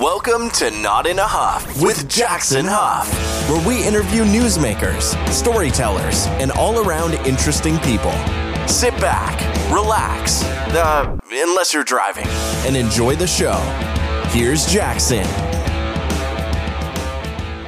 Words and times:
Welcome 0.00 0.50
to 0.50 0.70
Not 0.70 1.08
in 1.08 1.18
a 1.18 1.26
Huff 1.26 1.82
with 1.82 2.08
Jackson 2.08 2.64
Huff, 2.68 3.12
where 3.50 3.66
we 3.66 3.84
interview 3.84 4.22
newsmakers, 4.22 5.16
storytellers, 5.32 6.26
and 6.38 6.52
all 6.52 6.86
around 6.86 7.14
interesting 7.26 7.80
people. 7.80 8.12
Sit 8.68 8.92
back, 9.00 9.40
relax, 9.72 10.44
uh, 10.44 11.18
unless 11.32 11.74
you're 11.74 11.82
driving, 11.82 12.28
and 12.64 12.76
enjoy 12.76 13.16
the 13.16 13.26
show. 13.26 13.56
Here's 14.28 14.66
Jackson. 14.66 15.24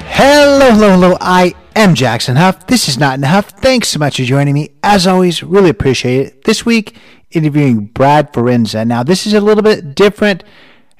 Hello, 0.07 0.71
hello, 0.71 0.91
hello. 0.91 1.17
I 1.19 1.53
am 1.75 1.95
Jackson 1.95 2.37
Huff. 2.37 2.65
This 2.65 2.87
is 2.87 2.97
Not 2.97 3.17
in 3.17 3.25
a 3.25 3.27
Huff. 3.27 3.49
Thanks 3.49 3.89
so 3.89 3.99
much 3.99 4.15
for 4.15 4.23
joining 4.23 4.53
me. 4.53 4.69
As 4.83 5.05
always, 5.05 5.43
really 5.43 5.69
appreciate 5.69 6.27
it. 6.27 6.45
This 6.45 6.65
week, 6.65 6.95
interviewing 7.31 7.87
Brad 7.87 8.31
Forenza. 8.31 8.87
Now, 8.87 9.03
this 9.03 9.27
is 9.27 9.33
a 9.33 9.41
little 9.41 9.63
bit 9.63 9.95
different 9.95 10.45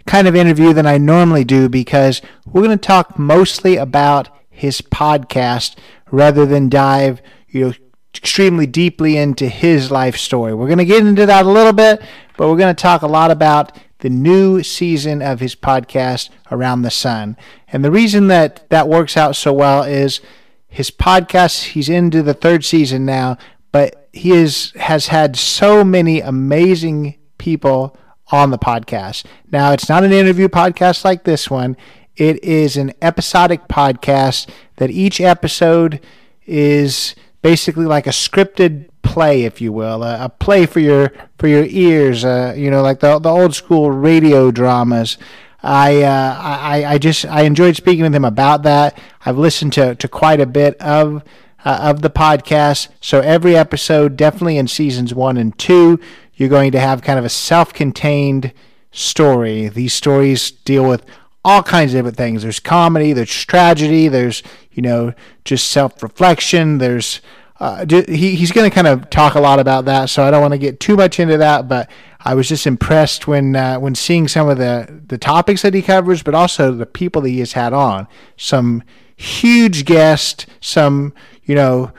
kind 0.05 0.27
of 0.27 0.35
interview 0.35 0.73
than 0.73 0.85
I 0.85 0.97
normally 0.97 1.43
do 1.43 1.69
because 1.69 2.21
we're 2.45 2.63
going 2.63 2.77
to 2.77 2.87
talk 2.87 3.17
mostly 3.17 3.77
about 3.77 4.29
his 4.49 4.81
podcast 4.81 5.75
rather 6.11 6.45
than 6.45 6.69
dive, 6.69 7.21
you 7.47 7.67
know, 7.67 7.73
extremely 8.15 8.67
deeply 8.67 9.17
into 9.17 9.47
his 9.47 9.89
life 9.89 10.17
story. 10.17 10.53
We're 10.53 10.67
going 10.67 10.77
to 10.77 10.85
get 10.85 11.05
into 11.05 11.25
that 11.25 11.45
a 11.45 11.49
little 11.49 11.73
bit, 11.73 12.01
but 12.37 12.49
we're 12.49 12.57
going 12.57 12.75
to 12.75 12.81
talk 12.81 13.01
a 13.01 13.07
lot 13.07 13.31
about 13.31 13.77
the 13.99 14.09
new 14.09 14.63
season 14.63 15.21
of 15.21 15.39
his 15.39 15.55
podcast 15.55 16.29
around 16.51 16.81
the 16.81 16.91
sun. 16.91 17.37
And 17.71 17.85
the 17.85 17.91
reason 17.91 18.27
that 18.27 18.69
that 18.69 18.87
works 18.87 19.15
out 19.15 19.35
so 19.35 19.53
well 19.53 19.83
is 19.83 20.19
his 20.67 20.91
podcast, 20.91 21.69
he's 21.69 21.89
into 21.89 22.21
the 22.21 22.33
third 22.33 22.65
season 22.65 23.05
now, 23.05 23.37
but 23.71 24.09
he 24.11 24.31
is 24.31 24.71
has 24.75 25.07
had 25.07 25.37
so 25.37 25.83
many 25.83 26.19
amazing 26.19 27.17
people 27.37 27.97
on 28.31 28.51
the 28.51 28.57
podcast. 28.57 29.25
Now, 29.51 29.71
it's 29.71 29.89
not 29.89 30.03
an 30.03 30.11
interview 30.11 30.47
podcast 30.47 31.03
like 31.03 31.23
this 31.23 31.49
one. 31.49 31.77
It 32.15 32.43
is 32.43 32.77
an 32.77 32.93
episodic 33.01 33.67
podcast 33.67 34.49
that 34.77 34.89
each 34.91 35.21
episode 35.21 35.99
is 36.45 37.15
basically 37.41 37.85
like 37.85 38.07
a 38.07 38.11
scripted 38.11 38.89
play, 39.01 39.43
if 39.43 39.61
you 39.61 39.71
will, 39.71 40.03
a, 40.03 40.25
a 40.25 40.29
play 40.29 40.65
for 40.65 40.79
your 40.79 41.11
for 41.37 41.47
your 41.47 41.65
ears. 41.65 42.23
Uh, 42.23 42.53
you 42.55 42.69
know, 42.69 42.81
like 42.81 42.99
the 42.99 43.19
the 43.19 43.29
old 43.29 43.55
school 43.55 43.91
radio 43.91 44.51
dramas. 44.51 45.17
I, 45.63 46.01
uh, 46.01 46.37
I 46.41 46.85
I 46.85 46.97
just 46.97 47.25
I 47.25 47.41
enjoyed 47.43 47.75
speaking 47.75 48.03
with 48.03 48.15
him 48.15 48.25
about 48.25 48.63
that. 48.63 48.97
I've 49.25 49.37
listened 49.37 49.73
to 49.73 49.95
to 49.95 50.07
quite 50.07 50.39
a 50.39 50.45
bit 50.45 50.75
of. 50.81 51.23
Uh, 51.63 51.91
of 51.91 52.01
the 52.01 52.09
podcast. 52.09 52.87
So 53.01 53.19
every 53.19 53.55
episode, 53.55 54.17
definitely 54.17 54.57
in 54.57 54.67
seasons 54.67 55.13
one 55.13 55.37
and 55.37 55.55
two, 55.59 55.99
you're 56.41 56.49
going 56.49 56.71
to 56.71 56.79
have 56.79 57.03
kind 57.03 57.19
of 57.19 57.25
a 57.25 57.29
self 57.29 57.71
contained 57.71 58.51
story. 58.91 59.67
These 59.69 59.93
stories 59.93 60.49
deal 60.49 60.89
with 60.89 61.05
all 61.45 61.61
kinds 61.61 61.93
of 61.93 61.99
different 61.99 62.17
things. 62.17 62.41
There's 62.41 62.59
comedy, 62.59 63.13
there's 63.13 63.45
tragedy, 63.45 64.07
there's, 64.07 64.41
you 64.71 64.81
know, 64.81 65.13
just 65.45 65.67
self 65.67 66.01
reflection, 66.01 66.79
there's 66.79 67.21
uh, 67.59 67.85
he, 67.87 68.33
he's 68.33 68.51
going 68.51 68.67
to 68.67 68.73
kind 68.73 68.87
of 68.87 69.07
talk 69.11 69.35
a 69.35 69.39
lot 69.39 69.59
about 69.59 69.85
that, 69.85 70.09
so 70.09 70.23
I 70.23 70.31
don't 70.31 70.41
want 70.41 70.53
to 70.53 70.57
get 70.57 70.79
too 70.79 70.95
much 70.95 71.19
into 71.19 71.37
that. 71.37 71.67
But 71.67 71.91
I 72.19 72.33
was 72.33 72.49
just 72.49 72.65
impressed 72.65 73.27
when 73.27 73.55
uh, 73.55 73.77
when 73.77 73.93
seeing 73.93 74.27
some 74.27 74.49
of 74.49 74.57
the 74.57 75.03
the 75.05 75.19
topics 75.19 75.61
that 75.61 75.75
he 75.75 75.83
covers, 75.83 76.23
but 76.23 76.33
also 76.33 76.71
the 76.71 76.87
people 76.87 77.21
that 77.21 77.29
he 77.29 77.37
has 77.37 77.53
had 77.53 77.71
on. 77.71 78.07
Some 78.35 78.81
huge 79.15 79.85
guests, 79.85 80.47
some 80.59 81.13
you 81.43 81.53
know 81.53 81.91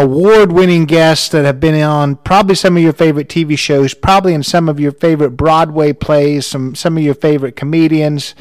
award 0.00 0.52
winning 0.52 0.84
guests 0.84 1.28
that 1.30 1.44
have 1.44 1.60
been 1.60 1.80
on 1.82 2.16
probably 2.16 2.54
some 2.54 2.76
of 2.76 2.82
your 2.82 2.92
favorite 2.92 3.28
TV 3.28 3.58
shows, 3.58 3.94
probably 3.94 4.34
in 4.34 4.42
some 4.42 4.68
of 4.68 4.78
your 4.78 4.92
favorite 4.92 5.30
Broadway 5.30 5.92
plays, 5.92 6.46
some, 6.46 6.74
some 6.74 6.96
of 6.96 7.02
your 7.02 7.14
favorite 7.14 7.56
comedians. 7.56 8.34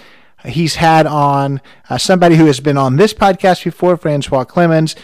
He's 0.45 0.75
had 0.75 1.08
on 1.08 1.61
uh, 1.89 1.97
somebody 1.97 2.36
who 2.36 2.45
has 2.45 2.59
been 2.59 2.77
on 2.77 2.95
this 2.95 3.14
podcast 3.14 3.64
before, 3.64 3.97
Francois 3.97 4.45
Clemmons. 4.45 4.95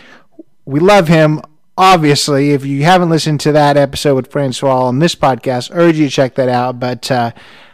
We 0.65 0.79
love 0.79 1.07
him. 1.07 1.41
Obviously, 1.77 2.51
if 2.51 2.65
you 2.65 2.83
haven't 2.83 3.09
listened 3.09 3.39
to 3.41 3.51
that 3.53 3.75
episode 3.75 4.15
with 4.15 4.31
Francois 4.31 4.85
on 4.85 4.99
this 4.99 5.15
podcast, 5.15 5.71
urge 5.73 5.97
you 5.97 6.05
to 6.05 6.11
check 6.11 6.35
that 6.35 6.49
out. 6.49 6.79
But 6.79 7.09
uh, 7.09 7.31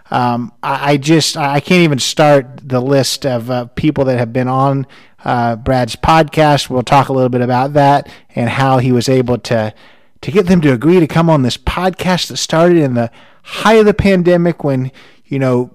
um, 0.09 0.53
I, 0.63 0.93
I, 0.93 0.97
just 0.97 1.35
I 1.35 1.59
can't 1.59 1.83
even 1.83 1.99
start 1.99 2.67
the 2.67 2.79
list 2.79 3.25
of 3.25 3.51
uh, 3.51 3.65
people 3.65 4.05
that 4.05 4.17
have 4.17 4.31
been 4.31 4.47
on 4.47 4.87
uh, 5.23 5.55
Brad's 5.55 5.95
podcast. 5.95 6.69
We'll 6.69 6.83
talk 6.83 7.09
a 7.09 7.13
little 7.13 7.29
bit 7.29 7.41
about 7.41 7.73
that 7.73 8.09
and 8.35 8.49
how 8.49 8.77
he 8.77 8.91
was 8.91 9.09
able 9.09 9.37
to 9.39 9.73
to 10.21 10.31
get 10.31 10.47
them 10.47 10.59
to 10.61 10.73
agree 10.73 10.99
to 10.99 11.07
come 11.07 11.29
on 11.29 11.43
this 11.43 11.57
podcast 11.57 12.27
that 12.27 12.37
started 12.37 12.77
in 12.77 12.93
the 12.93 13.09
height 13.43 13.79
of 13.79 13.85
the 13.85 13.93
pandemic 13.93 14.63
when 14.63 14.91
you 15.25 15.39
know 15.39 15.71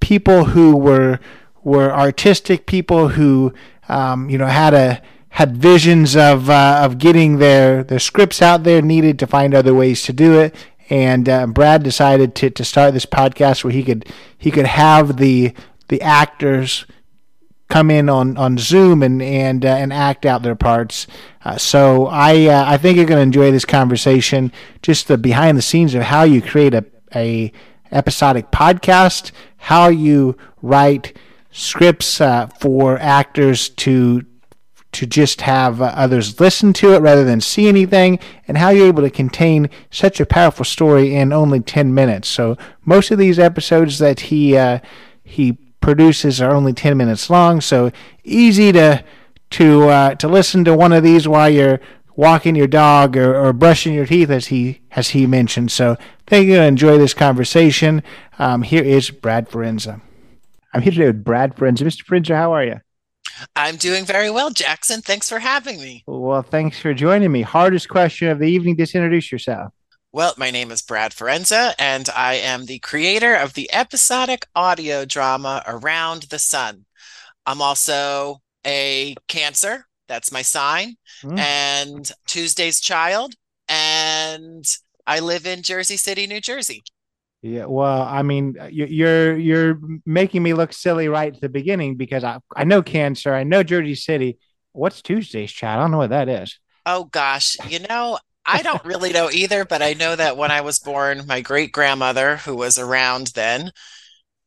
people 0.00 0.46
who 0.46 0.76
were 0.76 1.18
were 1.62 1.92
artistic 1.92 2.66
people 2.66 3.08
who 3.08 3.52
um, 3.88 4.28
you 4.28 4.38
know 4.38 4.46
had 4.46 4.74
a 4.74 5.02
had 5.30 5.56
visions 5.56 6.16
of 6.16 6.50
uh, 6.50 6.80
of 6.82 6.98
getting 6.98 7.38
their 7.38 7.82
their 7.84 7.98
scripts 7.98 8.42
out 8.42 8.64
there 8.64 8.82
needed 8.82 9.18
to 9.18 9.26
find 9.26 9.54
other 9.54 9.74
ways 9.74 10.02
to 10.02 10.12
do 10.12 10.38
it 10.38 10.54
and 10.90 11.28
uh, 11.28 11.46
Brad 11.46 11.84
decided 11.84 12.34
to, 12.34 12.50
to 12.50 12.64
start 12.64 12.92
this 12.92 13.06
podcast 13.06 13.62
where 13.62 13.72
he 13.72 13.84
could 13.84 14.06
he 14.36 14.50
could 14.50 14.66
have 14.66 15.16
the 15.16 15.54
the 15.88 16.02
actors 16.02 16.84
come 17.70 17.90
in 17.90 18.10
on, 18.10 18.36
on 18.36 18.58
Zoom 18.58 19.02
and 19.02 19.22
and 19.22 19.64
uh, 19.64 19.68
and 19.68 19.92
act 19.92 20.26
out 20.26 20.42
their 20.42 20.56
parts. 20.56 21.06
Uh, 21.44 21.56
so 21.56 22.06
I 22.06 22.46
uh, 22.46 22.64
I 22.66 22.76
think 22.76 22.96
you're 22.96 23.06
going 23.06 23.18
to 23.18 23.22
enjoy 23.22 23.50
this 23.50 23.64
conversation, 23.64 24.52
just 24.82 25.08
the 25.08 25.16
behind 25.16 25.56
the 25.56 25.62
scenes 25.62 25.94
of 25.94 26.02
how 26.02 26.24
you 26.24 26.42
create 26.42 26.74
a 26.74 26.84
a 27.14 27.52
episodic 27.90 28.50
podcast, 28.50 29.32
how 29.56 29.88
you 29.88 30.36
write 30.60 31.16
scripts 31.50 32.20
uh, 32.20 32.48
for 32.60 32.98
actors 32.98 33.70
to 33.70 34.24
to 34.92 35.06
just 35.06 35.42
have 35.42 35.80
uh, 35.80 35.92
others 35.94 36.40
listen 36.40 36.72
to 36.72 36.94
it 36.94 36.98
rather 36.98 37.24
than 37.24 37.40
see 37.40 37.68
anything, 37.68 38.18
and 38.48 38.58
how 38.58 38.70
you're 38.70 38.88
able 38.88 39.02
to 39.02 39.10
contain 39.10 39.70
such 39.90 40.20
a 40.20 40.26
powerful 40.26 40.64
story 40.64 41.14
in 41.14 41.32
only 41.32 41.60
10 41.60 41.94
minutes. 41.94 42.28
So 42.28 42.56
most 42.84 43.12
of 43.12 43.18
these 43.18 43.38
episodes 43.38 43.98
that 44.00 44.20
he 44.20 44.56
uh, 44.56 44.80
he 45.22 45.56
produces 45.80 46.40
are 46.40 46.52
only 46.52 46.72
10 46.72 46.96
minutes 46.96 47.30
long, 47.30 47.60
so 47.60 47.90
easy 48.24 48.72
to 48.72 49.04
to 49.50 49.88
uh, 49.88 50.14
to 50.14 50.28
listen 50.28 50.64
to 50.64 50.74
one 50.74 50.92
of 50.92 51.02
these 51.02 51.26
while 51.26 51.50
you're 51.50 51.80
walking 52.16 52.54
your 52.54 52.66
dog 52.66 53.16
or, 53.16 53.34
or 53.34 53.52
brushing 53.52 53.94
your 53.94 54.06
teeth, 54.06 54.30
as 54.30 54.48
he 54.48 54.80
as 54.92 55.10
he 55.10 55.26
mentioned. 55.26 55.72
So 55.72 55.96
thank 56.26 56.46
you. 56.46 56.60
Enjoy 56.60 56.98
this 56.98 57.14
conversation. 57.14 58.02
Um, 58.38 58.62
here 58.62 58.84
is 58.84 59.10
Brad 59.10 59.48
Forenza. 59.48 60.00
I'm 60.72 60.82
here 60.82 60.92
today 60.92 61.06
with 61.06 61.24
Brad 61.24 61.56
Forenza. 61.56 61.82
Mr. 61.82 62.04
Forenza, 62.04 62.36
how 62.36 62.52
are 62.52 62.64
you? 62.64 62.80
I'm 63.56 63.76
doing 63.76 64.04
very 64.04 64.30
well, 64.30 64.50
Jackson. 64.50 65.00
Thanks 65.00 65.28
for 65.28 65.38
having 65.38 65.80
me. 65.80 66.04
Well, 66.06 66.42
thanks 66.42 66.78
for 66.78 66.92
joining 66.92 67.32
me. 67.32 67.42
Hardest 67.42 67.88
question 67.88 68.28
of 68.28 68.38
the 68.38 68.46
evening. 68.46 68.76
Just 68.76 68.94
introduce 68.94 69.32
yourself. 69.32 69.72
Well, 70.12 70.34
my 70.36 70.50
name 70.50 70.72
is 70.72 70.82
Brad 70.82 71.12
Forenza, 71.12 71.72
and 71.78 72.08
I 72.10 72.34
am 72.34 72.66
the 72.66 72.80
creator 72.80 73.36
of 73.36 73.54
the 73.54 73.72
episodic 73.72 74.44
audio 74.56 75.04
drama 75.04 75.62
Around 75.68 76.24
the 76.24 76.38
Sun. 76.40 76.84
I'm 77.46 77.62
also 77.62 78.42
a 78.66 79.14
Cancer, 79.28 79.86
that's 80.08 80.32
my 80.32 80.42
sign, 80.42 80.96
mm. 81.22 81.38
and 81.38 82.10
Tuesday's 82.26 82.80
Child, 82.80 83.34
and 83.68 84.64
I 85.06 85.20
live 85.20 85.46
in 85.46 85.62
Jersey 85.62 85.96
City, 85.96 86.26
New 86.26 86.40
Jersey. 86.40 86.82
Yeah, 87.42 87.66
well, 87.66 88.02
I 88.02 88.22
mean, 88.22 88.56
you're 88.68 89.36
you're 89.38 89.78
making 90.04 90.42
me 90.42 90.54
look 90.54 90.72
silly 90.72 91.06
right 91.06 91.32
at 91.32 91.40
the 91.40 91.48
beginning 91.48 91.94
because 91.94 92.24
I 92.24 92.40
I 92.56 92.64
know 92.64 92.82
Cancer, 92.82 93.32
I 93.32 93.44
know 93.44 93.62
Jersey 93.62 93.94
City. 93.94 94.38
What's 94.72 95.02
Tuesday's 95.02 95.52
Child? 95.52 95.78
I 95.78 95.82
don't 95.84 95.92
know 95.92 95.98
what 95.98 96.10
that 96.10 96.28
is. 96.28 96.58
Oh 96.84 97.04
gosh, 97.04 97.56
you 97.68 97.78
know, 97.88 98.18
I 98.52 98.62
don't 98.62 98.84
really 98.84 99.12
know 99.12 99.30
either, 99.30 99.64
but 99.64 99.80
I 99.80 99.92
know 99.92 100.16
that 100.16 100.36
when 100.36 100.50
I 100.50 100.60
was 100.60 100.80
born, 100.80 101.26
my 101.26 101.40
great 101.40 101.70
grandmother, 101.70 102.38
who 102.38 102.56
was 102.56 102.78
around 102.78 103.28
then, 103.28 103.70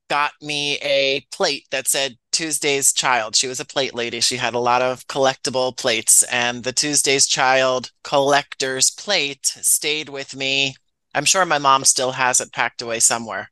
got 0.09 0.33
me 0.41 0.77
a 0.79 1.25
plate 1.31 1.67
that 1.71 1.87
said 1.87 2.17
Tuesday's 2.31 2.91
Child. 2.91 3.35
She 3.35 3.47
was 3.47 3.61
a 3.61 3.65
plate 3.65 3.95
lady. 3.95 4.19
She 4.19 4.37
had 4.37 4.53
a 4.53 4.59
lot 4.59 4.81
of 4.81 5.07
collectible 5.07 5.75
plates, 5.77 6.21
and 6.23 6.63
the 6.63 6.73
Tuesday's 6.73 7.25
Child 7.25 7.91
collector's 8.03 8.91
plate 8.91 9.45
stayed 9.45 10.09
with 10.09 10.35
me. 10.35 10.75
I'm 11.15 11.25
sure 11.25 11.45
my 11.45 11.59
mom 11.59 11.85
still 11.85 12.11
has 12.11 12.41
it 12.41 12.51
packed 12.51 12.81
away 12.81 12.99
somewhere. 12.99 13.51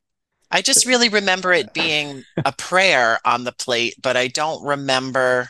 I 0.51 0.61
just 0.61 0.85
really 0.85 1.07
remember 1.07 1.53
it 1.53 1.73
being 1.73 2.23
a 2.43 2.51
prayer 2.51 3.19
on 3.23 3.45
the 3.45 3.53
plate, 3.53 3.95
but 4.01 4.17
I 4.17 4.27
don't 4.27 4.65
remember 4.65 5.49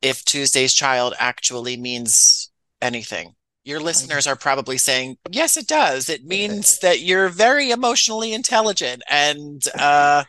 if 0.00 0.24
Tuesday's 0.24 0.72
Child 0.72 1.12
actually 1.18 1.76
means 1.76 2.50
anything 2.80 3.34
your 3.68 3.80
listeners 3.80 4.26
are 4.26 4.36
probably 4.36 4.78
saying, 4.78 5.18
yes, 5.30 5.56
it 5.56 5.66
does. 5.66 6.08
It 6.08 6.24
means 6.24 6.78
that 6.78 7.00
you're 7.00 7.28
very 7.28 7.70
emotionally 7.70 8.32
intelligent 8.32 9.02
and 9.08 9.62
uh, 9.78 10.24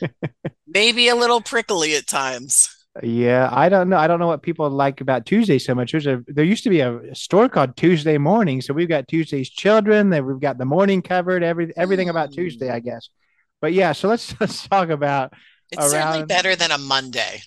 maybe 0.66 1.08
a 1.08 1.16
little 1.16 1.40
prickly 1.40 1.96
at 1.96 2.06
times. 2.06 2.70
Yeah, 3.02 3.48
I 3.50 3.68
don't 3.68 3.88
know. 3.88 3.96
I 3.96 4.06
don't 4.06 4.20
know 4.20 4.28
what 4.28 4.42
people 4.42 4.70
like 4.70 5.00
about 5.00 5.26
Tuesday 5.26 5.58
so 5.58 5.74
much. 5.74 5.90
There's 5.90 6.06
a 6.06 6.22
there 6.28 6.44
used 6.44 6.62
to 6.62 6.70
be 6.70 6.78
a 6.78 7.12
store 7.12 7.48
called 7.48 7.76
Tuesday 7.76 8.18
Morning, 8.18 8.60
so 8.60 8.72
we've 8.72 8.88
got 8.88 9.08
Tuesday's 9.08 9.50
Children. 9.50 10.10
Then 10.10 10.24
we've 10.24 10.38
got 10.38 10.58
the 10.58 10.64
morning 10.64 11.02
covered. 11.02 11.42
Every 11.42 11.72
everything 11.76 12.08
about 12.08 12.32
Tuesday, 12.32 12.70
I 12.70 12.78
mm. 12.78 12.84
guess. 12.84 13.08
But 13.60 13.72
yeah, 13.72 13.92
so 13.92 14.06
let's 14.06 14.32
let's 14.40 14.68
talk 14.68 14.90
about 14.90 15.32
It's 15.72 15.90
certainly 15.90 16.24
better 16.24 16.54
than 16.54 16.70
a 16.70 16.78
Monday. 16.78 17.42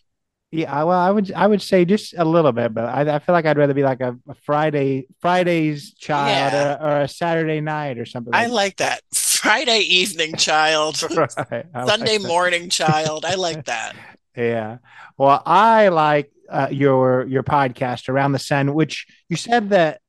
Yeah, 0.49 0.83
well, 0.83 0.97
I 0.97 1.11
would 1.11 1.31
I 1.33 1.45
would 1.45 1.61
say 1.61 1.83
just 1.83 2.13
a 2.17 2.23
little 2.23 2.53
bit, 2.53 2.73
but 2.73 2.85
I, 2.85 3.15
I 3.15 3.19
feel 3.19 3.33
like 3.33 3.45
I'd 3.45 3.57
rather 3.57 3.73
be 3.73 3.83
like 3.83 3.99
a, 3.99 4.17
a 4.29 4.33
Friday 4.33 5.07
Friday's 5.19 5.93
child 5.93 6.53
yeah. 6.53 6.77
or, 6.81 6.89
or, 6.89 7.01
a 7.01 7.07
Saturday 7.07 7.59
night 7.59 7.97
or 7.97 8.05
something. 8.05 8.31
Like 8.31 8.45
I 8.45 8.47
like 8.47 8.77
that 8.77 9.01
Friday 9.13 9.79
evening 9.79 10.35
child, 10.37 11.01
right. 11.11 11.31
Sunday 11.85 12.17
like 12.17 12.27
morning 12.27 12.69
child. 12.69 13.25
I 13.25 13.35
like 13.35 13.65
that. 13.65 13.95
Yeah. 14.37 14.77
Well, 15.17 15.43
I 15.45 15.89
like 15.89 16.31
uh, 16.49 16.69
your 16.71 17.25
your 17.25 17.43
podcast 17.43 18.07
around 18.07 18.31
the 18.31 18.39
sun, 18.39 18.73
which 18.73 19.05
you 19.27 19.35
said 19.35 19.71
that 19.71 19.99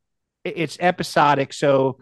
it's 0.44 0.78
episodic. 0.78 1.52
So, 1.52 1.98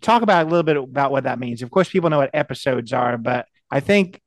talk 0.00 0.22
about 0.22 0.46
a 0.46 0.48
little 0.48 0.62
bit 0.62 0.78
about 0.78 1.10
what 1.10 1.24
that 1.24 1.38
means. 1.38 1.60
Of 1.60 1.70
course, 1.70 1.90
people 1.90 2.08
know 2.08 2.18
what 2.18 2.30
episodes 2.32 2.94
are, 2.94 3.18
but 3.18 3.46
I 3.70 3.80
think, 3.80 4.22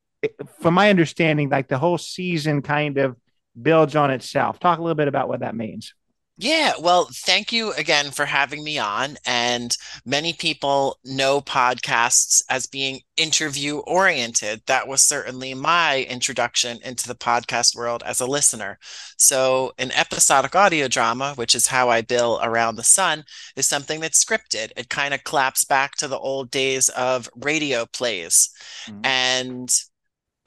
from 0.59 0.75
my 0.75 0.91
understanding, 0.91 1.49
like 1.49 1.67
the 1.67 1.79
whole 1.79 1.97
season 1.97 2.61
kind 2.61 2.99
of 2.99 3.15
builds 3.59 3.95
on 3.95 4.11
itself. 4.11 4.59
Talk 4.59 4.79
a 4.79 4.81
little 4.81 4.95
bit 4.95 5.07
about 5.07 5.27
what 5.27 5.41
that 5.41 5.55
means. 5.55 5.93
Yeah, 6.41 6.71
well, 6.79 7.09
thank 7.11 7.51
you 7.51 7.73
again 7.73 8.11
for 8.11 8.25
having 8.25 8.63
me 8.63 8.77
on. 8.77 9.17
And 9.25 9.75
many 10.05 10.31
people 10.31 10.97
know 11.03 11.41
podcasts 11.41 12.41
as 12.49 12.65
being 12.65 13.01
interview 13.17 13.79
oriented. 13.79 14.61
That 14.65 14.87
was 14.87 15.01
certainly 15.01 15.53
my 15.53 16.03
introduction 16.09 16.79
into 16.81 17.09
the 17.09 17.15
podcast 17.15 17.75
world 17.75 18.03
as 18.05 18.21
a 18.21 18.25
listener. 18.25 18.79
So, 19.17 19.73
an 19.77 19.91
episodic 19.91 20.55
audio 20.55 20.87
drama, 20.87 21.33
which 21.35 21.55
is 21.55 21.67
how 21.67 21.89
I 21.89 21.99
bill 21.99 22.39
Around 22.41 22.77
the 22.77 22.83
Sun, 22.83 23.25
is 23.57 23.67
something 23.67 23.99
that's 23.99 24.23
scripted. 24.23 24.71
It 24.77 24.89
kind 24.89 25.13
of 25.13 25.25
claps 25.25 25.65
back 25.65 25.95
to 25.95 26.07
the 26.07 26.17
old 26.17 26.51
days 26.51 26.87
of 26.87 27.29
radio 27.35 27.85
plays. 27.85 28.49
Mm-hmm. 28.87 29.01
And 29.03 29.69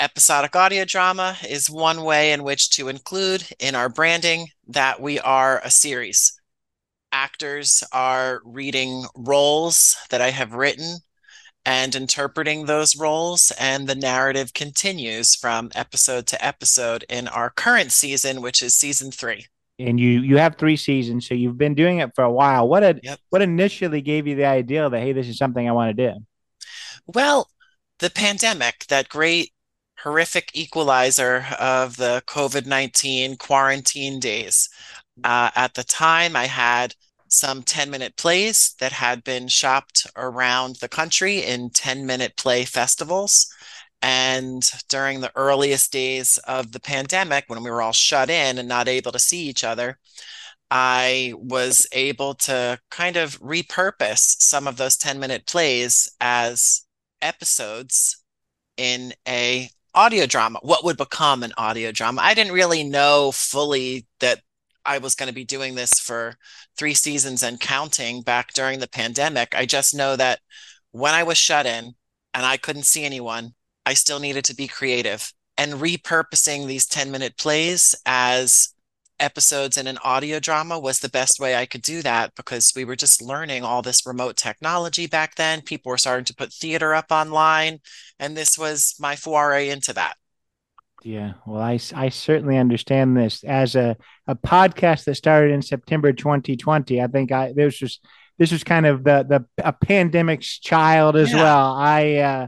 Episodic 0.03 0.57
audio 0.57 0.85
drama 0.85 1.37
is 1.49 1.71
one 1.71 2.03
way 2.03 2.33
in 2.33 2.43
which 2.43 2.71
to 2.71 2.89
include 2.89 3.47
in 3.61 3.77
our 3.77 3.89
branding 3.89 4.49
that 4.67 5.01
we 5.01 5.21
are 5.21 5.61
a 5.63 5.71
series. 5.71 6.41
Actors 7.13 7.85
are 7.93 8.41
reading 8.45 9.05
roles 9.15 9.97
that 10.11 10.21
I 10.21 10.31
have 10.31 10.55
written 10.55 10.97
and 11.65 11.95
interpreting 11.95 12.67
those 12.67 12.97
roles, 12.97 13.53
and 13.61 13.87
the 13.87 13.95
narrative 13.95 14.55
continues 14.55 15.37
from 15.37 15.71
episode 15.73 16.27
to 16.27 16.45
episode 16.45 17.05
in 17.09 17.29
our 17.29 17.51
current 17.51 17.93
season, 17.93 18.43
which 18.43 18.61
is 18.61 18.75
season 18.75 19.13
three. 19.13 19.47
And 19.79 20.01
you 20.01 20.21
you 20.23 20.37
have 20.37 20.57
three 20.57 20.77
seasons, 20.77 21.29
so 21.29 21.35
you've 21.35 21.59
been 21.59 21.77
doing 21.77 21.99
it 21.99 22.11
for 22.17 22.25
a 22.25 22.33
while. 22.33 22.67
What 22.67 22.83
a, 22.83 22.99
yep. 23.05 23.21
what 23.31 23.41
initially 23.41 24.01
gave 24.01 24.27
you 24.27 24.35
the 24.35 24.47
idea 24.47 24.91
that 24.91 25.01
hey, 25.01 25.13
this 25.13 25.29
is 25.29 25.39
something 25.39 25.69
I 25.69 25.71
want 25.71 25.97
to 25.97 26.11
do? 26.11 26.19
Well, 27.07 27.49
the 28.01 28.11
pandemic, 28.11 28.87
that 28.89 29.09
great 29.09 29.53
horrific 30.03 30.51
equalizer 30.55 31.47
of 31.59 31.97
the 31.97 32.23
COVID 32.27 32.67
19 32.67 33.37
quarantine 33.37 34.19
days. 34.21 34.69
Uh, 35.23 35.51
at 35.55 35.75
the 35.75 35.85
time, 35.85 36.35
I 36.37 36.47
had 36.47 36.95
some 37.29 37.63
10 37.63 37.91
minute 37.91 38.17
plays 38.17 38.75
that 38.81 38.93
had 38.93 39.25
been 39.25 39.49
shopped 39.49 40.07
around 40.17 40.77
the 40.77 40.89
country 40.89 41.39
in 41.39 41.71
10 41.71 42.05
minute 42.05 42.37
play 42.37 42.65
festivals. 42.65 43.49
And 44.03 44.69
during 44.89 45.21
the 45.21 45.33
earliest 45.37 45.93
days 45.93 46.39
of 46.39 46.73
the 46.73 46.81
pandemic, 46.81 47.45
when 47.47 47.63
we 47.63 47.71
were 47.71 47.81
all 47.81 47.93
shut 47.93 48.29
in 48.29 48.59
and 48.59 48.69
not 48.69 48.89
able 48.89 49.13
to 49.13 49.19
see 49.19 49.49
each 49.49 49.63
other, 49.63 49.99
I 50.71 51.35
was 51.37 51.87
able 51.93 52.35
to 52.35 52.79
kind 52.91 53.17
of 53.17 53.41
repurpose 53.41 54.41
some 54.41 54.67
of 54.67 54.77
those 54.77 54.97
10 54.97 55.21
minute 55.21 55.47
plays 55.47 56.11
as 56.21 56.83
episodes 57.21 58.25
in 58.77 59.13
a 59.29 59.71
audio 59.95 60.27
drama, 60.27 60.59
what 60.63 60.85
would 60.85 60.97
become 60.97 61.43
an 61.43 61.53
audio 61.57 61.93
drama. 61.93 62.23
I 62.23 62.35
didn't 62.35 62.53
really 62.53 62.85
know 62.85 63.31
fully 63.33 64.07
that 64.21 64.41
I 64.85 64.99
was 64.99 65.15
going 65.15 65.29
to 65.29 65.35
be 65.35 65.45
doing 65.45 65.75
this 65.75 66.01
for 66.01 66.37
three 66.77 66.95
seasons 66.95 67.43
and 67.43 67.61
counting 67.61 68.23
back 68.23 68.53
during 68.53 68.81
the 68.81 68.89
pandemic. 68.89 69.55
I 69.55 69.67
just 69.67 69.95
know 69.95 70.17
that 70.17 70.41
when 70.91 71.15
I 71.15 71.23
was 71.23 71.39
shut 71.39 71.67
in 71.67 71.95
and 72.35 72.47
I 72.47 72.57
couldn't 72.57 72.85
see 72.85 73.05
anyone, 73.05 73.55
I 73.87 73.95
still 73.95 74.19
needed 74.19 74.45
to 74.47 74.55
be 74.55 74.69
creative 74.69 75.33
and 75.57 75.75
repurposing 75.75 76.67
these 76.67 76.87
10 76.87 77.11
minute 77.11 77.37
plays 77.37 77.95
as 78.07 78.75
episodes 79.23 79.77
in 79.77 79.87
an 79.87 79.99
audio 80.05 80.41
drama 80.41 80.79
was 80.79 80.99
the 80.99 81.09
best 81.09 81.39
way 81.39 81.57
I 81.57 81.67
could 81.67 81.83
do 81.83 82.03
that 82.03 82.35
because 82.35 82.73
we 82.75 82.85
were 82.85 82.97
just 82.97 83.23
learning 83.23 83.63
all 83.63 83.81
this 83.81 84.05
remote 84.05 84.37
technology 84.37 85.07
back 85.07 85.37
then. 85.37 85.63
People 85.63 85.91
were 85.91 85.99
starting 85.99 86.25
to 86.27 86.35
put 86.35 86.53
theater 86.53 86.95
up 86.95 87.07
online, 87.11 87.79
and 88.19 88.37
this 88.37 88.59
was 88.59 88.95
my 88.99 89.17
foray 89.17 89.69
into 89.69 89.93
that. 89.95 90.17
Yeah, 91.05 91.35
well, 91.47 91.63
I, 91.63 91.79
I 91.95 92.09
certainly 92.11 92.59
understand 92.59 93.17
this 93.17 93.43
as 93.45 93.75
a, 93.75 93.97
a 94.27 94.35
podcast 94.35 95.05
that 95.05 95.17
started 95.17 95.53
in 95.53 95.63
September 95.63 96.13
2020. 96.13 97.01
I 97.01 97.07
think 97.07 97.33
I 97.33 97.53
this 97.53 97.81
was 97.81 98.01
this 98.39 98.53
was 98.53 98.65
kind 98.65 98.87
of 98.87 99.05
the 99.05 99.25
the 99.29 99.65
a 99.65 99.73
pandemic's 99.73 100.59
child 100.59 101.17
as 101.17 101.33
yeah. 101.33 101.37
well. 101.37 101.75
I 101.75 102.15
uh, 102.17 102.47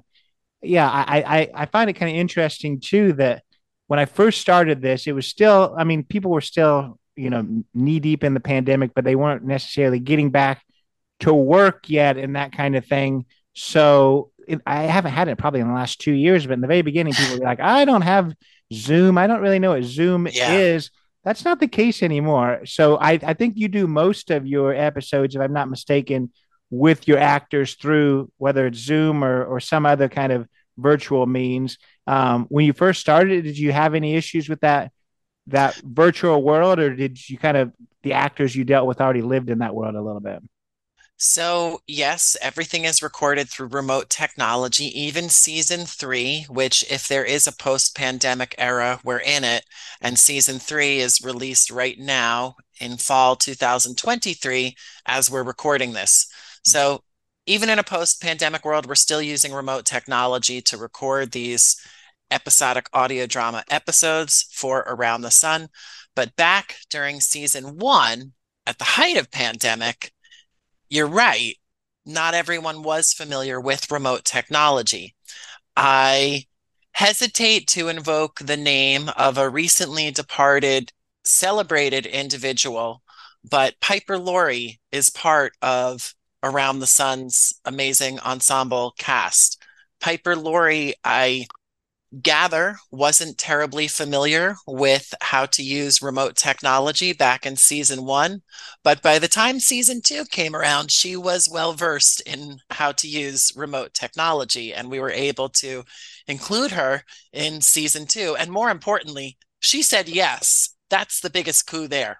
yeah, 0.62 0.90
I, 0.90 1.40
I 1.40 1.50
I 1.54 1.66
find 1.66 1.88
it 1.88 1.94
kind 1.94 2.10
of 2.10 2.16
interesting 2.16 2.80
too 2.80 3.12
that 3.14 3.43
when 3.86 3.98
I 3.98 4.06
first 4.06 4.40
started 4.40 4.80
this, 4.80 5.06
it 5.06 5.12
was 5.12 5.26
still, 5.26 5.74
I 5.76 5.84
mean, 5.84 6.04
people 6.04 6.30
were 6.30 6.40
still, 6.40 6.98
you 7.16 7.30
know, 7.30 7.64
knee 7.74 8.00
deep 8.00 8.24
in 8.24 8.34
the 8.34 8.40
pandemic, 8.40 8.92
but 8.94 9.04
they 9.04 9.16
weren't 9.16 9.44
necessarily 9.44 10.00
getting 10.00 10.30
back 10.30 10.62
to 11.20 11.32
work 11.32 11.88
yet 11.88 12.16
and 12.16 12.36
that 12.36 12.52
kind 12.52 12.76
of 12.76 12.86
thing. 12.86 13.26
So 13.54 14.30
it, 14.48 14.60
I 14.66 14.82
haven't 14.82 15.12
had 15.12 15.28
it 15.28 15.38
probably 15.38 15.60
in 15.60 15.68
the 15.68 15.74
last 15.74 16.00
two 16.00 16.12
years, 16.12 16.46
but 16.46 16.54
in 16.54 16.60
the 16.60 16.66
very 16.66 16.82
beginning, 16.82 17.12
people 17.12 17.38
were 17.38 17.44
like, 17.44 17.60
I 17.60 17.84
don't 17.84 18.02
have 18.02 18.34
Zoom. 18.72 19.18
I 19.18 19.26
don't 19.26 19.40
really 19.40 19.58
know 19.58 19.70
what 19.70 19.84
Zoom 19.84 20.26
yeah. 20.30 20.52
is. 20.52 20.90
That's 21.22 21.44
not 21.44 21.60
the 21.60 21.68
case 21.68 22.02
anymore. 22.02 22.66
So 22.66 22.96
I, 22.96 23.12
I 23.22 23.34
think 23.34 23.54
you 23.56 23.68
do 23.68 23.86
most 23.86 24.30
of 24.30 24.46
your 24.46 24.74
episodes, 24.74 25.34
if 25.34 25.40
I'm 25.40 25.52
not 25.52 25.70
mistaken, 25.70 26.32
with 26.70 27.06
your 27.06 27.18
actors 27.18 27.74
through 27.74 28.30
whether 28.38 28.66
it's 28.66 28.78
Zoom 28.78 29.22
or, 29.22 29.44
or 29.44 29.60
some 29.60 29.86
other 29.86 30.08
kind 30.08 30.32
of 30.32 30.48
virtual 30.76 31.26
means. 31.26 31.78
Um, 32.06 32.46
when 32.48 32.66
you 32.66 32.72
first 32.72 33.00
started, 33.00 33.44
did 33.44 33.58
you 33.58 33.72
have 33.72 33.94
any 33.94 34.14
issues 34.14 34.48
with 34.48 34.60
that 34.60 34.92
that 35.48 35.76
virtual 35.84 36.42
world, 36.42 36.78
or 36.78 36.94
did 36.94 37.28
you 37.28 37.38
kind 37.38 37.56
of 37.56 37.72
the 38.02 38.14
actors 38.14 38.56
you 38.56 38.64
dealt 38.64 38.86
with 38.86 39.00
already 39.00 39.22
lived 39.22 39.50
in 39.50 39.58
that 39.58 39.74
world 39.74 39.94
a 39.94 40.02
little 40.02 40.20
bit? 40.20 40.42
So, 41.16 41.80
yes, 41.86 42.36
everything 42.42 42.84
is 42.84 43.02
recorded 43.02 43.48
through 43.48 43.68
remote 43.68 44.10
technology, 44.10 44.86
even 45.00 45.28
season 45.28 45.86
three, 45.86 46.44
which, 46.48 46.84
if 46.90 47.06
there 47.06 47.24
is 47.24 47.46
a 47.46 47.52
post 47.52 47.96
pandemic 47.96 48.54
era, 48.58 49.00
we're 49.04 49.18
in 49.20 49.44
it. 49.44 49.64
And 50.00 50.18
season 50.18 50.58
three 50.58 50.98
is 50.98 51.22
released 51.22 51.70
right 51.70 51.98
now 51.98 52.56
in 52.80 52.96
fall 52.96 53.36
2023 53.36 54.74
as 55.06 55.30
we're 55.30 55.44
recording 55.44 55.92
this. 55.92 56.26
So, 56.64 57.04
even 57.46 57.68
in 57.68 57.78
a 57.78 57.84
post 57.84 58.22
pandemic 58.22 58.64
world, 58.64 58.86
we're 58.86 58.94
still 58.94 59.22
using 59.22 59.52
remote 59.52 59.84
technology 59.84 60.60
to 60.62 60.76
record 60.76 61.32
these 61.32 61.76
episodic 62.30 62.88
audio 62.92 63.26
drama 63.26 63.64
episodes 63.70 64.48
for 64.50 64.80
Around 64.86 65.22
the 65.22 65.30
Sun. 65.30 65.68
But 66.16 66.36
back 66.36 66.76
during 66.88 67.20
season 67.20 67.78
one, 67.78 68.32
at 68.66 68.78
the 68.78 68.84
height 68.84 69.16
of 69.16 69.30
pandemic, 69.30 70.12
you're 70.88 71.06
right. 71.06 71.56
Not 72.06 72.34
everyone 72.34 72.82
was 72.82 73.12
familiar 73.12 73.60
with 73.60 73.90
remote 73.90 74.24
technology. 74.24 75.14
I 75.76 76.44
hesitate 76.92 77.66
to 77.68 77.88
invoke 77.88 78.38
the 78.38 78.56
name 78.56 79.10
of 79.16 79.36
a 79.36 79.48
recently 79.48 80.10
departed, 80.10 80.92
celebrated 81.24 82.06
individual, 82.06 83.02
but 83.48 83.80
Piper 83.80 84.16
Laurie 84.16 84.80
is 84.92 85.10
part 85.10 85.52
of 85.60 86.14
Around 86.44 86.80
the 86.80 86.86
Sun's 86.86 87.54
amazing 87.64 88.20
ensemble 88.20 88.92
cast. 88.98 89.62
Piper 89.98 90.36
Laurie, 90.36 90.92
I 91.02 91.46
gather, 92.20 92.76
wasn't 92.90 93.38
terribly 93.38 93.88
familiar 93.88 94.56
with 94.66 95.14
how 95.22 95.46
to 95.46 95.62
use 95.62 96.02
remote 96.02 96.36
technology 96.36 97.14
back 97.14 97.46
in 97.46 97.56
season 97.56 98.04
one. 98.04 98.42
But 98.82 99.00
by 99.00 99.18
the 99.18 99.26
time 99.26 99.58
season 99.58 100.02
two 100.02 100.26
came 100.26 100.54
around, 100.54 100.92
she 100.92 101.16
was 101.16 101.48
well 101.50 101.72
versed 101.72 102.20
in 102.20 102.58
how 102.68 102.92
to 102.92 103.08
use 103.08 103.50
remote 103.56 103.94
technology. 103.94 104.74
And 104.74 104.90
we 104.90 105.00
were 105.00 105.10
able 105.10 105.48
to 105.48 105.82
include 106.28 106.72
her 106.72 107.04
in 107.32 107.62
season 107.62 108.04
two. 108.06 108.36
And 108.38 108.50
more 108.50 108.68
importantly, 108.68 109.38
she 109.60 109.80
said 109.80 110.10
yes. 110.10 110.76
That's 110.90 111.20
the 111.20 111.30
biggest 111.30 111.66
coup 111.66 111.88
there. 111.88 112.18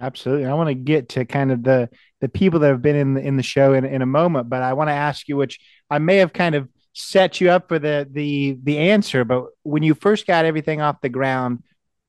Absolutely. 0.00 0.46
I 0.46 0.54
want 0.54 0.68
to 0.68 0.74
get 0.74 1.08
to 1.10 1.24
kind 1.24 1.52
of 1.52 1.62
the 1.64 1.88
the 2.24 2.28
people 2.30 2.60
that 2.60 2.68
have 2.68 2.80
been 2.80 2.96
in 2.96 3.12
the, 3.12 3.20
in 3.20 3.36
the 3.36 3.42
show 3.42 3.74
in, 3.74 3.84
in 3.84 4.00
a 4.00 4.06
moment, 4.06 4.48
but 4.48 4.62
I 4.62 4.72
want 4.72 4.88
to 4.88 4.94
ask 4.94 5.28
you, 5.28 5.36
which 5.36 5.60
I 5.90 5.98
may 5.98 6.16
have 6.16 6.32
kind 6.32 6.54
of 6.54 6.70
set 6.94 7.38
you 7.38 7.50
up 7.50 7.68
for 7.68 7.78
the 7.78 8.08
the 8.10 8.56
the 8.62 8.78
answer, 8.78 9.26
but 9.26 9.44
when 9.62 9.82
you 9.82 9.94
first 9.94 10.26
got 10.26 10.46
everything 10.46 10.80
off 10.80 11.02
the 11.02 11.10
ground, 11.10 11.62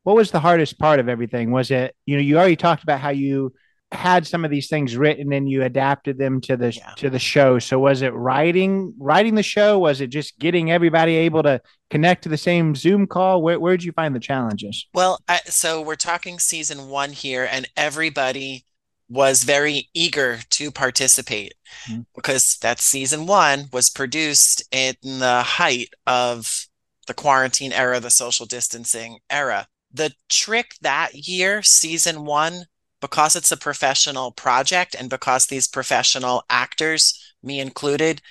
what 0.03 0.15
was 0.15 0.31
the 0.31 0.39
hardest 0.39 0.79
part 0.79 1.01
of 1.01 1.09
everything? 1.09 1.51
Was 1.51 1.69
it 1.69 1.93
you 2.05 2.15
know 2.15 2.21
you 2.21 2.37
already 2.37 2.55
talked 2.55 2.81
about 2.81 3.01
how 3.01 3.09
you 3.09 3.53
had 3.91 4.25
some 4.25 4.45
of 4.45 4.51
these 4.51 4.69
things 4.69 4.95
written 4.95 5.33
and 5.33 5.49
you 5.49 5.63
adapted 5.63 6.17
them 6.17 6.39
to 6.41 6.55
the 6.55 6.71
yeah. 6.71 6.91
to 6.95 7.09
the 7.09 7.19
show. 7.19 7.59
So 7.59 7.77
was 7.77 8.01
it 8.01 8.13
writing 8.13 8.93
writing 8.97 9.35
the 9.35 9.43
show? 9.43 9.79
Was 9.79 9.99
it 9.99 10.07
just 10.07 10.39
getting 10.39 10.71
everybody 10.71 11.17
able 11.17 11.43
to 11.43 11.59
connect 11.89 12.23
to 12.23 12.29
the 12.29 12.37
same 12.37 12.73
Zoom 12.73 13.05
call? 13.05 13.41
Where 13.41 13.59
where 13.59 13.75
did 13.75 13.83
you 13.83 13.91
find 13.91 14.15
the 14.15 14.21
challenges? 14.21 14.87
Well, 14.93 15.19
I, 15.27 15.41
so 15.47 15.81
we're 15.81 15.95
talking 15.97 16.39
season 16.39 16.87
one 16.87 17.11
here, 17.11 17.45
and 17.51 17.67
everybody 17.75 18.63
was 19.09 19.43
very 19.43 19.89
eager 19.93 20.39
to 20.49 20.71
participate 20.71 21.53
mm-hmm. 21.87 22.01
because 22.15 22.57
that 22.61 22.79
season 22.79 23.25
one 23.25 23.65
was 23.71 23.89
produced 23.89 24.63
in 24.71 24.95
the 25.01 25.43
height 25.43 25.89
of 26.07 26.67
the 27.07 27.13
quarantine 27.13 27.71
era, 27.71 27.99
the 27.99 28.09
social 28.09 28.45
distancing 28.45 29.19
era. 29.29 29.67
The 29.93 30.13
trick 30.29 30.71
that 30.81 31.13
year, 31.13 31.61
season 31.61 32.25
one, 32.25 32.65
because 32.99 33.35
it's 33.35 33.51
a 33.51 33.57
professional 33.57 34.31
project 34.31 34.95
and 34.97 35.09
because 35.09 35.45
these 35.45 35.67
professional 35.67 36.43
actors, 36.49 37.33
me 37.43 37.59
included, 37.59 38.21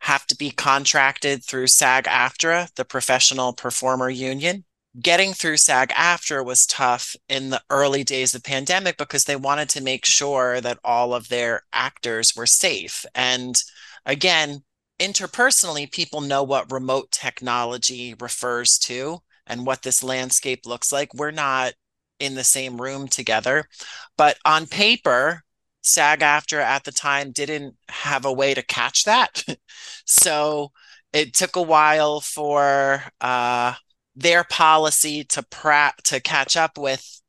have 0.00 0.26
to 0.26 0.36
be 0.36 0.50
contracted 0.50 1.44
through 1.44 1.66
SAG 1.66 2.04
AFTRA, 2.04 2.74
the 2.74 2.84
professional 2.84 3.52
performer 3.52 4.10
union. 4.10 4.64
Getting 5.00 5.34
through 5.34 5.58
SAG 5.58 5.90
AFTRA 5.90 6.44
was 6.44 6.66
tough 6.66 7.14
in 7.28 7.50
the 7.50 7.62
early 7.68 8.04
days 8.04 8.34
of 8.34 8.42
pandemic 8.42 8.96
because 8.96 9.24
they 9.24 9.36
wanted 9.36 9.68
to 9.70 9.82
make 9.82 10.04
sure 10.04 10.60
that 10.60 10.78
all 10.82 11.14
of 11.14 11.28
their 11.28 11.62
actors 11.72 12.34
were 12.34 12.46
safe. 12.46 13.04
And 13.14 13.62
again, 14.06 14.62
interpersonally, 14.98 15.90
people 15.90 16.20
know 16.20 16.42
what 16.42 16.72
remote 16.72 17.10
technology 17.12 18.14
refers 18.18 18.78
to 18.78 19.18
and 19.46 19.66
what 19.66 19.82
this 19.82 20.02
landscape 20.02 20.66
looks 20.66 20.90
like. 20.90 21.14
We're 21.14 21.30
not 21.30 21.74
in 22.18 22.34
the 22.34 22.44
same 22.44 22.80
room 22.80 23.08
together. 23.08 23.68
But 24.16 24.38
on 24.44 24.66
paper, 24.66 25.42
SAG 25.82 26.20
AFTRA 26.20 26.62
at 26.62 26.84
the 26.84 26.92
time 26.92 27.30
didn't 27.30 27.76
have 27.88 28.24
a 28.24 28.32
way 28.32 28.54
to 28.54 28.62
catch 28.62 29.04
that. 29.04 29.44
so 30.06 30.72
it 31.12 31.34
took 31.34 31.56
a 31.56 31.62
while 31.62 32.20
for 32.20 33.02
uh, 33.20 33.74
their 34.18 34.42
policy 34.42 35.22
to 35.22 35.42
pra- 35.42 35.94
to 36.04 36.20
catch 36.20 36.56
up 36.56 36.76
with 36.76 37.20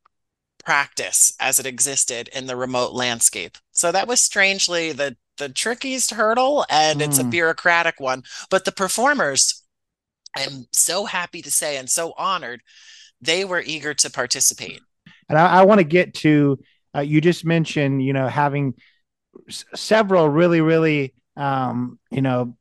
practice 0.65 1.33
as 1.39 1.59
it 1.59 1.65
existed 1.65 2.29
in 2.33 2.47
the 2.47 2.55
remote 2.55 2.93
landscape. 2.93 3.57
So 3.71 3.91
that 3.91 4.07
was 4.07 4.19
strangely 4.19 4.91
the 4.91 5.15
the 5.37 5.49
trickiest 5.49 6.11
hurdle 6.11 6.65
and 6.69 6.99
mm. 6.99 7.05
it's 7.05 7.17
a 7.17 7.23
hmm. 7.23 7.29
bureaucratic 7.29 7.99
one, 7.99 8.23
but 8.49 8.65
the 8.65 8.73
performers 8.73 9.63
I'm 10.35 10.67
so 10.73 11.05
happy 11.05 11.41
to 11.41 11.51
say 11.51 11.77
and 11.77 11.89
so 11.89 12.13
honored 12.17 12.61
they 13.21 13.45
were 13.45 13.63
eager 13.65 13.93
to 13.93 14.09
participate. 14.09 14.81
And 15.27 15.37
I, 15.37 15.59
I 15.59 15.63
want 15.63 15.79
to 15.79 15.85
get 15.85 16.13
to, 16.15 16.59
uh, 16.95 17.01
you 17.01 17.21
just 17.21 17.45
mentioned, 17.45 18.03
you 18.03 18.13
know, 18.13 18.27
having 18.27 18.75
s- 19.47 19.65
several 19.75 20.29
really, 20.29 20.61
really, 20.61 21.13
um, 21.35 21.99
you 22.11 22.21
know, 22.21 22.55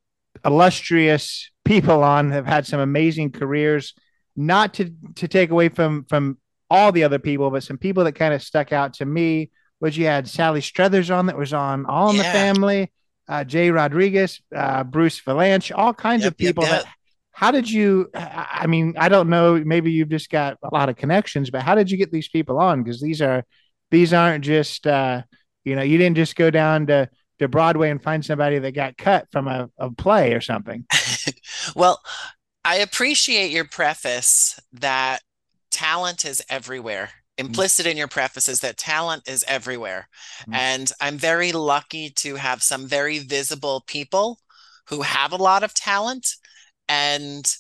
illustrious 0.44 1.50
people 1.64 2.02
on 2.02 2.30
have 2.30 2.47
had 2.47 2.66
some 2.66 2.80
amazing 2.80 3.32
careers. 3.32 3.94
Not 4.38 4.75
to 4.75 4.92
to 5.16 5.28
take 5.28 5.50
away 5.50 5.68
from 5.68 6.04
from 6.04 6.38
all 6.71 6.92
the 6.92 7.04
other 7.04 7.18
people, 7.18 7.50
but 7.50 7.64
some 7.64 7.78
people 7.78 8.04
that 8.04 8.12
kind 8.12 8.33
of 8.33 8.42
stuck 8.42 8.73
out 8.73 8.95
to 8.95 9.04
me 9.04 9.50
was 9.80 9.97
you 9.97 10.07
had 10.07 10.28
Sally 10.28 10.61
Struthers 10.61 11.11
on 11.11 11.26
that 11.26 11.37
was 11.37 11.52
on 11.52 11.87
All 11.87 12.11
in 12.11 12.16
yeah. 12.16 12.23
the 12.23 12.28
Family, 12.30 12.92
uh, 13.28 13.45
Jai 13.45 13.71
Rodriguez, 13.71 14.40
uh, 14.54 14.85
Bruce 14.85 15.21
Vilanch, 15.21 15.76
all 15.76 15.92
kinds 15.92 16.23
yep, 16.23 16.33
of 16.33 16.38
people 16.38 16.64
yep, 16.64 16.73
yep. 16.73 16.83
that 16.85 16.92
how 17.38 17.52
did 17.52 17.71
you 17.71 18.11
i 18.14 18.66
mean 18.66 18.95
i 18.99 19.09
don't 19.09 19.28
know 19.28 19.62
maybe 19.64 19.92
you've 19.92 20.09
just 20.09 20.28
got 20.28 20.57
a 20.64 20.75
lot 20.75 20.88
of 20.88 20.97
connections 20.97 21.50
but 21.50 21.62
how 21.62 21.76
did 21.76 21.88
you 21.88 21.97
get 21.97 22.11
these 22.11 22.28
people 22.28 22.59
on 22.59 22.83
because 22.83 23.00
these 23.00 23.23
are 23.23 23.45
these 23.92 24.12
aren't 24.12 24.42
just 24.42 24.88
uh 24.88 25.23
you 25.64 25.76
know 25.76 25.83
you 25.83 25.99
didn't 25.99 26.16
just 26.16 26.35
go 26.35 26.50
down 26.50 26.88
to 26.88 27.09
to 27.38 27.47
broadway 27.47 27.90
and 27.90 28.02
find 28.02 28.25
somebody 28.25 28.59
that 28.59 28.73
got 28.73 28.97
cut 28.97 29.28
from 29.30 29.47
a, 29.47 29.71
a 29.78 29.88
play 29.92 30.33
or 30.33 30.40
something 30.40 30.85
well 31.76 32.02
i 32.65 32.77
appreciate 32.77 33.50
your 33.50 33.65
preface 33.65 34.59
that 34.73 35.21
talent 35.71 36.25
is 36.25 36.43
everywhere 36.49 37.11
mm-hmm. 37.38 37.47
implicit 37.47 37.87
in 37.87 37.97
your 37.97 38.09
preface 38.09 38.49
is 38.49 38.61
that 38.61 38.77
talent 38.77 39.29
is 39.29 39.45
everywhere 39.49 40.09
mm-hmm. 40.41 40.55
and 40.55 40.93
i'm 41.00 41.19
very 41.19 41.53
lucky 41.53 42.11
to 42.11 42.37
have 42.37 42.62
some 42.62 42.87
very 42.87 43.19
visible 43.19 43.83
people 43.87 44.38
who 44.88 45.03
have 45.03 45.33
a 45.33 45.37
lot 45.37 45.62
of 45.62 45.75
talent 45.75 46.27
and 46.88 47.57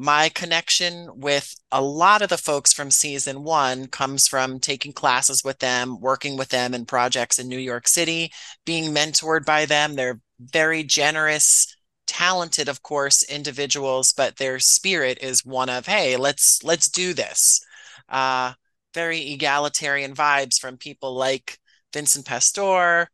my 0.00 0.28
connection 0.28 1.10
with 1.16 1.56
a 1.72 1.82
lot 1.82 2.22
of 2.22 2.28
the 2.28 2.38
folks 2.38 2.72
from 2.72 2.88
season 2.88 3.42
one 3.42 3.88
comes 3.88 4.28
from 4.28 4.60
taking 4.60 4.92
classes 4.92 5.42
with 5.42 5.58
them, 5.58 6.00
working 6.00 6.36
with 6.36 6.50
them 6.50 6.72
in 6.72 6.86
projects 6.86 7.40
in 7.40 7.48
New 7.48 7.58
York 7.58 7.88
City, 7.88 8.30
being 8.64 8.94
mentored 8.94 9.44
by 9.44 9.66
them. 9.66 9.96
They're 9.96 10.20
very 10.38 10.84
generous, 10.84 11.76
talented, 12.08 12.68
of 12.68 12.82
course, 12.82 13.22
individuals, 13.22 14.12
but 14.12 14.36
their 14.36 14.58
spirit 14.58 15.18
is 15.20 15.44
one 15.44 15.68
of, 15.68 15.86
hey, 15.86 16.16
let's 16.16 16.64
let's 16.64 16.88
do 16.88 17.14
this. 17.14 17.60
Uh, 18.08 18.54
very 18.94 19.20
egalitarian 19.32 20.14
vibes 20.14 20.58
from 20.58 20.76
people 20.76 21.14
like 21.14 21.58
Vincent 21.92 22.26
Pastore, 22.26 23.10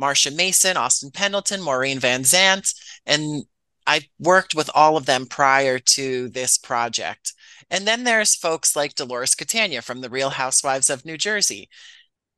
Marsha 0.00 0.34
Mason, 0.34 0.76
Austin 0.76 1.10
Pendleton, 1.10 1.62
Maureen 1.62 1.98
Van 1.98 2.24
Zandt, 2.24 2.74
and 3.06 3.44
I 3.86 4.02
worked 4.18 4.54
with 4.54 4.70
all 4.74 4.96
of 4.96 5.06
them 5.06 5.26
prior 5.26 5.78
to 5.78 6.28
this 6.28 6.58
project. 6.58 7.32
And 7.70 7.86
then 7.86 8.04
there's 8.04 8.34
folks 8.34 8.76
like 8.76 8.94
Dolores 8.94 9.34
Catania 9.34 9.82
from 9.82 10.00
the 10.00 10.10
Real 10.10 10.30
Housewives 10.30 10.90
of 10.90 11.04
New 11.04 11.16
Jersey. 11.16 11.68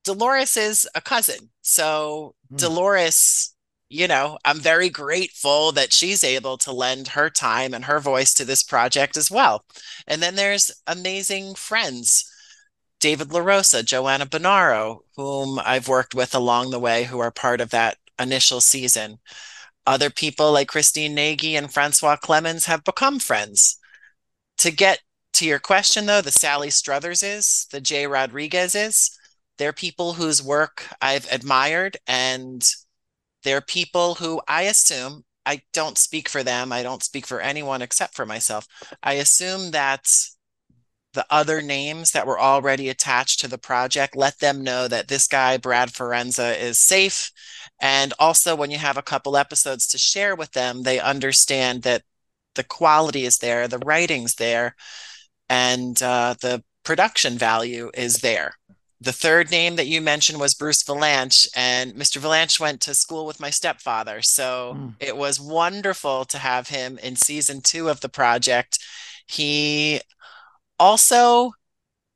Dolores 0.05 0.57
is 0.57 0.89
a 0.95 1.01
cousin. 1.01 1.51
So 1.63 2.35
mm. 2.53 2.59
Dolores, 2.59 3.54
you 3.95 4.09
know, 4.09 4.37
I'm 4.45 4.59
very 4.59 4.89
grateful 4.89 5.71
that 5.73 5.93
she's 5.93 6.25
able 6.25 6.59
to 6.59 6.73
lend 6.73 7.09
her 7.09 7.31
time 7.31 7.73
and 7.73 7.85
her 7.85 8.01
voice 8.01 8.35
to 8.35 8.45
this 8.45 8.65
project 8.65 9.17
as 9.17 9.31
well. 9.31 9.65
And 10.09 10.21
then 10.21 10.35
there's 10.35 10.73
amazing 10.89 11.55
friends. 11.55 12.29
David 12.99 13.29
LaRosa, 13.29 13.85
Joanna 13.85 14.27
Bonaro, 14.27 15.01
whom 15.17 15.61
I've 15.65 15.87
worked 15.87 16.13
with 16.13 16.35
along 16.35 16.71
the 16.71 16.81
way, 16.81 17.05
who 17.05 17.21
are 17.21 17.31
part 17.31 17.61
of 17.61 17.71
that 17.71 17.99
initial 18.19 18.61
season. 18.61 19.19
Other 19.87 20.11
people 20.11 20.53
like 20.53 20.69
Christine 20.69 21.15
Nagy 21.15 21.55
and 21.55 21.73
Francois 21.73 22.17
Clemmons 22.17 22.65
have 22.65 22.83
become 22.83 23.21
friends. 23.21 23.79
To 24.59 24.73
get 24.73 25.01
to 25.35 25.47
your 25.47 25.61
question, 25.61 26.07
though, 26.07 26.21
the 26.21 26.33
Sally 26.33 26.69
Strutherses, 26.69 27.69
the 27.69 27.81
Jai 27.81 28.07
Rodriguezes, 28.07 29.11
they're 29.59 29.73
people 29.73 30.15
whose 30.15 30.43
work 30.43 30.89
I've 31.01 31.31
admired, 31.31 31.97
and 32.09 32.65
they're 33.45 33.61
people 33.61 34.17
who 34.17 34.41
I 34.49 34.63
assume 34.63 35.25
I 35.47 35.63
don't 35.73 35.99
speak 35.99 36.29
for 36.29 36.43
them. 36.43 36.73
I 36.73 36.83
don't 36.83 37.03
speak 37.03 37.27
for 37.27 37.41
anyone 37.41 37.83
except 37.83 38.15
for 38.15 38.27
myself. 38.27 38.67
I 39.03 39.15
assume 39.15 39.73
that 39.73 40.07
the 41.13 41.27
other 41.31 41.63
names 41.63 42.11
that 42.13 42.27
were 42.27 42.41
already 42.41 42.89
attached 42.89 43.41
to 43.41 43.49
the 43.49 43.59
project 43.59 44.17
let 44.17 44.39
them 44.41 44.65
know 44.65 44.89
that 44.89 45.07
this 45.07 45.29
guy, 45.29 45.59
Brad 45.59 45.91
Forenza, 45.91 46.59
is 46.59 46.81
safe 46.81 47.31
and 47.81 48.13
also, 48.19 48.57
when 48.57 48.71
you 48.71 48.79
have 48.79 48.97
a 48.97 49.03
couple 49.03 49.37
episodes 49.37 49.87
to 49.89 49.99
share 49.99 50.35
with 50.35 50.53
them, 50.53 50.83
they 50.83 51.01
understand 51.01 51.83
that 51.83 52.03
the 52.55 52.65
quality 52.65 53.25
is 53.25 53.39
there, 53.39 53.69
the 53.69 53.79
writing's 53.79 54.37
there, 54.37 54.77
and 55.49 56.01
uh, 56.03 56.35
the 56.41 56.63
production 56.85 57.37
value 57.37 57.91
is 57.95 58.19
there. 58.19 58.55
The 59.05 59.13
third 59.13 59.51
name 59.51 59.77
that 59.77 59.87
you 59.87 60.01
mentioned 60.01 60.41
was 60.41 60.55
Bruce 60.55 60.83
Vilanch, 60.83 61.47
and 61.55 61.93
Mr. 61.93 62.19
Vilanch 62.19 62.59
went 62.59 62.81
to 62.83 62.95
school 62.95 63.27
with 63.27 63.39
my 63.39 63.51
stepfather. 63.51 64.23
So 64.23 64.77
mm. 64.79 64.95
it 64.99 65.15
was 65.15 65.39
wonderful 65.39 66.25
to 66.25 66.39
have 66.39 66.69
him 66.69 66.99
in 67.03 67.15
season 67.15 67.61
two 67.61 67.91
of 67.91 68.01
the 68.01 68.09
project. 68.09 68.79
He 69.27 70.01
also 70.79 71.53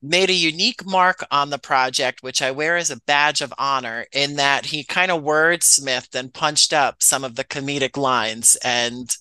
made 0.01 0.31
a 0.31 0.35
unique 0.35 0.87
mark 0.87 1.27
on 1.31 1.51
the 1.51 1.59
project, 1.59 2.23
which 2.23 2.41
I 2.41 2.53
wear 2.53 2.79
as 2.79 2.91
a 2.91 3.01
badge 3.03 3.43
of 3.43 3.53
honor, 3.59 4.07
in 4.13 4.37
that 4.37 4.67
he 4.67 4.83
kind 4.83 5.11
of 5.11 5.23
wordsmithed 5.23 6.15
and 6.15 6.33
punched 6.33 6.73
up 6.73 7.03
some 7.03 7.23
of 7.23 7.35
the 7.35 7.45
comedic 7.45 7.99
lines. 7.99 8.57
And 8.65 9.15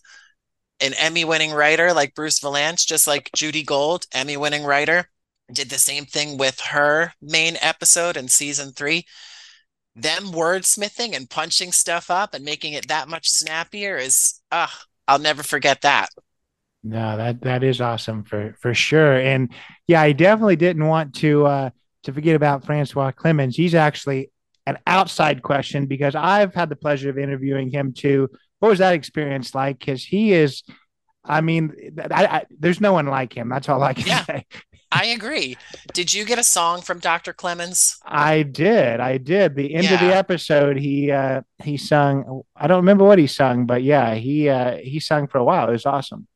an 0.80 0.94
Emmy 0.94 1.26
winning 1.26 1.52
writer 1.52 1.92
like 1.92 2.16
Bruce 2.16 2.40
Vilanch, 2.40 2.86
just 2.86 3.08
like 3.08 3.30
Judy 3.36 3.64
Gold, 3.64 4.06
Emmy 4.14 4.38
winning 4.38 4.64
writer, 4.64 5.10
did 5.52 5.70
the 5.70 5.78
same 5.78 6.06
thing 6.06 6.38
with 6.38 6.60
her 6.60 7.14
main 7.22 7.58
episode 7.62 8.18
in 8.18 8.28
season 8.28 8.72
three. 8.72 9.06
Them 9.96 10.26
wordsmithing 10.26 11.16
and 11.16 11.30
punching 11.30 11.72
stuff 11.72 12.12
up 12.12 12.34
and 12.34 12.46
making 12.46 12.74
it 12.74 12.88
that 12.88 13.08
much 13.08 13.30
snappier 13.30 13.98
is, 13.98 14.42
uh, 14.52 14.68
I'll 15.08 15.20
never 15.20 15.44
forget 15.44 15.82
that. 15.82 16.10
No, 16.84 17.18
that 17.18 17.42
that 17.42 17.64
is 17.64 17.82
awesome 17.82 18.24
for 18.24 18.56
for 18.62 18.74
sure. 18.74 19.18
And 19.18 19.52
yeah, 19.88 20.02
I 20.02 20.14
definitely 20.14 20.56
didn't 20.56 20.86
want 20.86 21.16
to 21.16 21.46
uh 21.46 21.70
to 22.04 22.14
forget 22.14 22.36
about 22.36 22.66
Francois 22.66 23.12
Clemmons. 23.12 23.56
He's 23.56 23.76
actually 23.76 24.32
an 24.66 24.78
outside 24.86 25.42
question 25.42 25.88
because 25.88 26.16
I've 26.16 26.54
had 26.54 26.70
the 26.70 26.76
pleasure 26.76 27.10
of 27.10 27.18
interviewing 27.18 27.72
him 27.72 27.94
too. 27.94 28.30
What 28.60 28.70
was 28.70 28.80
that 28.80 28.94
experience 28.94 29.56
like? 29.56 29.80
Because 29.80 30.04
he 30.04 30.34
is, 30.34 30.64
I 31.24 31.42
mean, 31.42 31.74
I, 32.12 32.26
I, 32.26 32.46
there's 32.58 32.82
no 32.82 32.94
one 32.94 33.08
like 33.08 33.36
him. 33.36 33.50
That's 33.50 33.70
all 33.70 33.82
I 33.82 33.94
can 33.94 34.08
yeah. 34.08 34.24
say. 34.24 34.46
I 34.92 35.06
agree. 35.08 35.58
Did 35.94 36.14
you 36.14 36.24
get 36.26 36.40
a 36.40 36.44
song 36.44 36.82
from 36.82 37.00
Dr. 37.00 37.34
Clemmons? 37.34 37.98
I 38.06 38.44
did. 38.44 39.00
I 39.00 39.18
did. 39.18 39.56
The 39.56 39.76
end 39.76 39.88
of 39.88 40.00
the 40.00 40.16
episode, 40.16 40.78
he 40.78 41.12
uh 41.12 41.42
he 41.62 41.78
sung 41.78 42.42
I 42.56 42.68
don't 42.68 42.78
remember 42.78 43.04
what 43.04 43.20
he 43.20 43.28
sung, 43.28 43.66
but 43.66 43.84
yeah, 43.84 44.16
he 44.16 44.50
uh 44.50 44.78
he 44.78 45.00
sung 45.00 45.28
for 45.28 45.40
a 45.40 45.44
while. 45.44 45.68
It 45.68 45.74
was 45.74 45.86
awesome. 45.86 46.28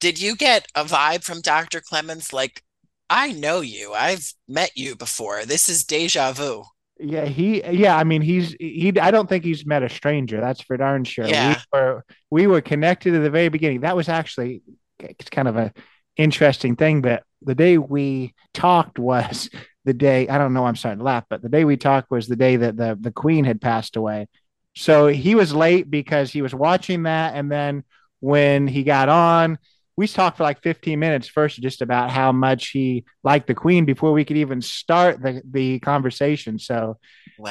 Did 0.00 0.20
you 0.20 0.36
get 0.36 0.66
a 0.74 0.84
vibe 0.84 1.24
from 1.24 1.40
Dr. 1.40 1.80
Clemmons 1.80 2.32
like, 2.32 2.62
I 3.10 3.32
know 3.32 3.60
you, 3.60 3.94
I've 3.94 4.32
met 4.46 4.70
you 4.76 4.94
before. 4.94 5.44
This 5.44 5.68
is 5.68 5.84
deja 5.84 6.32
vu. 6.32 6.64
Yeah, 7.00 7.26
he 7.26 7.62
yeah, 7.64 7.96
I 7.96 8.04
mean 8.04 8.22
he's 8.22 8.56
he 8.58 8.92
I 8.98 9.10
don't 9.10 9.28
think 9.28 9.44
he's 9.44 9.66
met 9.66 9.82
a 9.82 9.88
stranger, 9.88 10.40
that's 10.40 10.60
for 10.62 10.76
darn 10.76 11.04
sure. 11.04 11.26
We 11.26 11.30
Yeah. 11.32 11.60
were 11.72 12.04
we 12.30 12.46
were 12.46 12.60
connected 12.60 13.14
at 13.14 13.22
the 13.22 13.30
very 13.30 13.50
beginning. 13.50 13.80
That 13.82 13.96
was 13.96 14.08
actually 14.08 14.62
it's 14.98 15.30
kind 15.30 15.46
of 15.46 15.56
a 15.56 15.72
interesting 16.16 16.74
thing 16.74 17.02
that 17.02 17.22
the 17.42 17.54
day 17.54 17.78
we 17.78 18.34
talked 18.54 18.98
was 18.98 19.50
the 19.84 19.94
day 19.94 20.28
I 20.28 20.38
don't 20.38 20.54
know 20.54 20.66
I'm 20.66 20.76
starting 20.76 20.98
to 20.98 21.04
laugh, 21.04 21.24
but 21.30 21.42
the 21.42 21.48
day 21.48 21.64
we 21.64 21.76
talked 21.76 22.10
was 22.10 22.26
the 22.26 22.36
day 22.36 22.56
that 22.56 22.76
the 22.76 22.98
the 23.00 23.12
queen 23.12 23.44
had 23.44 23.60
passed 23.60 23.96
away. 23.96 24.28
So 24.76 25.08
he 25.08 25.34
was 25.34 25.54
late 25.54 25.90
because 25.90 26.30
he 26.30 26.42
was 26.42 26.54
watching 26.54 27.04
that 27.04 27.34
and 27.34 27.50
then 27.50 27.84
when 28.20 28.66
he 28.66 28.82
got 28.82 29.08
on 29.08 29.58
we 29.98 30.06
talked 30.06 30.36
for 30.36 30.44
like 30.44 30.62
15 30.62 30.96
minutes 30.96 31.26
first 31.26 31.60
just 31.60 31.82
about 31.82 32.12
how 32.12 32.30
much 32.30 32.68
he 32.68 33.04
liked 33.24 33.48
the 33.48 33.54
queen 33.54 33.84
before 33.84 34.12
we 34.12 34.24
could 34.24 34.36
even 34.36 34.62
start 34.62 35.20
the, 35.20 35.42
the 35.50 35.80
conversation. 35.80 36.60
So 36.60 36.98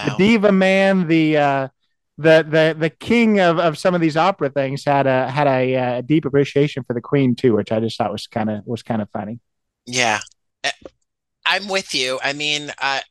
the 0.06 0.16
diva 0.18 0.54
man, 0.54 1.10
the 1.10 1.38
uh, 1.38 1.68
the 2.18 2.46
the 2.50 2.76
the 2.80 2.90
king 2.90 3.42
of, 3.42 3.60
of 3.60 3.78
some 3.78 3.94
of 3.94 4.00
these 4.00 4.16
opera 4.16 4.50
things 4.50 4.86
had 4.86 5.08
a 5.08 5.30
had 5.30 5.46
a, 5.46 5.76
uh 5.76 6.02
deep 6.02 6.24
appreciation 6.24 6.86
for 6.86 6.94
the 6.94 7.02
queen 7.02 7.36
too, 7.36 7.54
which 7.54 7.74
I 7.74 7.82
just 7.82 7.98
thought 7.98 8.14
was 8.14 8.28
kind 8.28 8.50
of 8.50 8.66
was 8.66 8.82
kind 8.82 9.02
of 9.02 9.10
funny. 9.10 9.42
Yeah. 9.88 10.20
Eh, 10.64 10.72
I'm 11.46 11.68
with 11.68 11.96
you. 11.96 12.20
I 12.22 12.34
mean, 12.34 12.72
I 12.78 13.02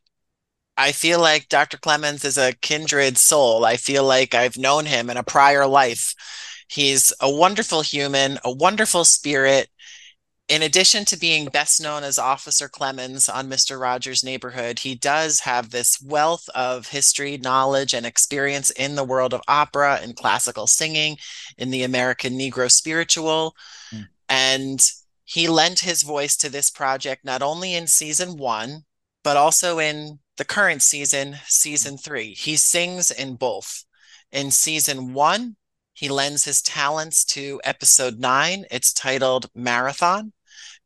I 0.77 0.93
feel 0.93 1.21
like 1.21 1.49
Dr. 1.49 1.79
Clemmons 1.79 2.25
is 2.25 2.37
a 2.37 2.53
kindred 2.53 3.17
soul. 3.19 3.65
I 3.65 3.77
feel 3.79 4.05
like 4.05 4.35
I've 4.35 4.59
known 4.59 4.85
him 4.85 5.09
in 5.09 5.17
a 5.17 5.23
prior 5.23 5.67
life. 5.67 6.15
He's 6.69 7.13
a 7.21 7.31
wonderful 7.31 7.81
human, 7.83 8.39
a 8.45 8.53
wonderful 8.53 9.05
spirit. 9.05 9.69
In 10.49 10.63
addition 10.63 11.05
to 11.07 11.19
being 11.19 11.47
best 11.47 11.83
known 11.83 12.05
as 12.05 12.19
Officer 12.19 12.69
Clemmons 12.69 13.29
on 13.33 13.49
Mr. 13.49 13.81
Rogers' 13.81 14.23
Neighborhood, 14.23 14.81
he 14.81 14.95
does 14.95 15.41
have 15.41 15.71
this 15.71 16.01
wealth 16.01 16.49
of 16.55 16.89
history, 16.89 17.39
knowledge, 17.39 17.95
and 17.95 18.07
experience 18.07 18.71
in 18.71 18.95
the 18.95 19.05
world 19.05 19.35
of 19.35 19.41
opera 19.49 19.99
and 20.03 20.15
classical 20.15 20.67
singing, 20.67 21.17
in 21.59 21.71
the 21.71 21.83
American 21.83 22.35
Negro 22.39 22.71
spiritual. 22.71 23.57
Mm. 23.93 24.09
And 24.29 24.81
he 25.27 25.49
lent 25.49 25.81
his 25.81 26.03
voice 26.03 26.37
to 26.37 26.49
this 26.49 26.71
project 26.71 27.25
not 27.25 27.43
only 27.43 27.75
in 27.75 27.89
season 27.89 28.37
one, 28.39 28.85
but 29.25 29.37
also 29.37 29.81
in 29.81 30.21
the 30.37 30.45
current 30.45 30.83
season, 30.83 31.37
season 31.47 31.99
three. 31.99 32.33
He 32.33 32.57
sings 32.57 33.11
in 33.11 33.35
both. 33.35 33.85
In 34.31 34.53
season 34.53 35.15
one, 35.15 35.57
he 35.93 36.09
lends 36.09 36.45
his 36.45 36.63
talents 36.63 37.25
to 37.25 37.61
episode 37.65 38.21
nine. 38.21 38.67
It's 38.71 38.93
titled 38.93 39.51
Marathon. 39.53 40.33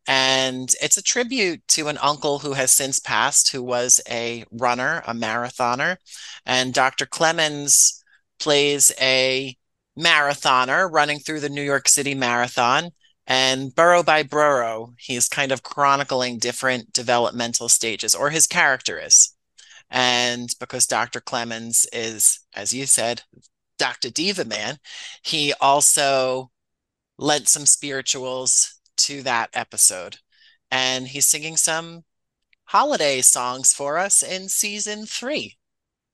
And 0.06 0.73
it's 0.80 0.97
a 0.97 1.02
tribute 1.02 1.66
to 1.68 1.88
an 1.88 1.99
uncle 1.99 2.38
who 2.38 2.54
has 2.54 2.73
since 2.73 2.99
passed, 2.99 3.52
who 3.52 3.62
was 3.62 4.00
a 4.09 4.47
runner, 4.50 5.02
a 5.06 5.12
marathoner. 5.12 5.99
And 6.47 6.73
Dr. 6.73 7.04
Clemmons 7.04 8.02
plays 8.38 8.90
a 8.99 9.54
marathoner 9.99 10.90
running 10.90 11.18
through 11.18 11.40
the 11.40 11.50
New 11.50 11.62
York 11.62 11.88
City 11.88 12.14
Marathon. 12.14 12.90
And 13.30 13.72
borough 13.72 14.02
by 14.02 14.25
borough, 14.25 14.94
he's 14.99 15.28
kind 15.28 15.52
of 15.52 15.62
chronicling 15.62 16.38
different 16.38 16.92
developmental 16.92 17.68
stages, 17.68 18.12
or 18.12 18.30
his 18.30 18.49
character 18.49 18.99
is. 18.99 19.37
And 19.88 20.52
because 20.58 20.84
Dr. 20.84 21.20
Clemmons 21.20 21.87
is, 21.92 22.40
as 22.54 22.72
you 22.72 22.87
said, 22.87 23.22
Dr. 23.78 24.10
Diva 24.10 24.44
Man, 24.44 24.78
he 25.22 25.54
also 25.60 26.50
lent 27.18 27.46
some 27.46 27.66
spirituals 27.66 28.80
to 28.96 29.22
that 29.22 29.50
episode. 29.54 30.16
And 30.68 31.06
he's 31.06 31.28
singing 31.28 31.56
some 31.56 32.02
holiday 32.64 33.20
songs 33.20 33.72
for 33.72 33.96
us 33.96 34.25
in 34.25 34.49
season 34.49 35.06
three. 35.06 35.56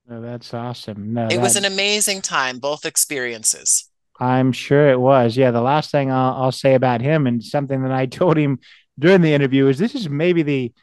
No, 0.07 0.21
that's 0.21 0.53
awesome. 0.53 1.13
No, 1.13 1.27
It 1.31 1.41
was 1.41 1.55
an 1.55 1.65
amazing 1.65 2.21
time, 2.21 2.59
both 2.59 2.85
experiences. 2.85 3.89
I'm 4.19 4.51
sure 4.51 4.89
it 4.89 4.99
was. 4.99 5.37
Yeah, 5.37 5.51
the 5.51 5.61
last 5.61 5.91
thing 5.91 6.11
I'll, 6.11 6.33
I'll 6.43 6.51
say 6.51 6.73
about 6.73 7.01
him 7.01 7.27
and 7.27 7.43
something 7.43 7.83
that 7.83 7.91
I 7.91 8.05
told 8.19 8.37
him 8.37 8.59
during 8.99 9.21
the 9.21 9.33
interview 9.33 9.67
is 9.67 9.77
this 9.77 9.95
is 9.95 10.09
maybe 10.09 10.43
the 10.43 10.73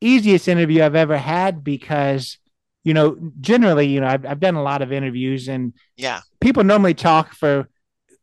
easiest 0.00 0.48
interview 0.48 0.82
I've 0.82 0.94
ever 0.96 1.16
had 1.16 1.64
because, 1.64 2.38
you 2.84 2.92
know, 2.92 3.16
generally, 3.40 3.86
you 3.86 4.00
know, 4.00 4.08
I've, 4.08 4.26
I've 4.26 4.40
done 4.40 4.56
a 4.56 4.62
lot 4.62 4.82
of 4.82 4.92
interviews 4.92 5.48
and 5.48 5.72
Yeah. 5.96 6.20
people 6.40 6.64
normally 6.64 6.94
talk 6.94 7.34
for 7.34 7.68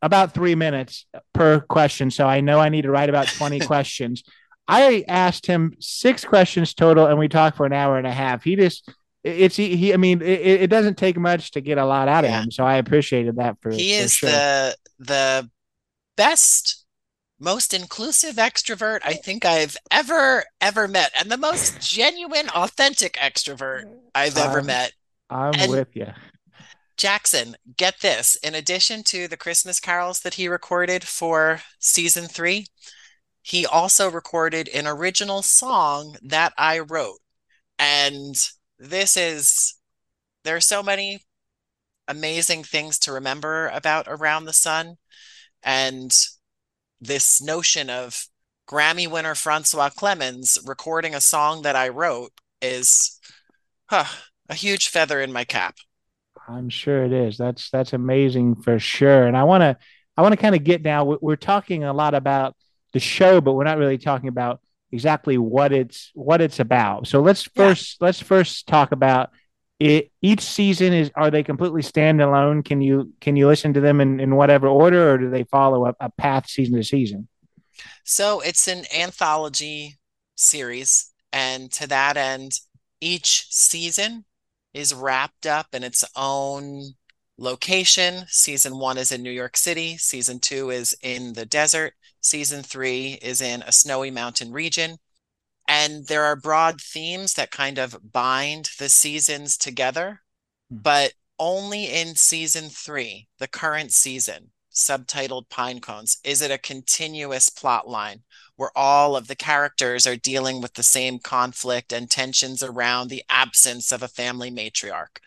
about 0.02 0.32
three 0.32 0.54
minutes 0.54 1.06
per 1.32 1.60
question. 1.60 2.10
So 2.10 2.26
I 2.26 2.40
know 2.40 2.60
I 2.60 2.68
need 2.68 2.82
to 2.82 2.90
write 2.90 3.08
about 3.08 3.26
20 3.26 3.58
questions. 3.66 4.22
I 4.68 5.04
asked 5.08 5.46
him 5.46 5.74
six 5.80 6.24
questions 6.24 6.74
total 6.74 7.06
and 7.06 7.18
we 7.18 7.28
talked 7.28 7.56
for 7.56 7.66
an 7.66 7.72
hour 7.72 7.98
and 7.98 8.06
a 8.06 8.12
half. 8.12 8.44
He 8.44 8.54
just, 8.56 8.88
it's 9.22 9.56
he, 9.56 9.76
he 9.76 9.92
I 9.92 9.96
mean, 9.96 10.22
it, 10.22 10.40
it 10.62 10.70
doesn't 10.70 10.96
take 10.96 11.18
much 11.18 11.50
to 11.52 11.60
get 11.60 11.78
a 11.78 11.84
lot 11.84 12.08
out 12.08 12.24
of 12.24 12.30
him. 12.30 12.50
So 12.50 12.64
I 12.64 12.76
appreciated 12.76 13.36
that 13.36 13.56
for, 13.60 13.70
He 13.70 13.96
for 13.96 14.04
is 14.04 14.12
sure. 14.14 14.30
the 14.30 14.76
the 14.98 15.50
best, 16.16 16.84
most 17.38 17.72
inclusive 17.74 18.36
extrovert 18.36 19.00
I 19.04 19.14
think 19.14 19.44
I've 19.44 19.76
ever 19.90 20.44
ever 20.60 20.88
met, 20.88 21.12
and 21.18 21.30
the 21.30 21.36
most 21.36 21.80
genuine, 21.80 22.48
authentic 22.50 23.14
extrovert 23.14 23.84
I've 24.14 24.36
ever 24.38 24.60
Um, 24.60 24.66
met. 24.66 24.92
I'm 25.28 25.54
And- 25.54 25.70
with 25.70 25.94
you. 25.94 26.08
Jackson, 26.96 27.56
get 27.78 28.00
this. 28.00 28.34
In 28.42 28.54
addition 28.54 29.02
to 29.04 29.26
the 29.26 29.38
Christmas 29.38 29.80
carols 29.80 30.20
that 30.20 30.34
he 30.34 30.48
recorded 30.48 31.02
for 31.02 31.62
season 31.78 32.28
three, 32.28 32.66
he 33.40 33.64
also 33.64 34.10
recorded 34.10 34.68
an 34.68 34.86
original 34.86 35.40
song 35.40 36.18
that 36.20 36.52
I 36.58 36.80
wrote. 36.80 37.20
And 37.78 38.36
this 38.80 39.16
is, 39.16 39.74
there 40.42 40.56
are 40.56 40.60
so 40.60 40.82
many 40.82 41.20
amazing 42.08 42.64
things 42.64 42.98
to 43.00 43.12
remember 43.12 43.68
about 43.68 44.06
Around 44.08 44.46
the 44.46 44.52
Sun. 44.52 44.96
And 45.62 46.10
this 47.00 47.40
notion 47.42 47.90
of 47.90 48.26
Grammy 48.68 49.08
winner 49.10 49.34
Francois 49.34 49.90
Clemmons 49.90 50.58
recording 50.66 51.14
a 51.14 51.20
song 51.20 51.62
that 51.62 51.76
I 51.76 51.88
wrote 51.88 52.32
is 52.62 53.20
huh, 53.88 54.06
a 54.48 54.54
huge 54.54 54.88
feather 54.88 55.20
in 55.20 55.32
my 55.32 55.44
cap. 55.44 55.76
I'm 56.48 56.68
sure 56.68 57.04
it 57.04 57.12
is. 57.12 57.36
That's 57.36 57.70
that's 57.70 57.92
amazing 57.92 58.62
for 58.62 58.78
sure. 58.78 59.26
And 59.26 59.36
I 59.36 59.44
want 59.44 59.62
to 59.62 59.76
I 60.16 60.22
want 60.22 60.32
to 60.32 60.40
kind 60.40 60.54
of 60.54 60.64
get 60.64 60.82
now. 60.82 61.04
we- 61.04 61.18
We're 61.20 61.36
talking 61.36 61.84
a 61.84 61.92
lot 61.92 62.14
about 62.14 62.56
the 62.92 63.00
show, 63.00 63.40
but 63.40 63.52
we're 63.52 63.64
not 63.64 63.78
really 63.78 63.98
talking 63.98 64.28
about 64.28 64.60
exactly 64.92 65.38
what 65.38 65.72
it's 65.72 66.10
what 66.14 66.40
it's 66.40 66.60
about. 66.60 67.06
So 67.06 67.20
let's 67.20 67.48
Yeah. 67.54 67.74
first 67.74 68.00
let's 68.00 68.20
first 68.20 68.66
talk 68.66 68.92
about 68.92 69.30
it. 69.78 70.10
Each 70.22 70.40
season 70.42 70.92
is 70.92 71.10
are 71.16 71.30
they 71.30 71.42
completely 71.42 71.82
standalone? 71.82 72.64
Can 72.64 72.80
you 72.80 73.12
can 73.20 73.36
you 73.36 73.46
listen 73.46 73.74
to 73.74 73.80
them 73.80 74.00
in, 74.00 74.20
in 74.20 74.36
whatever 74.36 74.68
order, 74.68 75.12
or 75.12 75.18
do 75.18 75.30
they 75.30 75.44
follow 75.44 75.86
a, 75.86 75.94
a 76.00 76.10
path 76.10 76.48
season 76.48 76.76
to 76.76 76.84
season? 76.84 77.28
So 78.04 78.40
it's 78.40 78.66
an 78.68 78.84
anthology 78.96 79.98
series, 80.36 81.12
and 81.32 81.70
to 81.72 81.86
that 81.88 82.16
end, 82.16 82.60
each 83.00 83.46
season 83.50 84.24
is 84.74 84.94
wrapped 84.94 85.46
up 85.46 85.68
in 85.74 85.82
its 85.82 86.04
own 86.16 86.94
location. 87.38 88.24
Season 88.28 88.78
one 88.78 88.98
is 88.98 89.12
in 89.12 89.22
New 89.22 89.30
York 89.30 89.56
City, 89.56 89.96
season 89.96 90.38
two 90.40 90.70
is 90.70 90.94
in 91.02 91.32
the 91.34 91.46
desert, 91.46 91.94
season 92.20 92.62
three 92.62 93.18
is 93.22 93.40
in 93.40 93.62
a 93.62 93.72
snowy 93.72 94.10
mountain 94.10 94.52
region. 94.52 94.98
And 95.68 96.06
there 96.06 96.24
are 96.24 96.36
broad 96.36 96.80
themes 96.80 97.34
that 97.34 97.50
kind 97.50 97.78
of 97.78 98.12
bind 98.12 98.70
the 98.78 98.88
seasons 98.88 99.56
together, 99.56 100.22
Hmm. 100.70 100.78
but 100.82 101.14
only 101.38 101.86
in 101.86 102.16
season 102.16 102.68
three, 102.68 103.28
the 103.38 103.48
current 103.48 103.92
season, 103.92 104.52
subtitled 104.72 105.48
Pine 105.48 105.80
Cones, 105.80 106.18
is 106.24 106.42
it 106.42 106.50
a 106.50 106.58
continuous 106.58 107.48
plot 107.48 107.88
line 107.88 108.24
where 108.56 108.76
all 108.76 109.16
of 109.16 109.26
the 109.26 109.36
characters 109.36 110.06
are 110.06 110.16
dealing 110.16 110.60
with 110.60 110.74
the 110.74 110.82
same 110.82 111.18
conflict 111.18 111.92
and 111.92 112.10
tensions 112.10 112.62
around 112.62 113.08
the 113.08 113.24
absence 113.30 113.90
of 113.90 114.02
a 114.02 114.08
family 114.08 114.50
matriarch. 114.50 115.18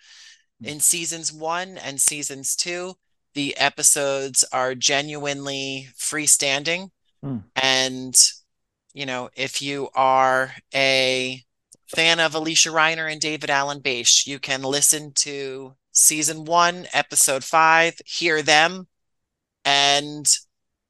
Hmm. 0.59 0.65
In 0.67 0.79
seasons 0.79 1.31
one 1.33 1.77
and 1.77 1.99
seasons 1.99 2.55
two, 2.55 2.97
the 3.33 3.55
episodes 3.57 4.43
are 4.51 4.75
genuinely 4.75 5.87
freestanding. 5.97 6.89
Hmm. 7.21 7.37
And, 7.55 8.15
you 8.93 9.05
know, 9.05 9.29
if 9.35 9.61
you 9.61 9.89
are 9.95 10.53
a 10.73 11.43
fan 11.87 12.19
of 12.19 12.33
Alysia 12.33 12.71
Reiner 12.71 13.11
and 13.11 13.21
David 13.21 13.49
Alan 13.49 13.79
Basche, 13.79 14.27
you 14.27 14.39
can 14.39 14.61
listen 14.61 15.11
to 15.15 15.75
season 15.91 16.45
one, 16.45 16.87
episode 16.93 17.43
five, 17.43 17.99
hear 18.05 18.41
them, 18.41 18.87
and 19.63 20.27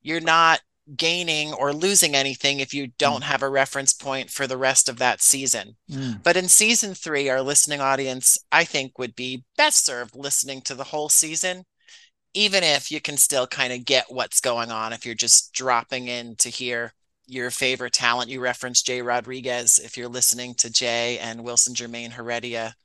you're 0.01 0.21
not 0.21 0.61
gaining 0.97 1.53
or 1.53 1.71
losing 1.71 2.13
anything 2.13 2.59
if 2.59 2.73
you 2.73 2.87
don't 2.97 3.21
mm. 3.21 3.27
have 3.27 3.41
a 3.41 3.49
reference 3.49 3.93
point 3.93 4.29
for 4.29 4.47
the 4.47 4.57
rest 4.57 4.89
of 4.89 4.97
that 4.97 5.21
season. 5.21 5.75
Mm. 5.89 6.21
But 6.23 6.35
in 6.35 6.47
season 6.47 6.93
three, 6.93 7.29
our 7.29 7.41
listening 7.41 7.79
audience, 7.79 8.37
I 8.51 8.65
think, 8.65 8.97
would 8.99 9.15
be 9.15 9.45
best 9.55 9.85
served 9.85 10.15
listening 10.15 10.61
to 10.63 10.75
the 10.75 10.83
whole 10.85 11.09
season, 11.09 11.63
even 12.33 12.63
if 12.63 12.91
you 12.91 12.99
can 12.99 13.17
still 13.17 13.45
kind 13.45 13.71
of 13.71 13.85
get 13.85 14.05
what's 14.09 14.41
going 14.41 14.71
on 14.71 14.93
if 14.93 15.05
you're 15.05 15.15
just 15.15 15.53
dropping 15.53 16.07
in 16.07 16.35
to 16.37 16.49
hear 16.49 16.93
your 17.27 17.51
favorite 17.51 17.93
talent. 17.93 18.29
You 18.29 18.39
reference 18.39 18.81
Jai 18.81 19.01
Rodriguez. 19.01 19.79
If 19.79 19.97
you're 19.97 20.09
listening 20.09 20.55
to 20.55 20.71
Jai 20.71 21.17
and 21.21 21.43
Wilson 21.43 21.73
Jermaine 21.73 22.11
Heredia, 22.11 22.75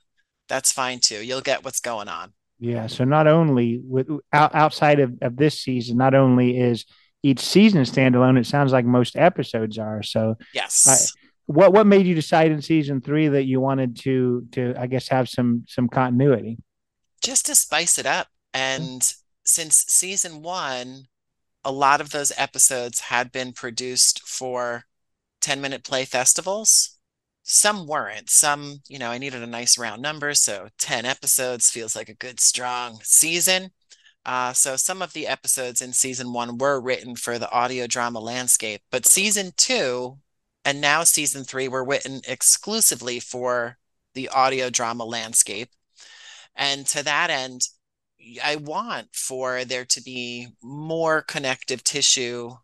that's 0.48 0.72
fine 0.72 1.00
too. 1.00 1.24
You'll 1.24 1.40
get 1.40 1.64
what's 1.64 1.80
going 1.80 2.08
on. 2.08 2.32
Yeah. 2.58 2.88
So 2.88 3.04
not 3.04 3.26
only 3.26 3.80
with 3.82 4.08
outside 4.32 5.00
of, 5.00 5.14
of 5.22 5.36
this 5.36 5.60
season, 5.60 5.96
not 5.96 6.14
only 6.14 6.58
is 6.58 6.84
each 7.22 7.40
season 7.40 7.82
standalone, 7.82 8.38
it 8.38 8.46
sounds 8.46 8.72
like 8.72 8.84
most 8.84 9.16
episodes 9.16 9.78
are. 9.78 10.02
So 10.02 10.36
yes. 10.52 10.86
I, 10.86 10.96
what 11.46 11.72
what 11.72 11.86
made 11.86 12.06
you 12.06 12.14
decide 12.14 12.50
in 12.50 12.60
season 12.60 13.00
three 13.00 13.28
that 13.28 13.44
you 13.44 13.60
wanted 13.60 13.96
to 14.00 14.46
to 14.52 14.74
I 14.78 14.86
guess 14.86 15.08
have 15.08 15.28
some 15.28 15.64
some 15.66 15.88
continuity? 15.88 16.58
Just 17.22 17.46
to 17.46 17.54
spice 17.54 17.98
it 17.98 18.06
up. 18.06 18.28
And. 18.52 19.02
Since 19.48 19.84
season 19.88 20.42
one, 20.42 21.06
a 21.64 21.72
lot 21.72 22.00
of 22.00 22.10
those 22.10 22.32
episodes 22.36 23.00
had 23.00 23.32
been 23.32 23.52
produced 23.52 24.22
for 24.26 24.84
10 25.40 25.60
minute 25.60 25.84
play 25.84 26.04
festivals. 26.04 26.98
Some 27.42 27.86
weren't. 27.86 28.30
Some, 28.30 28.80
you 28.88 28.98
know, 28.98 29.10
I 29.10 29.18
needed 29.18 29.42
a 29.42 29.46
nice 29.46 29.78
round 29.78 30.02
number. 30.02 30.34
So 30.34 30.68
10 30.78 31.04
episodes 31.06 31.70
feels 31.70 31.96
like 31.96 32.08
a 32.08 32.14
good, 32.14 32.40
strong 32.40 33.00
season. 33.02 33.70
Uh, 34.26 34.52
so 34.52 34.76
some 34.76 35.00
of 35.00 35.12
the 35.14 35.26
episodes 35.26 35.80
in 35.80 35.92
season 35.92 36.32
one 36.32 36.58
were 36.58 36.80
written 36.80 37.16
for 37.16 37.38
the 37.38 37.50
audio 37.50 37.86
drama 37.86 38.20
landscape, 38.20 38.82
but 38.90 39.06
season 39.06 39.52
two 39.56 40.18
and 40.64 40.80
now 40.82 41.02
season 41.02 41.44
three 41.44 41.66
were 41.68 41.84
written 41.84 42.20
exclusively 42.28 43.20
for 43.20 43.78
the 44.12 44.28
audio 44.28 44.68
drama 44.68 45.04
landscape. 45.04 45.70
And 46.54 46.86
to 46.88 47.02
that 47.04 47.30
end, 47.30 47.62
I 48.42 48.56
want 48.56 49.14
for 49.14 49.64
there 49.64 49.84
to 49.86 50.02
be 50.02 50.48
more 50.62 51.22
connective 51.22 51.84
tissue 51.84 52.56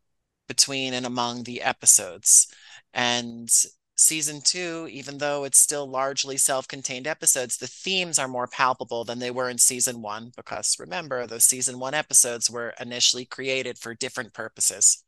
between 0.49 0.95
and 0.95 1.07
among 1.07 1.45
the 1.45 1.63
episodes. 1.63 2.49
And 2.93 3.49
season 3.97 4.41
two, 4.43 4.89
even 4.91 5.19
though 5.19 5.45
it's 5.45 5.59
still 5.59 5.87
largely 5.89 6.37
self 6.37 6.69
contained 6.69 7.07
episodes, 7.07 7.57
the 7.57 7.67
themes 7.67 8.19
are 8.19 8.29
more 8.29 8.47
palpable 8.47 9.05
than 9.05 9.19
they 9.19 9.31
were 9.31 9.49
in 9.51 9.59
season 9.59 10.03
one, 10.03 10.33
because 10.37 10.77
remember, 10.79 11.27
those 11.27 11.45
season 11.45 11.79
one 11.79 11.95
episodes 11.95 12.51
were 12.51 12.75
initially 12.81 13.25
created 13.25 13.79
for 13.79 13.95
different 13.95 14.33
purposes. 14.33 15.05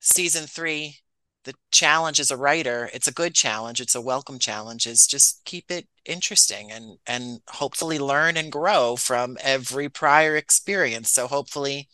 Season 0.00 0.46
three, 0.46 0.96
the 1.44 1.54
challenge 1.72 2.20
as 2.20 2.30
a 2.30 2.36
writer, 2.36 2.90
it's 2.92 3.08
a 3.08 3.12
good 3.12 3.34
challenge, 3.34 3.80
it's 3.80 3.94
a 3.94 4.00
welcome 4.00 4.38
challenge, 4.38 4.86
is 4.86 5.06
just 5.06 5.44
keep 5.44 5.70
it 5.70 5.88
interesting 6.04 6.70
and 6.72 6.98
and 7.06 7.40
hopefully 7.48 7.98
learn 7.98 8.36
and 8.36 8.52
grow 8.52 8.96
from 8.96 9.36
every 9.42 9.88
prior 9.88 10.36
experience. 10.36 11.10
So 11.10 11.26
hopefully 11.26 11.88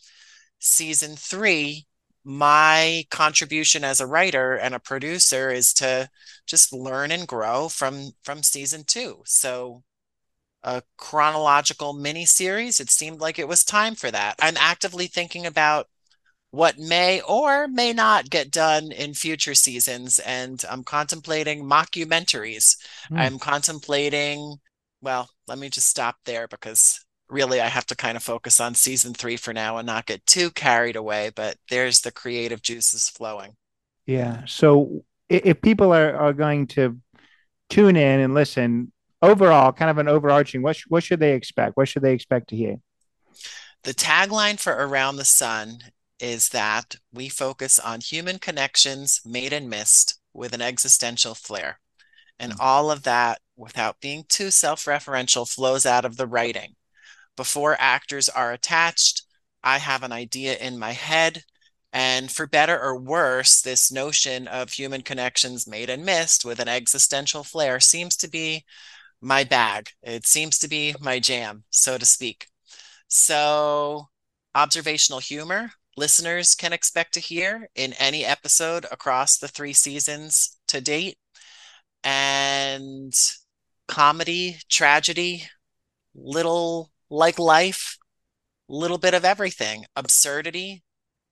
season 0.59 1.15
three 1.15 1.85
my 2.23 3.05
contribution 3.09 3.85
as 3.85 4.01
a 4.01 4.07
writer 4.07 4.55
and 4.55 4.75
a 4.75 4.79
producer 4.79 5.49
is 5.49 5.73
to 5.73 6.09
just 6.45 6.73
learn 6.73 7.09
and 7.11 7.25
grow 7.27 7.69
from 7.69 8.11
from 8.23 8.43
season 8.43 8.83
two 8.85 9.21
so 9.25 9.81
a 10.63 10.81
chronological 10.97 11.93
mini 11.93 12.25
series 12.25 12.79
it 12.79 12.89
seemed 12.89 13.21
like 13.21 13.39
it 13.39 13.47
was 13.47 13.63
time 13.63 13.95
for 13.95 14.11
that 14.11 14.35
i'm 14.41 14.57
actively 14.57 15.07
thinking 15.07 15.45
about 15.45 15.87
what 16.51 16.77
may 16.77 17.21
or 17.21 17.67
may 17.67 17.93
not 17.93 18.29
get 18.29 18.51
done 18.51 18.91
in 18.91 19.13
future 19.13 19.55
seasons 19.55 20.19
and 20.19 20.63
i'm 20.69 20.83
contemplating 20.83 21.63
mockumentaries 21.63 22.77
mm. 23.11 23.17
i'm 23.17 23.37
contemplating 23.37 24.55
well 25.01 25.29
let 25.47 25.57
me 25.57 25.69
just 25.69 25.87
stop 25.87 26.15
there 26.25 26.47
because 26.47 27.05
really 27.29 27.59
I 27.59 27.67
have 27.67 27.85
to 27.87 27.95
kind 27.95 28.15
of 28.15 28.23
focus 28.23 28.59
on 28.59 28.73
season 28.73 29.13
three 29.13 29.37
for 29.37 29.53
now 29.53 29.77
and 29.77 29.85
not 29.85 30.05
get 30.05 30.25
too 30.25 30.49
carried 30.51 30.95
away. 30.95 31.31
But 31.35 31.57
there's 31.69 32.01
the 32.01 32.11
creative 32.11 32.61
juices 32.61 33.09
flowing. 33.09 33.55
Yeah. 34.05 34.43
So 34.45 35.03
if 35.29 35.61
people 35.61 35.93
are, 35.93 36.15
are 36.15 36.33
going 36.33 36.67
to 36.67 36.97
tune 37.69 37.95
in 37.95 38.19
and 38.21 38.33
listen, 38.33 38.91
overall, 39.21 39.73
kind 39.73 39.91
of 39.91 39.97
an 39.97 40.07
overarching, 40.07 40.61
what, 40.61 40.77
sh- 40.77 40.85
what 40.87 41.03
should 41.03 41.19
they 41.19 41.33
expect? 41.33 41.75
What 41.75 41.89
should 41.89 42.03
they 42.03 42.13
expect 42.13 42.49
to 42.49 42.55
hear? 42.55 42.77
The 43.83 43.93
tagline 43.93 44.59
for 44.59 44.73
Around 44.73 45.17
the 45.17 45.25
Sun 45.25 45.79
is 46.19 46.49
that 46.49 46.95
we 47.13 47.29
focus 47.29 47.79
on 47.79 48.01
human 48.01 48.39
connections 48.39 49.21
made 49.25 49.53
and 49.53 49.69
missed 49.69 50.19
with 50.33 50.53
an 50.53 50.61
existential 50.61 51.35
flair. 51.35 51.79
And 52.39 52.53
mm. 52.53 52.57
all 52.59 52.91
of 52.91 53.03
that, 53.03 53.39
without 53.55 53.99
being 53.99 54.25
too 54.27 54.51
self 54.51 54.85
referential, 54.85 55.49
flows 55.49 55.85
out 55.85 56.05
of 56.05 56.17
the 56.17 56.27
writing 56.27 56.75
before 57.35 57.77
actors 57.79 58.27
are 58.27 58.51
attached. 58.51 59.23
I 59.63 59.77
have 59.77 60.03
an 60.03 60.11
idea 60.11 60.57
in 60.57 60.77
my 60.77 60.91
head. 60.91 61.43
And 61.93 62.29
for 62.29 62.45
better 62.45 62.79
or 62.79 62.99
worse, 62.99 63.61
this 63.61 63.91
notion 63.91 64.47
of 64.47 64.71
human 64.71 65.01
connections 65.01 65.67
made 65.67 65.89
and 65.89 66.05
missed 66.05 66.43
with 66.43 66.59
an 66.59 66.67
existential 66.67 67.43
flair 67.43 67.79
seems 67.79 68.17
to 68.17 68.29
be 68.29 68.65
my 69.21 69.43
bag. 69.43 69.89
It 70.03 70.27
seems 70.27 70.59
to 70.59 70.67
be 70.67 70.95
my 70.99 71.19
jam, 71.19 71.63
so 71.69 71.97
to 71.97 72.05
speak. 72.05 72.47
So, 73.07 74.09
observational 74.53 75.19
humor, 75.19 75.71
listeners 75.97 76.55
can 76.55 76.71
expect 76.71 77.13
to 77.15 77.19
hear 77.19 77.69
in 77.75 77.93
any 77.93 78.23
episode 78.23 78.85
across 78.91 79.37
the 79.37 79.47
three 79.47 79.73
seasons 79.73 80.57
to 80.67 80.79
date. 80.79 81.17
And 82.03 83.13
comedy, 83.87 84.57
tragedy, 84.69 85.43
little 86.15 86.91
like 87.09 87.39
life, 87.39 87.97
little 88.69 88.97
bit 88.97 89.13
of 89.13 89.25
everything, 89.25 89.85
absurdity. 89.95 90.83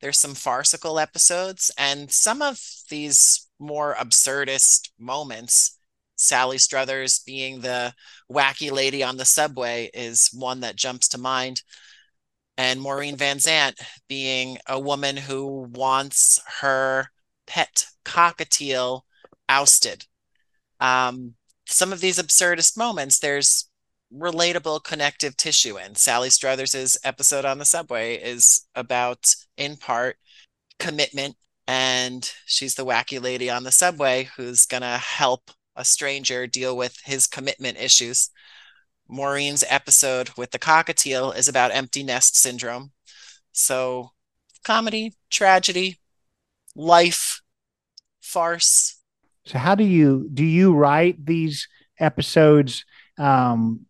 There's 0.02 0.20
some 0.20 0.36
farcical 0.36 1.00
episodes, 1.00 1.72
and 1.78 2.12
some 2.12 2.42
of 2.42 2.60
these 2.90 3.48
more 3.60 3.96
absurdist 3.96 4.90
moments. 5.00 5.80
Sally 6.18 6.58
Struthers 6.58 7.20
being 7.20 7.60
the 7.60 7.94
wacky 8.32 8.72
lady 8.72 9.04
on 9.04 9.18
the 9.18 9.26
subway 9.26 9.90
is 9.94 10.30
one 10.34 10.62
that 10.62 10.76
jumps 10.76 11.08
to 11.10 11.18
mind. 11.18 11.62
And 12.58 12.82
Maureen 12.82 13.18
Van 13.18 13.40
Zandt 13.40 13.80
being 14.08 14.58
a 14.68 14.80
woman 14.80 15.18
who 15.18 15.68
wants 15.74 16.40
her 16.62 17.10
pet 17.48 17.86
cockatiel 18.06 19.02
ousted. 19.50 20.06
Um, 20.80 21.36
some 21.68 21.92
of 21.92 22.00
these 22.00 22.18
absurdist 22.18 22.78
moments, 22.78 23.20
there's 23.20 23.70
relatable 24.14 24.84
connective 24.84 25.36
tissue 25.36 25.78
in. 25.78 25.96
Sally 25.96 26.30
Struthers' 26.30 26.98
episode 27.04 27.46
on 27.46 27.58
the 27.58 27.66
subway 27.66 28.16
is 28.16 28.66
about, 28.76 29.26
in 29.58 29.78
part, 29.78 30.18
commitment. 30.80 31.36
And 31.68 32.32
she's 32.46 32.76
the 32.76 32.86
wacky 32.86 33.22
lady 33.22 33.50
on 33.50 33.64
the 33.64 33.72
subway 33.72 34.30
who's 34.38 34.66
going 34.66 34.82
to 34.82 34.98
help 34.98 35.52
a 35.76 35.84
stranger 35.84 36.48
deal 36.48 36.78
with 36.78 36.96
his 37.04 37.28
commitment 37.28 37.78
issues. 37.80 38.30
Maureen's 39.08 39.64
episode 39.70 40.32
with 40.38 40.52
the 40.52 40.60
cockatiel 40.60 41.36
is 41.36 41.48
about 41.48 41.74
empty 41.74 42.04
nest 42.04 42.36
syndrome. 42.36 42.92
So, 43.52 44.12
comedy, 44.64 45.14
tragedy, 45.30 46.00
life, 46.76 47.42
farce. 48.22 49.00
So, 49.46 49.58
how 49.60 49.76
do 49.76 49.84
you 49.84 50.30
do 50.34 50.44
you 50.44 50.74
write 50.74 51.26
these 51.26 51.68
episodes 52.00 52.86
um, 53.18 53.86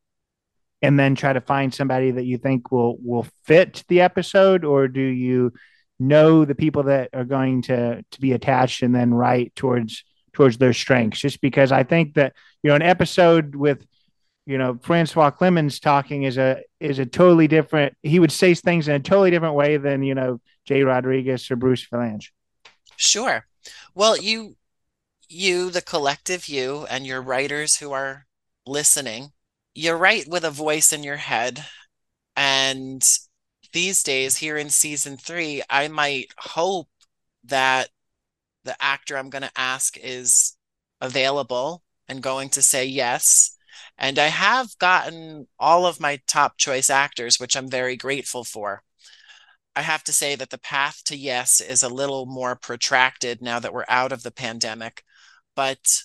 and 0.81 0.99
then 0.99 1.15
try 1.15 1.33
to 1.33 1.41
find 1.41 1.73
somebody 1.73 2.11
that 2.11 2.25
you 2.25 2.37
think 2.37 2.71
will 2.71 2.97
will 3.01 3.25
fit 3.45 3.83
the 3.87 4.01
episode 4.01 4.63
or 4.63 4.87
do 4.87 5.01
you 5.01 5.53
know 5.99 6.45
the 6.45 6.55
people 6.55 6.83
that 6.83 7.09
are 7.13 7.23
going 7.23 7.61
to 7.63 8.03
to 8.11 8.21
be 8.21 8.33
attached 8.33 8.83
and 8.83 8.93
then 8.93 9.13
write 9.13 9.55
towards 9.55 10.03
towards 10.33 10.57
their 10.57 10.73
strengths 10.73 11.21
just 11.21 11.39
because 11.39 11.71
i 11.71 11.83
think 11.83 12.15
that 12.15 12.33
you 12.61 12.69
know 12.69 12.75
an 12.75 12.81
episode 12.81 13.55
with 13.55 13.85
you 14.45 14.57
know 14.57 14.77
francois 14.81 15.31
Clemmons 15.31 15.81
talking 15.81 16.23
is 16.23 16.37
a 16.37 16.61
is 16.79 16.99
a 16.99 17.05
totally 17.05 17.47
different 17.47 17.95
he 18.03 18.19
would 18.19 18.31
say 18.31 18.53
things 18.53 18.87
in 18.87 18.95
a 18.95 18.99
totally 18.99 19.31
different 19.31 19.55
way 19.55 19.77
than 19.77 20.03
you 20.03 20.15
know 20.15 20.39
jay 20.65 20.83
rodriguez 20.83 21.49
or 21.49 21.55
bruce 21.55 21.85
Vilanch. 21.87 22.29
sure 22.95 23.45
well 23.93 24.17
you 24.17 24.55
you 25.27 25.69
the 25.71 25.81
collective 25.81 26.47
you 26.47 26.85
and 26.89 27.05
your 27.07 27.21
writers 27.21 27.77
who 27.77 27.91
are 27.91 28.25
listening 28.67 29.31
you're 29.75 29.97
right 29.97 30.25
with 30.27 30.45
a 30.45 30.49
voice 30.49 30.93
in 30.93 31.03
your 31.03 31.17
head. 31.17 31.65
And 32.35 33.03
these 33.73 34.01
days, 34.01 34.37
here 34.37 34.57
in 34.57 34.69
season 34.69 35.17
three, 35.17 35.61
I 35.69 35.89
might 35.89 36.27
hope 36.37 36.87
that 37.43 37.89
the 38.63 38.75
actor 38.81 39.17
I'm 39.17 39.29
going 39.29 39.43
to 39.43 39.51
ask 39.55 39.97
is 40.01 40.55
available 41.01 41.83
and 42.07 42.23
going 42.23 42.49
to 42.49 42.61
say 42.61 42.85
yes. 42.85 43.57
And 43.97 44.19
I 44.19 44.27
have 44.27 44.77
gotten 44.77 45.47
all 45.59 45.85
of 45.85 45.99
my 45.99 46.19
top 46.27 46.57
choice 46.57 46.89
actors, 46.89 47.39
which 47.39 47.55
I'm 47.55 47.69
very 47.69 47.95
grateful 47.95 48.43
for. 48.43 48.83
I 49.75 49.81
have 49.81 50.03
to 50.05 50.13
say 50.13 50.35
that 50.35 50.49
the 50.49 50.57
path 50.57 51.03
to 51.05 51.17
yes 51.17 51.61
is 51.61 51.83
a 51.83 51.89
little 51.89 52.25
more 52.25 52.55
protracted 52.55 53.41
now 53.41 53.59
that 53.59 53.73
we're 53.73 53.85
out 53.89 54.11
of 54.11 54.23
the 54.23 54.31
pandemic, 54.31 55.03
but 55.55 56.03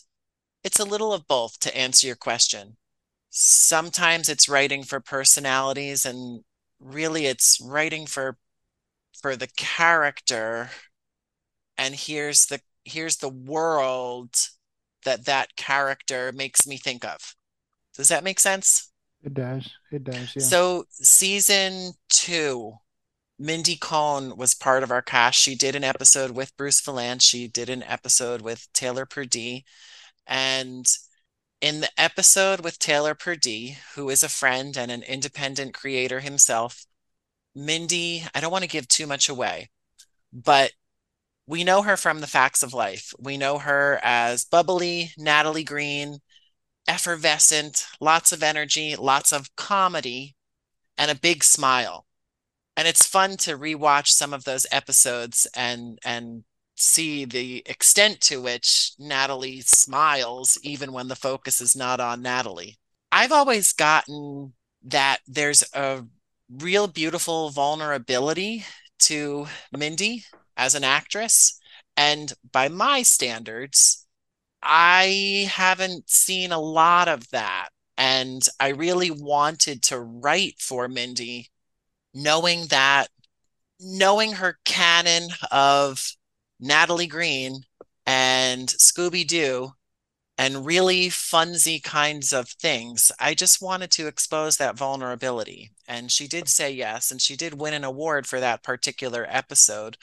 it's 0.64 0.80
a 0.80 0.84
little 0.84 1.12
of 1.12 1.26
both 1.28 1.58
to 1.60 1.76
answer 1.76 2.06
your 2.06 2.16
question. 2.16 2.76
Sometimes 3.30 4.28
it's 4.28 4.48
writing 4.48 4.82
for 4.84 5.00
personalities 5.00 6.04
and 6.04 6.44
really 6.80 7.26
it's 7.26 7.60
writing 7.60 8.06
for 8.06 8.38
for 9.20 9.36
the 9.36 9.48
character 9.56 10.70
and 11.78 11.94
here's 11.94 12.46
the 12.46 12.60
here's 12.84 13.16
the 13.18 13.28
world 13.28 14.34
that 15.04 15.24
that 15.26 15.56
character 15.56 16.32
makes 16.32 16.66
me 16.66 16.76
think 16.76 17.04
of. 17.04 17.34
Does 18.00 18.08
that 18.08 18.24
make 18.24 18.40
sense? 18.40 18.90
It 19.22 19.34
does. 19.34 19.70
It 19.92 20.04
does. 20.04 20.34
Yeah. 20.34 20.42
So 20.42 20.84
season 20.90 21.92
two, 22.08 22.72
Mindy 23.38 23.76
Cohn 23.76 24.38
was 24.38 24.54
part 24.54 24.82
of 24.82 24.90
our 24.90 25.02
cast. 25.02 25.38
She 25.38 25.54
did 25.54 25.76
an 25.76 25.84
episode 25.84 26.30
with 26.30 26.56
Bruce 26.56 26.80
Vilanch. 26.80 27.20
She 27.20 27.46
did 27.46 27.68
an 27.68 27.82
episode 27.82 28.40
with 28.40 28.72
Taylor 28.72 29.04
Purdie. 29.04 29.66
And 30.26 30.86
in 31.60 31.80
the 31.80 31.90
episode 31.98 32.60
with 32.60 32.78
Taylor 32.78 33.14
Purdie, 33.14 33.76
who 33.96 34.08
is 34.08 34.22
a 34.22 34.30
friend 34.30 34.78
and 34.78 34.90
an 34.90 35.02
independent 35.02 35.74
creator 35.74 36.20
himself, 36.20 36.86
Mindy, 37.54 38.24
I 38.34 38.40
don't 38.40 38.52
want 38.52 38.64
to 38.64 38.70
give 38.70 38.88
too 38.88 39.06
much 39.06 39.28
away, 39.28 39.68
but 40.32 40.72
we 41.46 41.64
know 41.64 41.82
her 41.82 41.98
from 41.98 42.22
the 42.22 42.26
facts 42.26 42.62
of 42.62 42.72
life. 42.72 43.12
We 43.18 43.36
know 43.36 43.58
her 43.58 44.00
as 44.02 44.46
bubbly, 44.46 45.10
Natalie 45.18 45.64
Green, 45.64 46.20
effervescent, 46.90 47.86
lots 48.00 48.32
of 48.32 48.42
energy, 48.42 48.96
lots 48.96 49.32
of 49.32 49.54
comedy, 49.54 50.34
and 50.98 51.08
a 51.08 51.14
big 51.14 51.44
smile. 51.44 52.04
And 52.76 52.88
it's 52.88 53.06
fun 53.06 53.36
to 53.38 53.56
rewatch 53.56 54.08
some 54.08 54.34
of 54.34 54.42
those 54.42 54.66
episodes 54.72 55.46
and 55.54 56.00
and 56.04 56.42
see 56.74 57.24
the 57.24 57.62
extent 57.66 58.20
to 58.22 58.42
which 58.42 58.92
Natalie 58.98 59.60
smiles 59.60 60.58
even 60.62 60.92
when 60.92 61.06
the 61.06 61.14
focus 61.14 61.60
is 61.60 61.76
not 61.76 62.00
on 62.00 62.22
Natalie. 62.22 62.78
I've 63.12 63.32
always 63.32 63.72
gotten 63.72 64.54
that 64.82 65.18
there's 65.28 65.62
a 65.72 66.04
real 66.50 66.88
beautiful 66.88 67.50
vulnerability 67.50 68.64
to 69.00 69.46
Mindy 69.70 70.24
as 70.56 70.74
an 70.74 70.82
actress. 70.82 71.60
And 71.96 72.32
by 72.50 72.68
my 72.68 73.02
standards, 73.02 73.99
I 74.62 75.50
haven't 75.50 76.10
seen 76.10 76.52
a 76.52 76.60
lot 76.60 77.08
of 77.08 77.28
that. 77.30 77.70
And 77.96 78.42
I 78.58 78.68
really 78.68 79.10
wanted 79.10 79.82
to 79.84 80.00
write 80.00 80.58
for 80.58 80.88
Mindy, 80.88 81.50
knowing 82.14 82.66
that, 82.68 83.08
knowing 83.78 84.32
her 84.32 84.58
canon 84.64 85.28
of 85.50 86.12
Natalie 86.58 87.06
Green 87.06 87.62
and 88.06 88.68
Scooby 88.68 89.26
Doo 89.26 89.72
and 90.38 90.64
really 90.64 91.08
funsy 91.08 91.82
kinds 91.82 92.32
of 92.32 92.48
things. 92.48 93.12
I 93.20 93.34
just 93.34 93.60
wanted 93.60 93.90
to 93.92 94.06
expose 94.06 94.56
that 94.56 94.76
vulnerability. 94.76 95.72
And 95.86 96.10
she 96.10 96.26
did 96.26 96.48
say 96.48 96.70
yes. 96.70 97.10
And 97.10 97.20
she 97.20 97.36
did 97.36 97.60
win 97.60 97.74
an 97.74 97.84
award 97.84 98.26
for 98.26 98.40
that 98.40 98.62
particular 98.62 99.26
episode. 99.28 99.98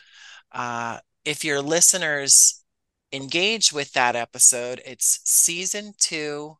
Uh, 0.52 1.00
if 1.26 1.44
your 1.44 1.60
listeners 1.60 2.64
engage 3.12 3.72
with 3.72 3.94
that 3.94 4.16
episode, 4.16 4.82
it's 4.86 5.20
season 5.24 5.94
two, 5.98 6.58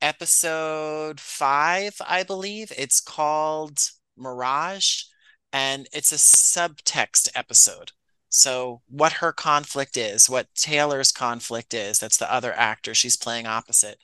episode 0.00 1.20
five, 1.20 1.96
I 2.06 2.22
believe. 2.22 2.72
It's 2.76 3.00
called 3.00 3.78
Mirage, 4.16 5.04
and 5.52 5.88
it's 5.92 6.12
a 6.12 6.16
subtext 6.16 7.28
episode. 7.34 7.92
So, 8.28 8.80
what 8.88 9.14
her 9.14 9.32
conflict 9.32 9.96
is, 9.96 10.30
what 10.30 10.54
Taylor's 10.54 11.12
conflict 11.12 11.74
is, 11.74 11.98
that's 11.98 12.16
the 12.16 12.32
other 12.32 12.52
actor 12.54 12.94
she's 12.94 13.16
playing 13.16 13.46
opposite. 13.46 13.98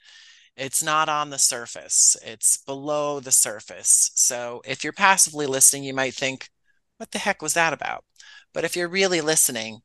It's 0.56 0.82
not 0.82 1.08
on 1.08 1.30
the 1.30 1.38
surface, 1.38 2.16
it's 2.24 2.56
below 2.58 3.20
the 3.20 3.32
surface. 3.32 4.10
So, 4.14 4.62
if 4.66 4.84
you're 4.84 4.92
passively 4.92 5.46
listening, 5.46 5.84
you 5.84 5.94
might 5.94 6.14
think, 6.14 6.50
what 6.98 7.12
the 7.12 7.18
heck 7.18 7.40
was 7.42 7.54
that 7.54 7.72
about? 7.72 8.04
But 8.52 8.64
if 8.64 8.76
you're 8.76 8.88
really 8.88 9.20
listening, 9.20 9.82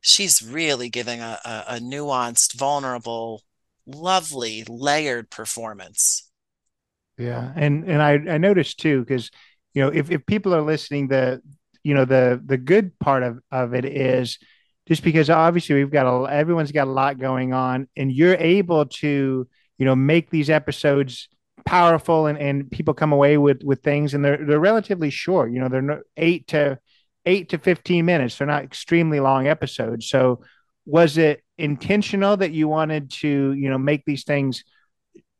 she's 0.00 0.42
really 0.42 0.88
giving 0.88 1.20
a, 1.20 1.38
a, 1.44 1.64
a 1.68 1.78
nuanced, 1.78 2.54
vulnerable, 2.54 3.42
lovely, 3.86 4.64
layered 4.68 5.30
performance. 5.30 6.30
Yeah. 7.16 7.52
And 7.56 7.84
and 7.84 8.00
I, 8.00 8.34
I 8.34 8.38
noticed 8.38 8.78
too, 8.78 9.00
because 9.00 9.30
you 9.74 9.82
know, 9.82 9.88
if, 9.88 10.10
if 10.10 10.24
people 10.26 10.54
are 10.54 10.62
listening, 10.62 11.08
the 11.08 11.42
you 11.82 11.94
know, 11.94 12.04
the 12.04 12.40
the 12.44 12.58
good 12.58 12.98
part 12.98 13.22
of, 13.22 13.40
of 13.50 13.74
it 13.74 13.84
is 13.84 14.38
just 14.86 15.02
because 15.02 15.30
obviously 15.30 15.74
we've 15.76 15.90
got 15.90 16.06
a 16.06 16.32
everyone's 16.32 16.72
got 16.72 16.86
a 16.86 16.90
lot 16.90 17.18
going 17.18 17.52
on, 17.52 17.88
and 17.96 18.12
you're 18.12 18.36
able 18.36 18.86
to, 18.86 19.48
you 19.78 19.84
know, 19.84 19.96
make 19.96 20.30
these 20.30 20.50
episodes 20.50 21.28
powerful 21.64 22.26
and, 22.26 22.38
and 22.38 22.70
people 22.70 22.94
come 22.94 23.12
away 23.12 23.36
with 23.36 23.62
with 23.62 23.82
things 23.82 24.14
and 24.14 24.24
they're 24.24 24.44
they're 24.44 24.60
relatively 24.60 25.10
short. 25.10 25.52
You 25.52 25.60
know, 25.60 25.68
they're 25.68 26.02
eight 26.16 26.46
to 26.48 26.78
eight 27.28 27.50
to 27.50 27.58
15 27.58 28.04
minutes. 28.04 28.36
They're 28.36 28.46
not 28.46 28.64
extremely 28.64 29.20
long 29.20 29.46
episodes. 29.46 30.08
So 30.08 30.40
was 30.86 31.18
it 31.18 31.44
intentional 31.58 32.38
that 32.38 32.52
you 32.52 32.66
wanted 32.66 33.10
to, 33.10 33.52
you 33.52 33.68
know, 33.68 33.76
make 33.76 34.04
these 34.06 34.24
things 34.24 34.64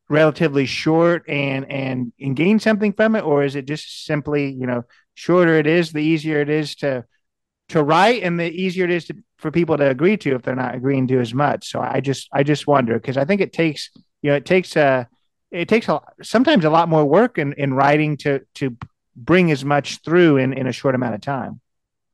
relatively 0.07 0.67
short 0.67 1.27
and, 1.27 1.69
and, 1.69 2.13
and 2.19 2.35
gain 2.35 2.59
something 2.59 2.93
from 2.93 3.15
it? 3.15 3.23
Or 3.23 3.43
is 3.43 3.55
it 3.55 3.65
just 3.65 4.05
simply, 4.05 4.51
you 4.51 4.67
know, 4.67 4.83
shorter 5.15 5.55
it 5.55 5.65
is, 5.65 5.91
the 5.91 5.99
easier 5.99 6.39
it 6.39 6.49
is 6.49 6.75
to, 6.75 7.05
to 7.69 7.83
write 7.83 8.21
and 8.21 8.39
the 8.39 8.49
easier 8.49 8.85
it 8.85 8.91
is 8.91 9.05
to, 9.05 9.15
for 9.39 9.49
people 9.49 9.75
to 9.77 9.89
agree 9.89 10.17
to 10.17 10.35
if 10.35 10.43
they're 10.43 10.55
not 10.55 10.75
agreeing 10.75 11.07
to 11.07 11.19
as 11.19 11.33
much. 11.33 11.71
So 11.71 11.81
I 11.81 11.99
just, 12.01 12.29
I 12.31 12.43
just 12.43 12.67
wonder, 12.67 12.93
because 12.93 13.17
I 13.17 13.25
think 13.25 13.41
it 13.41 13.51
takes, 13.51 13.89
you 14.21 14.29
know, 14.29 14.35
it 14.35 14.45
takes 14.45 14.75
a, 14.75 15.07
it 15.49 15.67
takes 15.67 15.89
a, 15.89 15.99
sometimes 16.21 16.65
a 16.65 16.69
lot 16.69 16.87
more 16.87 17.05
work 17.05 17.39
in, 17.39 17.53
in 17.53 17.73
writing 17.73 18.17
to, 18.17 18.41
to 18.55 18.77
bring 19.15 19.49
as 19.51 19.65
much 19.65 20.03
through 20.03 20.37
in, 20.37 20.53
in 20.53 20.67
a 20.67 20.71
short 20.71 20.93
amount 20.93 21.15
of 21.15 21.21
time. 21.21 21.59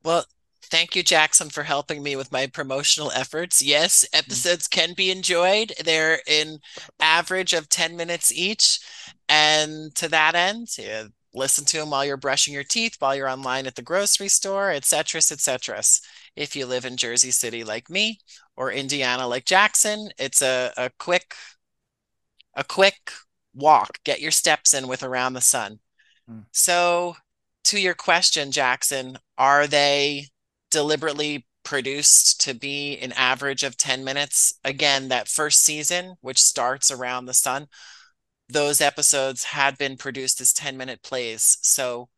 Well, 0.06 0.24
thank 0.62 0.94
you, 0.94 1.02
Jackson, 1.02 1.50
for 1.50 1.64
helping 1.64 2.00
me 2.00 2.14
with 2.14 2.30
my 2.30 2.46
promotional 2.46 3.10
efforts. 3.10 3.60
Yes, 3.60 4.04
mm. 4.04 4.18
episodes 4.20 4.68
can 4.68 4.94
be 4.94 5.10
enjoyed. 5.10 5.72
They're 5.84 6.20
in 6.28 6.60
average 7.00 7.52
of 7.52 7.68
10 7.68 7.96
minutes 7.96 8.32
each. 8.32 8.78
And 9.28 9.92
to 9.96 10.08
that 10.10 10.36
end, 10.36 10.68
listen 11.34 11.64
to 11.64 11.78
them 11.78 11.90
while 11.90 12.04
you're 12.04 12.16
brushing 12.16 12.54
your 12.54 12.62
teeth, 12.62 12.94
while 13.00 13.16
you're 13.16 13.28
online 13.28 13.66
at 13.66 13.74
the 13.74 13.82
grocery 13.82 14.28
store, 14.28 14.70
etc., 14.70 15.18
etc. 15.18 15.82
If 16.36 16.54
you 16.54 16.66
live 16.66 16.84
in 16.84 16.96
Jersey 16.96 17.32
City 17.32 17.64
like 17.64 17.90
me 17.90 18.20
or 18.54 18.70
Indiana 18.70 19.26
like 19.26 19.44
Jackson, 19.44 20.10
it's 20.20 20.40
a, 20.40 20.72
a 20.76 20.90
quick 21.00 21.34
a 22.54 22.62
quick 22.62 23.10
walk. 23.54 23.98
Get 24.04 24.20
your 24.20 24.30
steps 24.30 24.72
in 24.72 24.86
with 24.86 25.02
Around 25.02 25.32
the 25.32 25.40
Sun. 25.40 25.80
Hmm. 26.28 26.42
So 26.52 27.16
to 27.64 27.80
your 27.80 27.94
question, 27.94 28.52
Jackson, 28.52 29.18
are 29.38 29.66
they 29.66 30.26
deliberately 30.70 31.46
produced 31.62 32.40
to 32.42 32.54
be 32.54 32.98
an 32.98 33.12
average 33.12 33.62
of 33.62 33.76
10 33.76 34.04
minutes? 34.04 34.58
Again, 34.64 35.08
that 35.08 35.28
first 35.28 35.62
season, 35.62 36.14
which 36.20 36.38
starts 36.42 36.90
around 36.90 37.26
the 37.26 37.34
sun, 37.34 37.66
those 38.48 38.80
episodes 38.80 39.44
had 39.44 39.76
been 39.76 39.96
produced 39.96 40.40
as 40.40 40.52
10 40.52 40.76
minute 40.76 41.02
plays. 41.02 41.58
So 41.62 42.08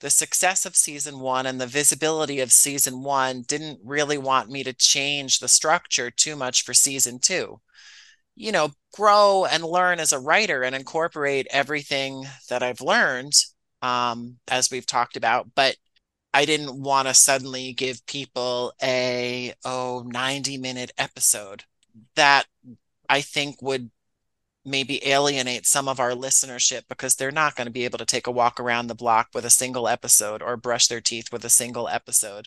the 0.00 0.10
success 0.10 0.64
of 0.64 0.76
season 0.76 1.18
one 1.18 1.46
and 1.46 1.60
the 1.60 1.66
visibility 1.66 2.40
of 2.40 2.52
season 2.52 3.02
one 3.02 3.42
didn't 3.42 3.80
really 3.84 4.18
want 4.18 4.48
me 4.48 4.62
to 4.64 4.72
change 4.72 5.38
the 5.38 5.48
structure 5.48 6.10
too 6.10 6.36
much 6.36 6.62
for 6.62 6.72
season 6.72 7.18
two. 7.18 7.60
You 8.36 8.52
know, 8.52 8.70
grow 8.94 9.44
and 9.44 9.64
learn 9.64 9.98
as 9.98 10.12
a 10.12 10.20
writer 10.20 10.62
and 10.62 10.74
incorporate 10.74 11.48
everything 11.50 12.24
that 12.48 12.62
I've 12.62 12.80
learned 12.80 13.32
um, 13.82 14.38
as 14.48 14.70
we've 14.70 14.86
talked 14.86 15.16
about, 15.16 15.48
but 15.54 15.76
I 16.34 16.44
didn't 16.44 16.80
want 16.80 17.08
to 17.08 17.14
suddenly 17.14 17.72
give 17.72 18.04
people 18.06 18.72
a 18.82 19.54
oh 19.64 20.04
90 20.06 20.58
minute 20.58 20.92
episode 20.98 21.64
that 22.16 22.46
I 23.08 23.22
think 23.22 23.62
would 23.62 23.90
maybe 24.64 25.06
alienate 25.08 25.66
some 25.66 25.88
of 25.88 25.98
our 26.00 26.12
listenership 26.12 26.82
because 26.88 27.16
they're 27.16 27.30
not 27.30 27.56
going 27.56 27.66
to 27.66 27.72
be 27.72 27.84
able 27.84 27.98
to 27.98 28.04
take 28.04 28.26
a 28.26 28.30
walk 28.30 28.60
around 28.60 28.86
the 28.86 28.94
block 28.94 29.28
with 29.34 29.44
a 29.44 29.50
single 29.50 29.88
episode 29.88 30.42
or 30.42 30.56
brush 30.56 30.88
their 30.88 31.00
teeth 31.00 31.32
with 31.32 31.44
a 31.44 31.50
single 31.50 31.88
episode. 31.88 32.46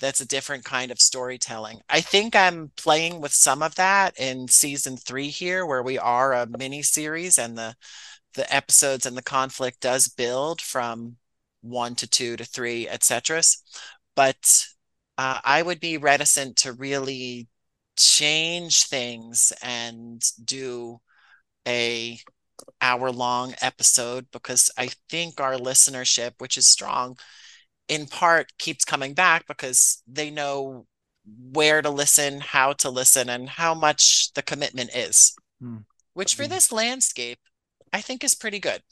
That's 0.00 0.20
a 0.20 0.28
different 0.28 0.64
kind 0.64 0.92
of 0.92 1.00
storytelling. 1.00 1.80
I 1.88 2.00
think 2.00 2.36
I'm 2.36 2.70
playing 2.76 3.20
with 3.20 3.32
some 3.32 3.62
of 3.62 3.74
that 3.74 4.18
in 4.18 4.46
season 4.46 4.96
three 4.96 5.28
here, 5.28 5.66
where 5.66 5.82
we 5.82 5.98
are 5.98 6.32
a 6.32 6.46
mini 6.46 6.82
series 6.82 7.38
and 7.38 7.58
the 7.58 7.74
the 8.34 8.54
episodes 8.54 9.06
and 9.06 9.16
the 9.16 9.22
conflict 9.22 9.80
does 9.80 10.06
build 10.06 10.60
from 10.60 11.16
one 11.60 11.94
to 11.96 12.06
two 12.08 12.36
to 12.36 12.44
three, 12.44 12.88
etc. 12.88 13.42
But 14.14 14.66
uh, 15.16 15.40
I 15.44 15.62
would 15.62 15.80
be 15.80 15.96
reticent 15.96 16.56
to 16.58 16.72
really 16.72 17.48
change 17.96 18.84
things 18.84 19.52
and 19.62 20.22
do 20.44 21.00
a 21.66 22.18
hour 22.80 23.10
long 23.10 23.54
episode 23.60 24.26
because 24.32 24.70
I 24.78 24.90
think 25.08 25.40
our 25.40 25.54
listenership, 25.54 26.32
which 26.38 26.56
is 26.56 26.66
strong, 26.66 27.16
in 27.88 28.06
part 28.06 28.52
keeps 28.58 28.84
coming 28.84 29.14
back 29.14 29.46
because 29.46 30.02
they 30.06 30.30
know 30.30 30.86
where 31.52 31.82
to 31.82 31.90
listen, 31.90 32.40
how 32.40 32.72
to 32.74 32.90
listen, 32.90 33.28
and 33.28 33.48
how 33.48 33.74
much 33.74 34.32
the 34.34 34.42
commitment 34.42 34.90
is. 34.94 35.34
Hmm. 35.60 35.78
Which 36.14 36.34
for 36.34 36.44
hmm. 36.44 36.50
this 36.50 36.72
landscape, 36.72 37.38
I 37.92 38.00
think 38.00 38.24
is 38.24 38.34
pretty 38.34 38.60
good. 38.60 38.82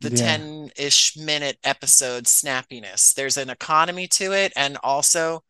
The 0.00 0.10
10 0.10 0.64
yeah. 0.76 0.86
ish 0.86 1.16
minute 1.16 1.58
episode 1.64 2.24
snappiness. 2.24 3.14
There's 3.14 3.36
an 3.36 3.50
economy 3.50 4.06
to 4.08 4.32
it. 4.32 4.52
And 4.54 4.76
also, 4.82 5.42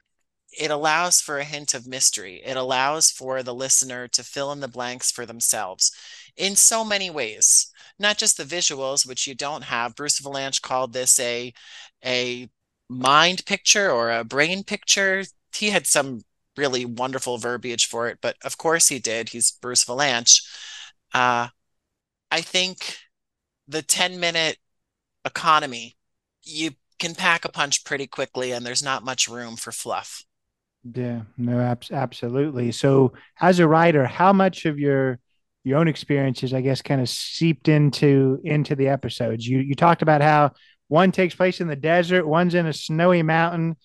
it 0.59 0.71
allows 0.71 1.21
for 1.21 1.39
a 1.39 1.45
hint 1.45 1.75
of 1.75 1.87
mystery. 1.87 2.43
It 2.45 2.57
allows 2.57 3.11
for 3.11 3.43
the 3.43 3.55
listener 3.55 4.09
to 4.09 4.25
fill 4.25 4.53
in 4.53 4.61
the 4.61 4.69
blanks 4.69 5.11
for 5.11 5.27
themselves 5.27 5.93
in 6.37 6.57
so 6.57 6.85
many 6.85 7.11
ways, 7.11 7.73
not 7.99 8.19
just 8.19 8.37
the 8.37 8.45
visuals, 8.45 9.07
which 9.07 9.27
you 9.27 9.35
don't 9.35 9.65
have. 9.65 9.97
Bruce 9.97 10.21
Vilanch 10.21 10.63
called 10.63 10.93
this 10.93 11.19
a, 11.19 11.53
a 12.05 12.49
mind 12.89 13.45
picture 13.47 13.91
or 13.91 14.11
a 14.11 14.25
brain 14.25 14.65
picture. 14.65 15.25
He 15.55 15.71
had 15.71 15.87
some 15.87 16.23
really 16.57 16.85
wonderful 16.85 17.39
verbiage 17.39 17.87
for 17.87 18.09
it, 18.09 18.19
but 18.21 18.37
of 18.45 18.59
course 18.59 18.89
he 18.89 18.99
did. 18.99 19.31
He's 19.31 19.51
Bruce 19.51 19.85
Vilanch. 19.85 20.43
Uh, 21.13 21.49
I 22.31 22.41
think 22.41 22.99
the 23.68 23.83
10 23.83 24.20
minute 24.20 24.59
economy, 25.24 25.96
you 26.42 26.72
can 26.98 27.14
pack 27.14 27.44
a 27.44 27.50
punch 27.50 27.85
pretty 27.85 28.07
quickly 28.07 28.52
and 28.52 28.64
there's 28.64 28.83
not 28.83 29.05
much 29.05 29.29
room 29.29 29.57
for 29.57 29.72
fluff. 29.72 30.24
Yeah, 30.94 31.22
no, 31.37 31.59
ab- 31.61 31.85
absolutely. 31.90 32.70
So, 32.72 33.12
as 33.40 33.59
a 33.59 33.66
writer, 33.66 34.07
how 34.07 34.33
much 34.33 34.66
of 34.66 34.79
your 34.79 35.18
your 35.64 35.79
own 35.79 35.88
experiences, 35.88 36.55
I 36.55 36.61
guess, 36.61 36.81
kind 36.81 37.00
of 37.00 37.09
seeped 37.09 37.68
into 37.68 38.40
into 38.44 38.76
the 38.76 38.88
episodes? 38.88 39.46
You 39.46 39.59
you 39.59 39.74
talked 39.74 40.02
about 40.02 40.22
how 40.22 40.52
one 40.88 41.11
takes 41.11 41.35
place 41.35 41.61
in 41.61 41.66
the 41.66 41.76
desert, 41.76 42.26
one's 42.26 42.55
in 42.55 42.66
a 42.66 42.72
snowy 42.72 43.22
mountain. 43.22 43.76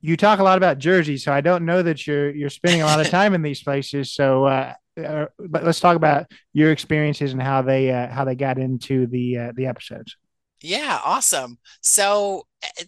You 0.00 0.16
talk 0.16 0.38
a 0.38 0.44
lot 0.44 0.56
about 0.56 0.78
Jersey, 0.78 1.18
so 1.18 1.32
I 1.32 1.42
don't 1.42 1.66
know 1.66 1.82
that 1.82 2.06
you're 2.06 2.34
you're 2.34 2.50
spending 2.50 2.80
a 2.80 2.86
lot 2.86 3.00
of 3.00 3.08
time 3.10 3.34
in 3.34 3.42
these 3.42 3.62
places. 3.62 4.14
So, 4.14 4.44
uh, 4.44 4.72
uh, 4.98 5.26
but 5.38 5.64
let's 5.64 5.80
talk 5.80 5.96
about 5.96 6.26
your 6.52 6.72
experiences 6.72 7.32
and 7.32 7.42
how 7.42 7.62
they 7.62 7.90
uh, 7.90 8.08
how 8.08 8.24
they 8.24 8.34
got 8.34 8.58
into 8.58 9.06
the 9.06 9.38
uh, 9.38 9.52
the 9.54 9.66
episodes. 9.66 10.16
Yeah, 10.60 11.00
awesome. 11.04 11.58
So 11.80 12.46
eh, 12.62 12.84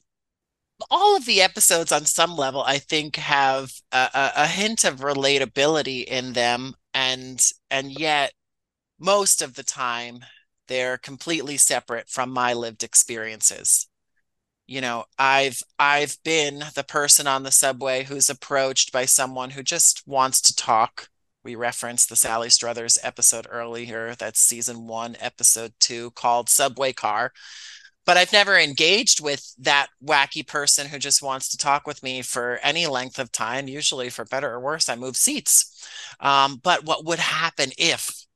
all 0.91 1.17
of 1.17 1.27
the 1.27 1.43
episodes 1.43 1.93
on 1.93 2.05
some 2.05 2.37
level 2.37 2.63
i 2.63 2.79
think 2.79 3.17
have 3.17 3.73
a, 3.93 4.31
a, 4.37 4.47
hint 4.47 4.85
of 4.85 5.01
relatability 5.01 6.05
in 6.05 6.33
them 6.33 6.75
and 6.95 7.51
and 7.71 7.91
yet 7.99 8.33
most 8.99 9.43
of 9.43 9.55
the 9.55 9.63
time 9.63 10.21
they're 10.69 10.97
completely 10.97 11.57
separate 11.57 12.09
from 12.09 12.31
my 12.31 12.53
lived 12.55 12.83
experiences 12.83 13.89
you 14.67 14.81
know 14.81 15.05
i've 15.19 15.63
i've 15.79 16.17
been 16.25 16.65
the 16.75 16.85
person 16.85 17.27
on 17.27 17.43
the 17.43 17.51
subway 17.51 18.05
who's 18.05 18.31
approached 18.31 18.93
by 18.93 19.05
someone 19.05 19.51
who 19.51 19.63
just 19.63 20.03
wants 20.07 20.41
to 20.41 20.55
talk 20.55 21.09
we 21.45 21.55
referenced 21.55 22.09
the 22.09 22.17
sally 22.17 22.49
struthers 22.49 22.99
episode 23.03 23.47
earlier 23.51 24.15
that's 24.15 24.41
season 24.41 24.87
one 24.87 25.17
episode 25.21 25.73
two 25.79 26.11
called 26.13 26.49
subway 26.49 26.93
car 26.93 27.33
but 28.07 28.17
I've 28.17 28.33
never 28.33 28.59
engaged 28.59 29.23
with 29.23 29.55
that 29.59 29.89
wacky 30.05 30.47
person 30.47 30.89
who 30.89 30.99
just 30.99 31.23
wants 31.23 31.49
to 31.51 31.57
talk 31.57 31.87
with 31.87 32.03
me 32.03 32.23
for 32.23 32.59
any 32.63 32.87
length 32.87 33.19
of 33.19 33.31
time. 33.31 33.69
Usually, 33.69 34.09
for 34.09 34.25
better 34.25 34.51
or 34.51 34.59
worse, 34.59 34.89
I 34.89 34.97
move 34.97 35.17
seats. 35.17 35.87
Um, 36.19 36.61
but 36.63 36.85
what 36.85 37.05
would 37.05 37.19
happen 37.19 37.71
if 37.79 38.27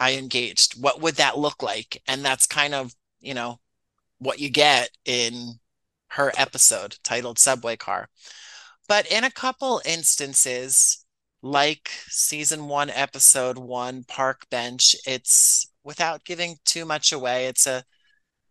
I 0.00 0.14
engaged? 0.14 0.80
What 0.80 1.00
would 1.02 1.16
that 1.16 1.38
look 1.38 1.62
like? 1.62 2.02
And 2.06 2.24
that's 2.24 2.46
kind 2.46 2.74
of, 2.74 2.94
you 3.20 3.34
know, 3.34 3.60
what 4.18 4.38
you 4.38 4.48
get 4.48 4.90
in 5.04 5.54
her 6.08 6.32
episode 6.36 6.96
titled 7.02 7.38
Subway 7.38 7.76
Car. 7.76 8.08
But 8.88 9.06
in 9.10 9.24
a 9.24 9.30
couple 9.30 9.82
instances, 9.84 11.03
like 11.44 11.90
season 12.08 12.68
one, 12.68 12.88
episode 12.90 13.58
one, 13.58 14.04
Park 14.04 14.48
Bench, 14.50 14.96
it's 15.06 15.70
without 15.84 16.24
giving 16.24 16.56
too 16.64 16.86
much 16.86 17.12
away, 17.12 17.46
it's 17.46 17.66
a 17.66 17.84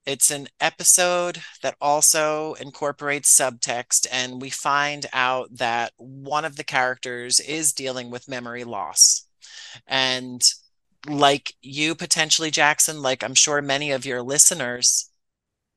it's 0.06 0.32
an 0.32 0.48
episode 0.60 1.42
that 1.64 1.76
also 1.82 2.54
incorporates 2.56 3.36
subtext, 3.38 4.08
and 4.12 4.42
we 4.42 4.50
find 4.52 5.08
out 5.14 5.50
that 5.58 5.94
one 5.98 6.46
of 6.46 6.58
the 6.58 6.64
characters 6.64 7.40
is 7.40 7.74
dealing 7.74 8.12
with 8.12 8.28
memory 8.30 8.64
loss. 8.66 9.28
And 9.88 10.44
like 11.08 11.56
you 11.62 11.96
potentially, 11.96 12.52
Jackson, 12.52 13.02
like 13.02 13.24
I'm 13.24 13.36
sure 13.36 13.62
many 13.62 13.92
of 13.92 14.06
your 14.06 14.22
listeners, 14.22 15.10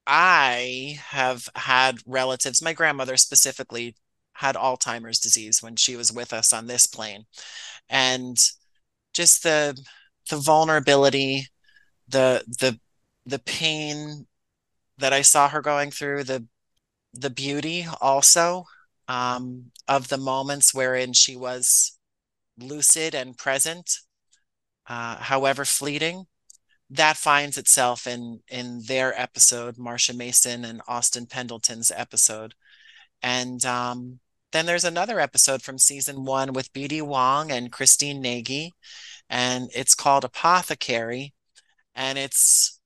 I 0.06 1.00
have 1.08 1.48
had 1.56 1.98
relatives, 2.06 2.62
my 2.62 2.72
grandmother 2.74 3.16
specifically 3.16 3.96
had 4.36 4.54
Alzheimer's 4.56 5.18
disease 5.18 5.62
when 5.62 5.76
she 5.76 5.96
was 5.96 6.12
with 6.12 6.32
us 6.32 6.52
on 6.52 6.66
this 6.66 6.86
plane. 6.86 7.24
And 7.88 8.36
just 9.14 9.42
the 9.42 9.78
the 10.30 10.36
vulnerability, 10.36 11.46
the 12.08 12.44
the 12.46 12.78
the 13.24 13.38
pain 13.40 14.26
that 14.98 15.12
I 15.12 15.22
saw 15.22 15.48
her 15.48 15.62
going 15.62 15.90
through, 15.90 16.24
the 16.24 16.46
the 17.12 17.30
beauty 17.30 17.86
also 18.00 18.64
um, 19.08 19.72
of 19.88 20.08
the 20.08 20.18
moments 20.18 20.74
wherein 20.74 21.12
she 21.12 21.36
was 21.36 21.98
lucid 22.58 23.14
and 23.14 23.36
present, 23.38 23.90
uh, 24.86 25.16
however 25.16 25.64
fleeting, 25.64 26.26
that 26.90 27.16
finds 27.16 27.58
itself 27.58 28.06
in 28.06 28.40
in 28.48 28.82
their 28.86 29.18
episode, 29.20 29.76
Marsha 29.76 30.14
Mason 30.16 30.64
and 30.64 30.82
Austin 30.88 31.26
Pendleton's 31.26 31.90
episode, 31.94 32.54
and 33.22 33.64
um, 33.64 34.20
then 34.56 34.64
there's 34.66 34.84
another 34.84 35.20
episode 35.20 35.60
from 35.60 35.76
season 35.76 36.24
one 36.24 36.54
with 36.54 36.72
B.D. 36.72 37.02
Wong 37.02 37.52
and 37.52 37.70
Christine 37.70 38.22
Nagy, 38.22 38.72
and 39.28 39.68
it's 39.74 39.94
called 39.94 40.24
Apothecary, 40.24 41.34
and 41.94 42.16
it's 42.16 42.80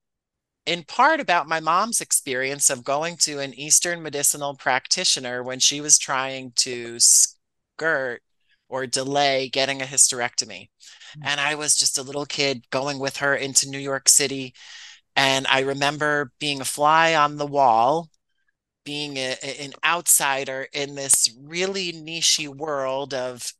in 0.66 0.82
part 0.82 1.20
about 1.20 1.48
my 1.48 1.60
mom's 1.60 2.00
experience 2.00 2.70
of 2.70 2.84
going 2.84 3.16
to 3.18 3.38
an 3.38 3.54
Eastern 3.54 4.02
medicinal 4.02 4.56
practitioner 4.56 5.42
when 5.44 5.60
she 5.60 5.80
was 5.80 5.96
trying 5.96 6.52
to 6.56 6.98
skirt 6.98 8.20
or 8.68 8.86
delay 8.86 9.48
getting 9.48 9.80
a 9.80 9.86
hysterectomy. 9.86 10.68
Mm-hmm. 10.68 11.22
And 11.24 11.40
I 11.40 11.54
was 11.54 11.76
just 11.76 11.98
a 11.98 12.02
little 12.02 12.26
kid 12.26 12.64
going 12.70 12.98
with 12.98 13.18
her 13.18 13.34
into 13.34 13.70
New 13.70 13.78
York 13.78 14.08
City. 14.08 14.54
And 15.16 15.46
I 15.48 15.60
remember 15.60 16.32
being 16.38 16.60
a 16.60 16.64
fly 16.64 17.14
on 17.14 17.36
the 17.36 17.46
wall, 17.46 18.09
being 18.90 19.18
a, 19.18 19.36
an 19.60 19.72
outsider 19.84 20.66
in 20.72 20.96
this 20.96 21.32
really 21.44 21.92
nichey 21.92 22.48
world 22.48 23.14
of 23.14 23.52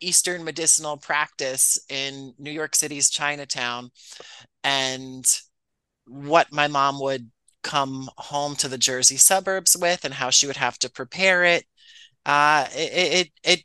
Eastern 0.00 0.42
medicinal 0.42 0.96
practice 0.96 1.78
in 1.88 2.34
New 2.36 2.50
York 2.50 2.74
City's 2.74 3.10
Chinatown. 3.10 3.92
And 4.64 5.24
what 6.04 6.52
my 6.52 6.66
mom 6.66 7.00
would 7.00 7.30
come 7.62 8.10
home 8.16 8.56
to 8.56 8.66
the 8.66 8.76
Jersey 8.76 9.18
suburbs 9.18 9.76
with 9.76 10.04
and 10.04 10.14
how 10.14 10.30
she 10.30 10.48
would 10.48 10.56
have 10.56 10.80
to 10.80 10.90
prepare 10.90 11.44
it. 11.44 11.64
Uh, 12.26 12.66
it, 12.72 13.28
it, 13.28 13.30
it 13.44 13.64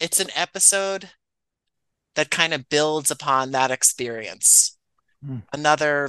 it's 0.00 0.18
an 0.18 0.30
episode 0.34 1.10
that 2.14 2.30
kind 2.30 2.54
of 2.54 2.70
builds 2.70 3.10
upon 3.10 3.50
that 3.50 3.70
experience. 3.70 4.78
Mm. 5.22 5.42
Another, 5.52 6.08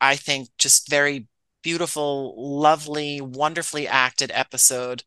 I 0.00 0.16
think, 0.16 0.48
just 0.58 0.90
very 0.90 1.28
beautiful, 1.64 2.34
lovely, 2.60 3.20
wonderfully 3.20 3.88
acted 3.88 4.30
episode. 4.32 5.02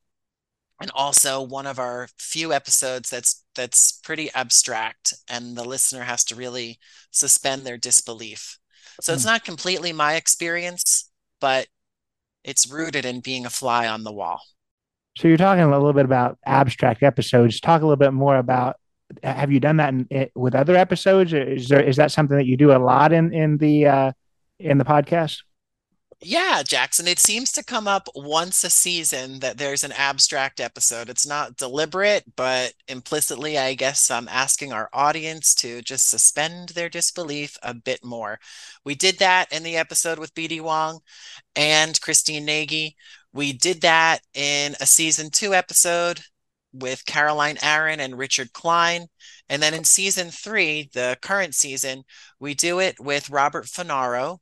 And 0.81 0.91
also 0.93 1.41
one 1.41 1.65
of 1.65 1.79
our 1.79 2.09
few 2.17 2.51
episodes 2.51 3.09
that's 3.09 3.43
that's 3.55 3.93
pretty 4.03 4.29
abstract 4.35 5.13
and 5.27 5.55
the 5.55 5.63
listener 5.63 6.03
has 6.03 6.23
to 6.25 6.35
really 6.35 6.77
suspend 7.09 7.63
their 7.63 7.77
disbelief. 7.77 8.59
So 9.01 9.13
it's 9.13 9.23
hmm. 9.23 9.29
not 9.29 9.45
completely 9.45 9.93
my 9.93 10.15
experience, 10.15 11.09
but 11.39 11.67
it's 12.43 12.69
rooted 12.69 13.05
in 13.05 13.21
being 13.21 13.45
a 13.45 13.49
fly 13.49 13.87
on 13.87 14.03
the 14.03 14.13
wall. 14.13 14.41
So 15.17 15.27
you're 15.27 15.37
talking 15.37 15.63
a 15.63 15.69
little 15.69 15.93
bit 15.93 16.05
about 16.05 16.37
abstract 16.45 17.01
episodes. 17.01 17.59
Talk 17.59 17.81
a 17.81 17.85
little 17.85 17.95
bit 17.95 18.13
more 18.13 18.37
about. 18.37 18.75
Have 19.23 19.51
you 19.51 19.59
done 19.59 19.77
that 19.77 19.93
in, 19.93 20.29
with 20.35 20.53
other 20.53 20.75
episodes? 20.75 21.33
Is 21.33 21.69
there 21.69 21.81
is 21.81 21.95
that 21.95 22.11
something 22.11 22.37
that 22.37 22.45
you 22.45 22.57
do 22.57 22.71
a 22.71 22.77
lot 22.77 23.13
in 23.13 23.33
in 23.33 23.57
the 23.57 23.87
uh, 23.87 24.11
in 24.59 24.77
the 24.77 24.85
podcast? 24.85 25.39
Yeah, 26.19 26.63
Jackson, 26.63 27.07
it 27.07 27.19
seems 27.19 27.51
to 27.51 27.63
come 27.63 27.87
up 27.87 28.07
once 28.15 28.63
a 28.63 28.71
season 28.71 29.39
that 29.39 29.57
there's 29.59 29.83
an 29.83 29.91
abstract 29.91 30.59
episode. 30.59 31.09
It's 31.09 31.27
not 31.27 31.57
deliberate, 31.57 32.35
but 32.35 32.73
implicitly, 32.87 33.55
I 33.57 33.75
guess 33.75 34.09
I'm 34.09 34.27
asking 34.27 34.73
our 34.73 34.89
audience 34.93 35.53
to 35.55 35.81
just 35.83 36.09
suspend 36.09 36.69
their 36.69 36.89
disbelief 36.89 37.55
a 37.61 37.75
bit 37.75 38.03
more. 38.03 38.39
We 38.83 38.95
did 38.95 39.19
that 39.19 39.51
in 39.53 39.61
the 39.61 39.77
episode 39.77 40.17
with 40.17 40.33
BD 40.33 40.59
Wong 40.59 41.01
and 41.55 41.99
Christine 42.01 42.45
Nagy. 42.45 42.95
We 43.33 43.53
did 43.53 43.81
that 43.81 44.21
in 44.33 44.75
a 44.81 44.85
season 44.87 45.31
two 45.31 45.53
episode 45.53 46.21
with 46.73 47.05
Caroline 47.05 47.57
Aaron 47.61 47.99
and 47.99 48.17
Richard 48.17 48.53
Kind. 48.53 49.07
And 49.49 49.61
then 49.61 49.73
in 49.73 49.83
season 49.83 50.31
three, 50.31 50.89
the 50.93 51.17
current 51.21 51.55
season, 51.55 52.03
we 52.39 52.53
do 52.55 52.79
it 52.79 52.99
with 52.99 53.29
Robert 53.29 53.65
Funaro 53.65 54.39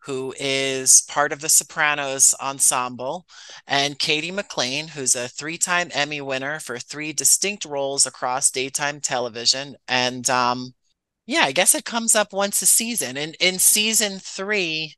who 0.00 0.34
is 0.38 1.02
part 1.02 1.32
of 1.32 1.40
the 1.40 1.48
Sopranos 1.48 2.34
ensemble, 2.40 3.26
and 3.66 3.98
Katie 3.98 4.30
McLean, 4.30 4.88
who's 4.88 5.14
a 5.14 5.28
three 5.28 5.58
time 5.58 5.90
Emmy 5.92 6.20
winner 6.20 6.60
for 6.60 6.78
three 6.78 7.12
distinct 7.12 7.64
roles 7.64 8.06
across 8.06 8.50
daytime 8.50 9.00
television. 9.00 9.76
And 9.88 10.28
um, 10.30 10.74
yeah, 11.26 11.42
I 11.42 11.52
guess 11.52 11.74
it 11.74 11.84
comes 11.84 12.14
up 12.14 12.32
once 12.32 12.62
a 12.62 12.66
season. 12.66 13.16
And 13.16 13.36
in 13.40 13.58
season 13.58 14.18
three, 14.18 14.94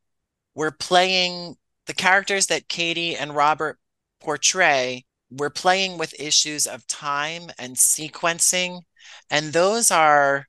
we're 0.55 0.71
playing 0.71 1.57
the 1.87 1.95
characters 1.95 2.47
that 2.47 2.69
Katie 2.69 3.17
and 3.17 3.35
Robert 3.35 3.79
portray. 4.21 5.05
We're 5.31 5.51
playing 5.51 5.99
with 5.99 6.21
issues 6.21 6.67
of 6.67 6.87
time 6.87 7.51
and 7.59 7.77
sequencing. 7.77 8.83
And 9.31 9.53
those 9.53 9.91
are 9.91 10.47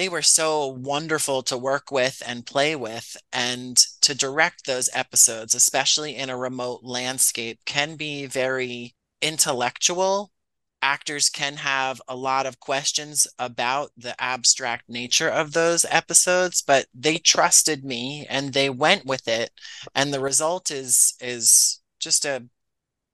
they 0.00 0.08
were 0.08 0.22
so 0.22 0.66
wonderful 0.66 1.42
to 1.42 1.58
work 1.58 1.92
with 1.92 2.22
and 2.26 2.46
play 2.46 2.74
with 2.74 3.18
and 3.34 3.76
to 4.00 4.14
direct 4.14 4.64
those 4.64 4.88
episodes 4.94 5.54
especially 5.54 6.16
in 6.16 6.30
a 6.30 6.36
remote 6.38 6.80
landscape 6.82 7.58
can 7.66 7.96
be 7.96 8.24
very 8.24 8.94
intellectual. 9.20 10.32
Actors 10.80 11.28
can 11.28 11.56
have 11.56 12.00
a 12.08 12.16
lot 12.16 12.46
of 12.46 12.58
questions 12.60 13.26
about 13.38 13.90
the 13.94 14.18
abstract 14.18 14.88
nature 14.88 15.28
of 15.28 15.52
those 15.52 15.84
episodes 15.90 16.62
but 16.62 16.86
they 16.94 17.18
trusted 17.18 17.84
me 17.84 18.26
and 18.30 18.54
they 18.54 18.70
went 18.70 19.04
with 19.04 19.28
it. 19.28 19.50
And 19.94 20.14
the 20.14 20.20
result 20.20 20.70
is 20.70 21.12
is 21.20 21.82
just 21.98 22.24
a 22.24 22.46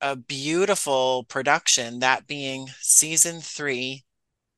a 0.01 0.15
beautiful 0.15 1.25
production 1.25 1.99
that 1.99 2.29
being 2.29 2.69
season 2.81 3.41
3 3.41 4.05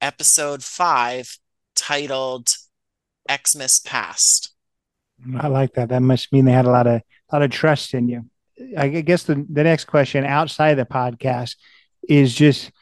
episode 0.03 0.63
5 0.63 1.39
titled 1.79 2.49
Xmas 3.31 3.79
Past. 3.79 4.53
I 5.39 5.49
like 5.49 5.75
that. 5.75 5.89
That 5.89 6.03
must 6.03 6.33
mean 6.33 6.45
they 6.45 6.53
had 6.53 6.67
a 6.67 6.71
lot 6.71 6.87
of 6.87 7.01
a 7.31 7.35
lot 7.35 7.43
of 7.43 7.51
trust 7.51 7.95
in 7.95 8.09
you. 8.09 8.27
I 8.77 8.89
guess 8.89 9.23
the, 9.23 9.47
the 9.49 9.63
next 9.63 9.85
question 9.85 10.25
outside 10.25 10.75
the 10.75 10.85
podcast 10.85 11.57
is 12.09 12.35
just, 12.35 12.73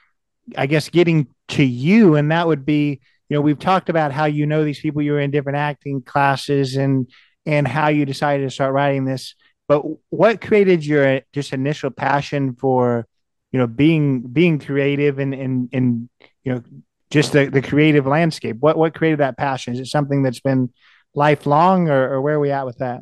I 0.57 0.67
guess, 0.67 0.89
getting 0.89 1.29
to 1.49 1.65
you, 1.65 2.17
and 2.17 2.31
that 2.31 2.47
would 2.47 2.65
be, 2.65 3.01
you 3.29 3.37
know, 3.37 3.41
we've 3.41 3.59
talked 3.59 3.89
about 3.89 4.13
how 4.13 4.25
you 4.25 4.47
know 4.47 4.65
these 4.65 4.81
people, 4.81 5.03
you 5.03 5.13
were 5.13 5.21
in 5.21 5.31
different 5.31 5.59
acting 5.59 6.03
classes, 6.03 6.77
and 6.77 7.11
and 7.45 7.69
how 7.69 7.89
you 7.89 8.05
decided 8.05 8.45
to 8.45 8.51
start 8.51 8.73
writing 8.73 9.05
this. 9.05 9.35
But 9.69 9.83
what 10.11 10.41
created 10.41 10.85
your 10.85 11.17
uh, 11.17 11.21
just 11.33 11.53
initial 11.53 11.91
passion 11.91 12.55
for, 12.55 13.07
you 13.53 13.59
know, 13.59 13.67
being 13.67 14.23
being 14.23 14.59
creative 14.59 15.19
and 15.19 15.35
and 15.35 15.69
and 15.73 16.09
you 16.45 16.55
know 16.55 16.63
just 17.17 17.33
the, 17.33 17.47
the 17.47 17.63
creative 17.63 18.07
landscape? 18.07 18.57
What 18.61 18.77
what 18.77 18.95
created 18.95 19.21
that 19.21 19.39
passion? 19.39 19.73
Is 19.75 19.81
it 19.81 19.87
something 19.87 20.23
that's 20.23 20.41
been 20.41 20.73
lifelong, 21.15 21.89
or, 21.89 22.13
or 22.13 22.21
where 22.21 22.35
are 22.35 22.41
we 22.41 22.51
at 22.51 22.67
with 22.67 22.79
that? 22.79 23.01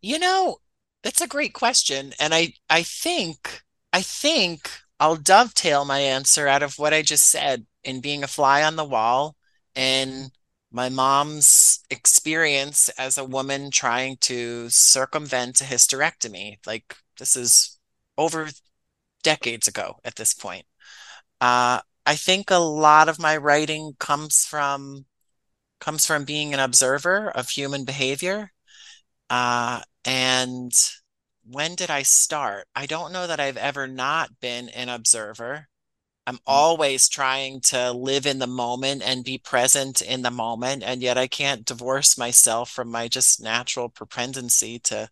You 0.00 0.18
know, 0.18 0.56
that's 1.02 1.20
a 1.20 1.28
great 1.28 1.52
question, 1.52 2.12
and 2.18 2.34
I 2.34 2.54
I 2.70 2.82
think 2.82 3.62
I 3.92 4.02
think 4.02 4.70
I'll 4.98 5.16
dovetail 5.16 5.84
my 5.84 5.98
answer 5.98 6.48
out 6.48 6.62
of 6.62 6.78
what 6.78 6.94
I 6.94 7.02
just 7.02 7.30
said 7.30 7.66
in 7.84 8.00
being 8.00 8.22
a 8.24 8.28
fly 8.28 8.62
on 8.62 8.76
the 8.76 8.84
wall 8.84 9.36
and 9.74 10.30
my 10.70 10.88
mom's 10.88 11.80
experience 11.90 12.88
as 12.90 13.18
a 13.18 13.24
woman 13.24 13.70
trying 13.70 14.16
to 14.18 14.70
circumvent 14.70 15.60
a 15.60 15.64
hysterectomy. 15.64 16.56
Like 16.66 16.96
this 17.18 17.36
is 17.36 17.78
over 18.16 18.48
decades 19.22 19.68
ago 19.68 19.96
at 20.04 20.16
this 20.16 20.32
point. 20.32 20.64
Uh, 21.40 21.80
I 22.04 22.16
think 22.16 22.50
a 22.50 22.56
lot 22.56 23.08
of 23.08 23.18
my 23.18 23.36
writing 23.36 23.94
comes 23.98 24.44
from 24.44 25.06
comes 25.80 26.06
from 26.06 26.24
being 26.24 26.54
an 26.54 26.60
observer 26.60 27.30
of 27.30 27.48
human 27.48 27.84
behavior. 27.84 28.52
Uh, 29.30 29.80
and 30.04 30.72
when 31.44 31.74
did 31.74 31.90
I 31.90 32.02
start? 32.02 32.66
I 32.74 32.86
don't 32.86 33.12
know 33.12 33.26
that 33.26 33.40
I've 33.40 33.56
ever 33.56 33.86
not 33.88 34.30
been 34.40 34.68
an 34.70 34.88
observer. 34.88 35.68
I'm 36.26 36.36
mm. 36.36 36.40
always 36.46 37.08
trying 37.08 37.60
to 37.62 37.92
live 37.92 38.26
in 38.26 38.38
the 38.38 38.46
moment 38.46 39.02
and 39.02 39.24
be 39.24 39.38
present 39.38 40.02
in 40.02 40.22
the 40.22 40.30
moment. 40.30 40.82
And 40.84 41.02
yet 41.02 41.18
I 41.18 41.26
can't 41.26 41.64
divorce 41.64 42.16
myself 42.16 42.70
from 42.70 42.90
my 42.90 43.08
just 43.08 43.42
natural 43.42 43.88
propensity 43.88 44.78
to 44.80 45.08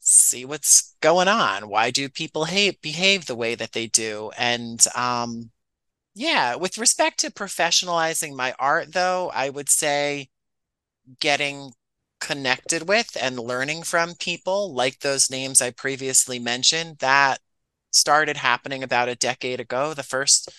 see 0.00 0.44
what's 0.44 0.96
going 1.00 1.28
on. 1.28 1.68
Why 1.68 1.90
do 1.90 2.08
people 2.08 2.46
hate, 2.46 2.80
behave 2.80 3.26
the 3.26 3.36
way 3.36 3.54
that 3.54 3.72
they 3.72 3.86
do? 3.86 4.30
And 4.38 4.84
um, 4.94 5.50
yeah, 6.14 6.56
with 6.56 6.78
respect 6.78 7.20
to 7.20 7.30
professionalizing 7.30 8.34
my 8.36 8.54
art, 8.58 8.92
though, 8.92 9.30
I 9.34 9.50
would 9.50 9.68
say 9.68 10.28
getting 11.20 11.72
connected 12.20 12.88
with 12.88 13.16
and 13.20 13.38
learning 13.38 13.82
from 13.82 14.14
people 14.14 14.74
like 14.74 15.00
those 15.00 15.30
names 15.30 15.62
I 15.62 15.70
previously 15.70 16.38
mentioned, 16.38 16.98
that 16.98 17.40
started 17.92 18.36
happening 18.36 18.82
about 18.82 19.08
a 19.08 19.16
decade 19.16 19.60
ago. 19.60 19.94
The 19.94 20.02
first 20.02 20.50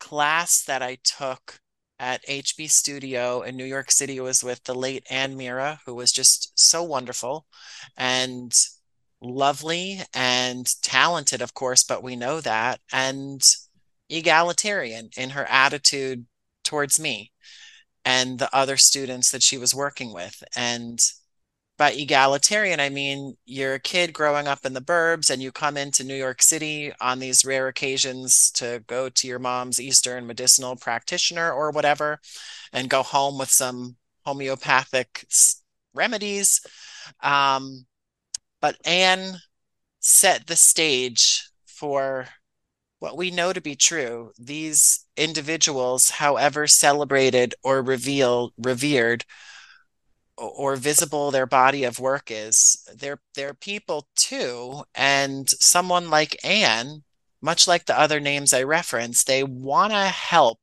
class 0.00 0.62
that 0.64 0.82
I 0.82 0.98
took 1.04 1.60
at 1.98 2.24
HB 2.28 2.68
Studio 2.68 3.42
in 3.42 3.56
New 3.56 3.64
York 3.64 3.90
City 3.90 4.20
was 4.20 4.44
with 4.44 4.62
the 4.64 4.74
late 4.74 5.04
Anne 5.10 5.36
Meara, 5.36 5.80
who 5.84 5.94
was 5.94 6.12
just 6.12 6.58
so 6.58 6.82
wonderful 6.82 7.46
and 7.96 8.52
lovely 9.20 10.00
and 10.14 10.66
talented, 10.82 11.42
of 11.42 11.54
course, 11.54 11.82
but 11.82 12.02
we 12.02 12.14
know 12.16 12.40
that. 12.40 12.80
And 12.92 13.42
egalitarian 14.08 15.10
in 15.16 15.30
her 15.30 15.44
attitude 15.46 16.26
towards 16.64 16.98
me 17.00 17.32
and 18.04 18.38
the 18.38 18.54
other 18.54 18.76
students 18.76 19.30
that 19.30 19.42
she 19.42 19.58
was 19.58 19.74
working 19.74 20.12
with. 20.12 20.42
And 20.56 21.00
by 21.76 21.92
egalitarian, 21.92 22.80
I 22.80 22.88
mean 22.88 23.36
you're 23.44 23.74
a 23.74 23.80
kid 23.80 24.12
growing 24.12 24.48
up 24.48 24.66
in 24.66 24.72
the 24.72 24.80
burbs 24.80 25.30
and 25.30 25.40
you 25.42 25.52
come 25.52 25.76
into 25.76 26.04
New 26.04 26.14
York 26.14 26.42
City 26.42 26.92
on 27.00 27.18
these 27.18 27.44
rare 27.44 27.68
occasions 27.68 28.50
to 28.52 28.82
go 28.86 29.08
to 29.08 29.28
your 29.28 29.38
mom's 29.38 29.80
Eastern 29.80 30.26
medicinal 30.26 30.74
practitioner 30.74 31.52
or 31.52 31.70
whatever 31.70 32.18
and 32.72 32.90
go 32.90 33.02
home 33.02 33.38
with 33.38 33.50
some 33.50 33.96
homeopathic 34.24 35.26
remedies. 35.94 36.60
Um, 37.22 37.86
but 38.60 38.76
Anne 38.84 39.36
set 40.00 40.46
the 40.46 40.56
stage 40.56 41.48
for 41.66 42.26
what 42.98 43.16
we 43.16 43.30
know 43.30 43.52
to 43.52 43.60
be 43.60 43.76
true, 43.76 44.32
these 44.38 45.06
individuals, 45.16 46.10
however 46.10 46.66
celebrated 46.66 47.54
or 47.62 47.82
revealed, 47.82 48.52
revered, 48.58 49.24
or 50.36 50.76
visible 50.76 51.30
their 51.30 51.46
body 51.46 51.84
of 51.84 51.98
work 51.98 52.30
is, 52.30 52.86
they're 52.94 53.20
they're 53.34 53.54
people 53.54 54.08
too. 54.16 54.84
And 54.94 55.48
someone 55.48 56.10
like 56.10 56.44
Anne, 56.44 57.02
much 57.40 57.66
like 57.66 57.86
the 57.86 57.98
other 57.98 58.20
names 58.20 58.52
I 58.54 58.62
referenced, 58.62 59.26
they 59.26 59.42
want 59.42 59.92
to 59.92 60.04
help 60.06 60.60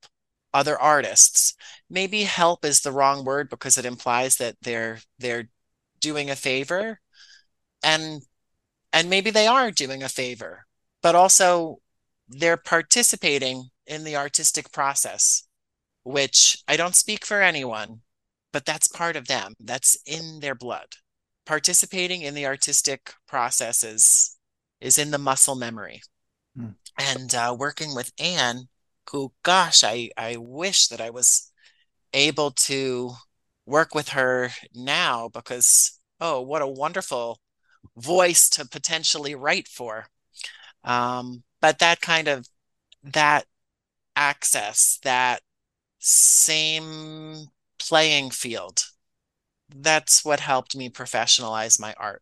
other 0.54 0.80
artists. 0.80 1.56
Maybe 1.90 2.24
help 2.24 2.64
is 2.66 2.82
the 2.82 2.92
wrong 2.92 3.26
word 3.26 3.50
because 3.50 3.78
it 3.78 3.86
implies 3.86 4.38
that 4.38 4.56
they're 4.62 5.00
they're 5.20 5.50
doing 6.00 6.30
a 6.30 6.36
favor. 6.36 7.00
And 7.84 8.22
and 8.94 9.10
maybe 9.10 9.32
they 9.32 9.48
are 9.48 9.72
doing 9.72 10.04
a 10.04 10.10
favor, 10.10 10.66
but 11.02 11.16
also 11.16 11.80
they're 12.28 12.58
participating 12.58 13.70
in 13.88 14.04
the 14.04 14.16
artistic 14.16 14.72
process, 14.72 15.44
which 16.04 16.58
I 16.68 16.78
don't 16.78 16.96
speak 16.96 17.26
for 17.26 17.42
anyone, 17.42 18.02
but 18.52 18.66
that's 18.66 18.88
part 18.88 19.16
of 19.16 19.28
them. 19.28 19.54
That's 19.60 19.98
in 20.06 20.40
their 20.40 20.56
blood. 20.56 20.88
Participating 21.46 22.22
in 22.22 22.34
the 22.34 22.46
artistic 22.46 23.14
process 23.28 23.84
is, 23.84 24.38
is 24.82 24.98
in 24.98 25.12
the 25.12 25.18
muscle 25.18 25.56
memory. 25.56 26.02
Hmm. 26.58 26.70
And 26.98 27.36
uh, 27.36 27.56
working 27.58 27.94
with 27.94 28.12
Anne, 28.20 28.70
who, 29.12 29.34
gosh, 29.44 29.84
I, 29.84 30.10
I 30.18 30.38
wish 30.38 30.88
that 30.88 31.02
I 31.02 31.12
was 31.12 31.52
able 32.14 32.52
to 32.52 33.12
work 33.66 33.94
with 33.94 34.10
her 34.10 34.50
now 34.74 35.30
because, 35.30 36.00
oh, 36.20 36.42
what 36.42 36.62
a 36.62 36.68
wonderful 36.68 37.40
voice 37.98 38.50
to 38.50 38.68
potentially 38.68 39.36
write 39.36 39.68
for. 39.68 40.08
Um, 40.84 41.44
but 41.66 41.80
that 41.80 42.00
kind 42.00 42.28
of 42.28 42.48
that 43.04 43.44
access 44.16 45.00
that 45.02 45.42
same 45.98 47.48
playing 47.80 48.30
field 48.30 48.84
that's 49.76 50.24
what 50.24 50.40
helped 50.40 50.76
me 50.76 50.92
professionalize 50.92 51.80
my 51.80 51.96
art 51.98 52.22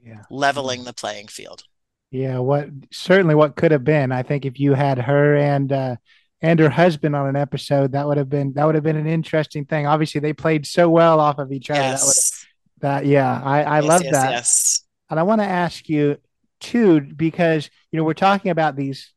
yeah. 0.00 0.22
leveling 0.30 0.84
the 0.84 0.92
playing 0.92 1.26
field. 1.26 1.64
Yeah 2.12 2.38
what 2.38 2.68
certainly 2.92 3.34
what 3.34 3.56
could 3.56 3.72
have 3.72 3.82
been. 3.82 4.12
I 4.12 4.22
think 4.22 4.44
if 4.44 4.60
you 4.60 4.74
had 4.74 4.98
her 4.98 5.34
and 5.34 5.72
uh 5.72 5.96
and 6.40 6.60
her 6.60 6.70
husband 6.70 7.16
on 7.16 7.26
an 7.26 7.34
episode 7.34 7.90
that 7.92 8.06
would 8.06 8.16
have 8.16 8.28
been 8.28 8.52
that 8.52 8.64
would 8.64 8.76
have 8.76 8.84
been 8.84 8.96
an 8.96 9.08
interesting 9.08 9.64
thing. 9.64 9.88
Obviously 9.88 10.20
they 10.20 10.32
played 10.32 10.66
so 10.66 10.88
well 10.88 11.18
off 11.18 11.40
of 11.40 11.50
each 11.50 11.68
other. 11.68 11.80
Yes. 11.80 12.46
that, 12.78 13.00
that 13.02 13.06
yeah 13.06 13.42
i 13.42 13.64
i 13.64 13.80
yes, 13.80 13.88
love 13.88 14.04
yes, 14.04 14.12
that. 14.12 14.30
yes. 14.30 14.82
And 15.10 15.18
i 15.18 15.24
want 15.24 15.40
to 15.40 15.46
ask 15.46 15.88
you 15.88 16.16
too 16.64 17.00
because 17.00 17.68
you 17.92 17.98
know 17.98 18.04
we're 18.04 18.14
talking 18.14 18.50
about 18.50 18.74
these 18.76 19.12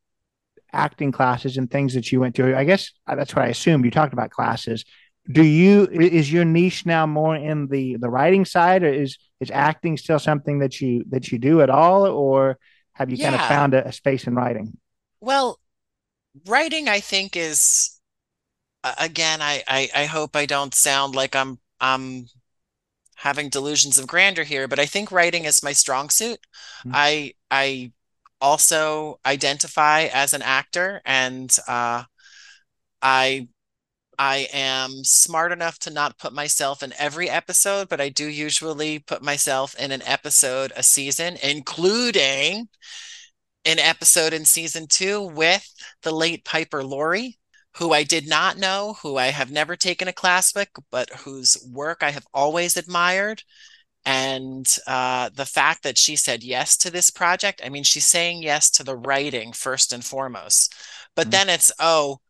acting 0.72 1.10
classes 1.10 1.56
and 1.56 1.70
things 1.70 1.94
that 1.94 2.12
you 2.12 2.20
went 2.20 2.34
to 2.34 2.54
i 2.56 2.62
guess 2.64 2.92
uh, 3.06 3.14
that's 3.14 3.34
what 3.34 3.44
i 3.44 3.48
assumed. 3.48 3.84
You 3.84 3.90
talked 3.90 4.12
about 4.12 4.30
classes. 4.30 4.84
Do 5.30 5.42
you 5.42 5.84
is 5.90 6.32
your 6.32 6.44
niche 6.44 6.86
now 6.86 7.06
more 7.06 7.36
in 7.36 7.68
the 7.68 7.96
the 7.96 8.08
writing 8.08 8.44
side 8.44 8.82
or 8.82 8.92
is 8.92 9.18
is 9.40 9.50
acting 9.50 9.96
still 9.96 10.18
something 10.18 10.60
that 10.60 10.80
you 10.80 11.04
that 11.10 11.30
you 11.30 11.38
do 11.38 11.60
at 11.60 11.70
all, 11.70 12.06
or 12.06 12.58
have 12.92 13.10
you 13.10 13.18
kind 13.18 13.34
of 13.34 13.42
found 13.42 13.74
a, 13.74 13.86
a 13.86 13.92
space 13.92 14.26
in 14.26 14.34
writing? 14.34 14.76
Well, 15.20 15.58
writing, 16.46 16.88
I 16.88 17.00
think, 17.00 17.36
is 17.36 18.00
again, 18.98 19.42
I, 19.42 19.62
I 19.68 19.88
I 19.94 20.04
hope 20.06 20.34
I 20.34 20.46
don't 20.46 20.74
sound 20.74 21.14
like 21.14 21.36
I'm 21.36 21.58
I'm 21.80 22.26
having 23.18 23.48
delusions 23.48 23.98
of 23.98 24.06
grandeur 24.06 24.44
here, 24.44 24.68
but 24.68 24.78
I 24.78 24.86
think 24.86 25.12
writing 25.12 25.44
is 25.44 25.62
my 25.62 25.72
strong 25.72 26.10
suit. 26.10 26.40
Mhm. 26.86 26.92
I 26.94 27.34
I 27.50 27.92
also 28.40 29.20
identify 29.26 30.02
as 30.12 30.34
an 30.34 30.42
actor, 30.42 31.02
and 31.04 31.54
uh, 31.66 32.04
I 33.02 33.48
I 34.18 34.48
am 34.52 35.04
smart 35.04 35.52
enough 35.52 35.78
to 35.80 35.90
not 35.90 36.18
put 36.18 36.32
myself 36.32 36.82
in 36.82 36.92
every 36.98 37.30
episode, 37.30 37.88
but 37.88 38.00
I 38.00 38.08
do 38.08 38.26
usually 38.26 38.98
put 38.98 39.22
myself 39.22 39.74
in 39.76 39.92
an 39.92 40.02
episode 40.02 40.72
a 40.76 40.82
season, 40.82 41.38
including 41.42 42.68
an 43.64 43.78
episode 43.78 44.32
in 44.32 44.44
season 44.44 44.86
two 44.88 45.22
with 45.22 45.68
the 46.02 46.12
late 46.12 46.44
Piper 46.44 46.82
Laurie, 46.84 47.38
who 47.78 47.92
I 47.92 48.02
did 48.04 48.28
not 48.28 48.58
know, 48.58 48.96
who 49.02 49.16
I 49.16 49.28
have 49.28 49.50
never 49.50 49.76
taken 49.76 50.08
a 50.08 50.12
class 50.12 50.54
with, 50.54 50.68
but 50.90 51.10
whose 51.10 51.56
work 51.70 52.02
I 52.02 52.10
have 52.10 52.26
always 52.34 52.76
admired. 52.76 53.42
And 54.04 54.66
uh, 54.86 55.30
the 55.34 55.46
fact 55.46 55.82
that 55.84 55.98
she 55.98 56.16
said 56.16 56.42
yes 56.44 56.76
to 56.78 56.90
this 56.90 57.10
project, 57.10 57.60
I 57.64 57.68
mean, 57.68 57.84
she's 57.84 58.06
saying 58.06 58.42
yes 58.42 58.70
to 58.72 58.84
the 58.84 58.96
writing 58.96 59.52
first 59.52 59.92
and 59.92 60.04
foremost. 60.04 60.74
But 61.14 61.28
Mhm. 61.28 61.30
then 61.32 61.48
it's, 61.50 61.72
oh, 61.78 62.20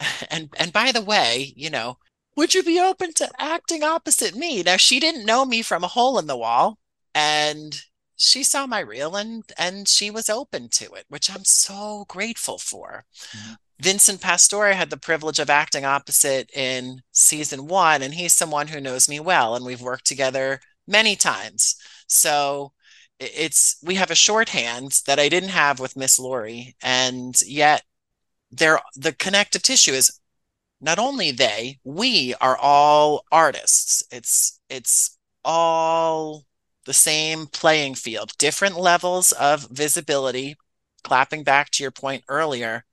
and 0.30 0.48
and 0.58 0.72
by 0.72 0.92
the 0.92 1.02
way, 1.02 1.52
you 1.56 1.70
know, 1.70 1.98
would 2.36 2.54
you 2.54 2.62
be 2.62 2.80
open 2.80 3.12
to 3.14 3.30
acting 3.38 3.82
opposite 3.82 4.34
me? 4.34 4.62
Now, 4.62 4.76
she 4.76 5.00
didn't 5.00 5.26
know 5.26 5.44
me 5.44 5.62
from 5.62 5.84
a 5.84 5.88
hole 5.88 6.18
in 6.18 6.26
the 6.26 6.36
wall, 6.36 6.78
and 7.14 7.80
she 8.16 8.42
saw 8.42 8.66
my 8.66 8.80
reel 8.80 9.16
and 9.16 9.44
and 9.58 9.88
she 9.88 10.10
was 10.10 10.28
open 10.30 10.68
to 10.70 10.92
it, 10.94 11.06
which 11.08 11.30
I'm 11.30 11.44
so 11.44 12.04
grateful 12.08 12.58
for. 12.58 13.06
Mhm. 13.34 13.58
Vincent 13.80 14.20
Pastore 14.20 14.72
had 14.72 14.90
the 14.90 14.96
privilege 14.96 15.38
of 15.38 15.50
acting 15.50 15.84
opposite 15.84 16.50
in 16.54 17.02
season 17.12 17.66
one, 17.68 18.02
and 18.02 18.14
he's 18.14 18.34
someone 18.34 18.68
who 18.68 18.80
knows 18.80 19.08
me 19.08 19.20
well, 19.20 19.54
and 19.54 19.64
we've 19.64 19.80
worked 19.80 20.06
together 20.06 20.60
many 20.86 21.14
times. 21.16 21.76
So 22.08 22.72
it's 23.20 23.78
we 23.82 23.94
have 23.96 24.10
a 24.10 24.14
shorthand 24.16 25.00
that 25.06 25.18
I 25.18 25.28
didn't 25.28 25.50
have 25.50 25.80
with 25.80 25.96
Miss 25.96 26.18
Laurie, 26.18 26.76
and 26.82 27.40
yet 27.42 27.82
there 28.50 28.80
the 28.96 29.12
connective 29.12 29.62
tissue 29.62 29.92
is 29.92 30.20
not 30.80 30.98
only 30.98 31.30
they, 31.30 31.78
we 31.84 32.34
are 32.40 32.56
all 32.56 33.24
artists. 33.32 34.02
It's 34.10 34.60
it's 34.68 35.18
all 35.44 36.44
the 36.84 36.92
same 36.94 37.46
playing 37.46 37.94
field, 37.96 38.32
different 38.38 38.76
levels 38.78 39.32
of 39.32 39.68
visibility, 39.70 40.56
clapping 41.04 41.44
back 41.44 41.70
to 41.70 41.82
your 41.82 41.90
point 41.90 42.24
earlier, 42.28 42.84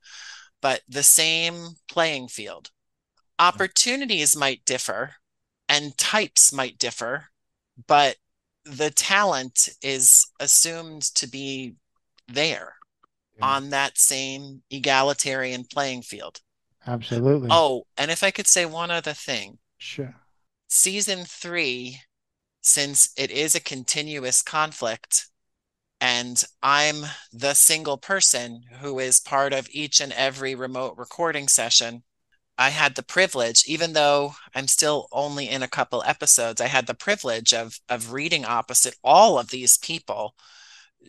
but 0.60 0.82
the 0.88 1.02
same 1.02 1.76
playing 1.88 2.28
field. 2.28 2.70
Opportunities 3.38 4.34
might 4.36 4.64
differ 4.64 5.16
and 5.68 5.96
types 5.98 6.52
might 6.52 6.78
differ, 6.78 7.26
but 7.86 8.16
the 8.64 8.90
talent 8.90 9.68
is 9.82 10.26
assumed 10.40 11.02
to 11.02 11.26
be 11.28 11.74
there 12.28 12.74
Yeah. 13.38 13.46
on 13.46 13.70
that 13.70 13.98
same 13.98 14.62
egalitarian 14.70 15.64
playing 15.64 16.02
field. 16.02 16.40
Absolutely. 16.86 17.48
Oh, 17.50 17.86
and 17.96 18.10
if 18.10 18.22
I 18.22 18.30
could 18.30 18.46
say 18.46 18.64
one 18.64 18.90
other 18.90 19.12
thing, 19.12 19.58
sure. 19.78 20.14
season 20.68 21.24
three, 21.24 22.00
since 22.62 23.10
it 23.16 23.30
is 23.30 23.54
a 23.54 23.60
continuous 23.60 24.42
conflict, 24.42 25.28
and 26.00 26.42
I'm 26.62 27.06
the 27.32 27.54
single 27.54 27.98
person 27.98 28.62
who 28.80 28.98
is 28.98 29.20
part 29.20 29.52
of 29.52 29.68
each 29.70 30.00
and 30.00 30.12
every 30.12 30.54
remote 30.54 30.94
recording 30.96 31.48
session, 31.48 32.02
I 32.58 32.70
had 32.70 32.94
the 32.94 33.02
privilege, 33.02 33.64
even 33.66 33.92
though 33.92 34.34
I'm 34.54 34.68
still 34.68 35.08
only 35.12 35.48
in 35.48 35.62
a 35.62 35.68
couple 35.68 36.02
episodes, 36.06 36.60
I 36.60 36.66
had 36.66 36.86
the 36.86 36.94
privilege 36.94 37.52
of 37.52 37.78
of 37.88 38.12
reading 38.12 38.44
opposite 38.44 38.96
all 39.04 39.38
of 39.38 39.50
these 39.50 39.78
people 39.78 40.34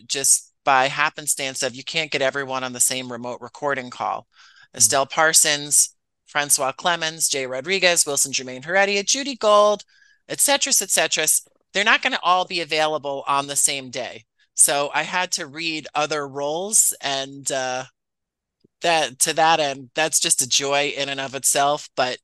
just 0.08 0.54
by 0.64 0.88
happenstance 0.88 1.64
of 1.64 1.76
you 1.76 1.84
can't 1.84 2.12
get 2.12 2.22
everyone 2.22 2.64
on 2.64 2.74
the 2.74 2.80
same 2.80 3.12
remote 3.12 3.40
recording 3.42 3.90
call. 3.90 4.22
Mm-hmm. 4.22 4.78
Estelle 4.78 5.06
Parsons, 5.06 5.96
Francois 6.26 6.74
Clemmons, 6.74 7.30
Jai 7.30 7.46
Rodriguez, 7.46 8.06
Wilson 8.06 8.34
Jermaine 8.34 8.66
Heredia, 8.66 9.04
Judy 9.04 9.36
Gold, 9.36 9.84
et 10.28 10.42
cetera, 10.42 10.72
et 10.72 10.90
cetera. 10.90 11.26
They're 11.74 11.86
not 11.86 12.02
going 12.02 12.14
to 12.14 12.22
all 12.22 12.46
be 12.46 12.60
available 12.62 13.24
on 13.28 13.48
the 13.48 13.56
same 13.56 13.90
day. 13.90 14.26
So 14.58 14.90
I 14.94 15.04
had 15.04 15.32
to 15.34 15.46
read 15.46 15.88
other 15.94 16.28
roles 16.28 16.94
and 17.00 17.50
uh, 17.52 17.86
that 18.82 19.20
to 19.20 19.34
that 19.34 19.60
end, 19.60 19.92
that's 19.96 20.20
just 20.20 20.42
a 20.42 20.50
joy 20.50 20.94
in 20.98 21.10
and 21.10 21.20
of 21.20 21.36
itself. 21.36 21.90
But 21.96 22.18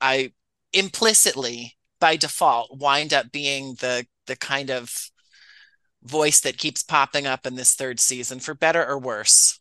I 0.00 0.32
implicitly, 0.72 1.76
by 2.00 2.16
default, 2.16 2.76
wind 2.76 3.14
up 3.14 3.30
being 3.32 3.76
the 3.80 4.06
the 4.26 4.36
kind 4.36 4.70
of 4.70 4.92
voice 6.02 6.40
that 6.40 6.58
keeps 6.58 6.82
popping 6.82 7.26
up 7.26 7.46
in 7.46 7.54
this 7.54 7.74
third 7.74 8.00
season, 8.00 8.40
for 8.40 8.54
better 8.54 8.84
or 8.84 8.98
worse. 8.98 9.60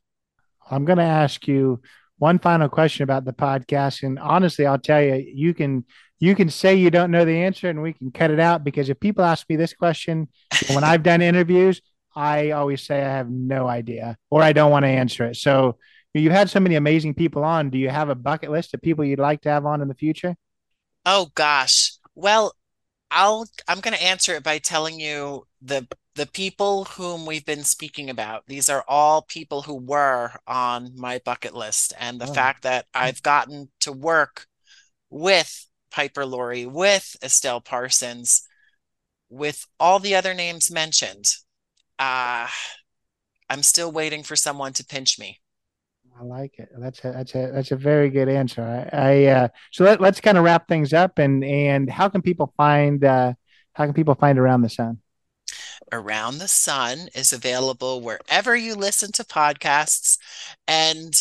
I'm 0.71 0.85
going 0.85 0.99
to 0.99 1.03
ask 1.03 1.47
you 1.47 1.81
one 2.17 2.39
final 2.39 2.69
question 2.69 3.03
about 3.03 3.25
the 3.25 3.33
podcast, 3.33 4.03
and 4.03 4.17
honestly, 4.17 4.65
I'll 4.65 4.79
tell 4.79 5.01
you, 5.01 5.15
you 5.15 5.53
can 5.53 5.85
you 6.19 6.35
can 6.35 6.49
say 6.49 6.75
you 6.75 6.89
don't 6.89 7.11
know 7.11 7.23
the 7.23 7.43
answer, 7.43 7.69
and 7.69 7.83
we 7.83 7.93
can 7.93 8.11
cut 8.11 8.31
it 8.31 8.39
out 8.39 8.63
because 8.63 8.89
if 8.89 8.99
people 8.99 9.23
ask 9.23 9.47
me 9.47 9.55
this 9.55 9.73
question 9.73 10.27
when 10.73 10.83
I've 10.83 11.03
done 11.03 11.21
interviews, 11.31 11.81
I 12.15 12.51
always 12.51 12.83
say 12.83 13.01
I 13.01 13.09
have 13.09 13.29
no 13.29 13.67
idea 13.67 14.17
or 14.29 14.41
I 14.43 14.53
don't 14.53 14.71
want 14.71 14.83
to 14.83 14.89
answer 14.89 15.25
it. 15.25 15.35
So 15.37 15.77
you've 16.13 16.33
had 16.33 16.49
so 16.49 16.59
many 16.59 16.75
amazing 16.75 17.13
people 17.13 17.43
on. 17.43 17.69
Do 17.69 17.77
you 17.77 17.89
have 17.89 18.09
a 18.09 18.15
bucket 18.15 18.51
list 18.51 18.73
of 18.73 18.81
people 18.81 19.05
you'd 19.05 19.19
like 19.19 19.41
to 19.41 19.49
have 19.49 19.65
on 19.65 19.81
in 19.81 19.87
the 19.87 19.95
future? 19.95 20.35
Oh 21.05 21.31
gosh. 21.35 21.93
Well, 22.15 22.53
I'll 23.11 23.47
I'm 23.67 23.81
going 23.81 23.95
to 23.95 24.03
answer 24.03 24.35
it 24.35 24.43
by 24.43 24.59
telling 24.59 24.99
you 24.99 25.47
the 25.61 25.87
the 26.15 26.27
people 26.27 26.85
whom 26.85 27.25
we've 27.25 27.45
been 27.45 27.63
speaking 27.63 28.09
about. 28.09 28.45
These 28.47 28.69
are 28.69 28.85
all 28.87 29.23
people 29.23 29.63
who 29.63 29.75
were 29.75 30.33
on 30.47 30.93
my 30.97 31.19
bucket 31.25 31.55
list, 31.55 31.93
and 31.99 32.19
the 32.21 32.27
Oh. 32.27 32.33
fact 32.33 32.63
that 32.63 32.87
I've 32.93 33.23
gotten 33.23 33.71
to 33.81 33.91
work 33.93 34.47
with 35.09 35.67
Piper 35.91 36.25
Laurie, 36.25 36.65
with 36.67 37.17
Estelle 37.23 37.61
Parsons, 37.61 38.43
with 39.29 39.65
all 39.79 39.99
the 39.99 40.15
other 40.15 40.33
names 40.33 40.71
mentioned. 40.71 41.25
Uh, 41.99 42.47
I'm 43.49 43.63
still 43.63 43.91
waiting 43.91 44.23
for 44.23 44.35
someone 44.35 44.73
to 44.73 44.85
pinch 44.85 45.19
me. 45.19 45.39
I 46.19 46.23
like 46.23 46.59
it. 46.59 46.69
That's 46.77 46.99
a 47.05 47.11
that's 47.11 47.35
a 47.35 47.51
that's 47.53 47.71
a 47.71 47.75
very 47.75 48.09
good 48.09 48.27
answer. 48.27 48.61
I, 48.61 48.97
I 48.97 49.25
uh, 49.25 49.47
so 49.71 49.85
let, 49.85 50.01
let's 50.01 50.19
kind 50.19 50.37
of 50.37 50.43
wrap 50.43 50.67
things 50.67 50.91
up 50.93 51.17
and 51.17 51.43
and 51.43 51.89
how 51.89 52.09
can 52.09 52.21
people 52.21 52.53
find 52.57 53.03
uh, 53.03 53.33
how 53.73 53.85
can 53.85 53.93
people 53.93 54.15
find 54.15 54.37
around 54.37 54.61
the 54.61 54.69
sun? 54.69 54.99
Around 55.91 56.37
the 56.37 56.47
Sun 56.47 57.09
is 57.15 57.33
available 57.33 58.01
wherever 58.01 58.55
you 58.55 58.75
listen 58.75 59.11
to 59.13 59.23
podcasts. 59.23 60.17
And 60.67 61.13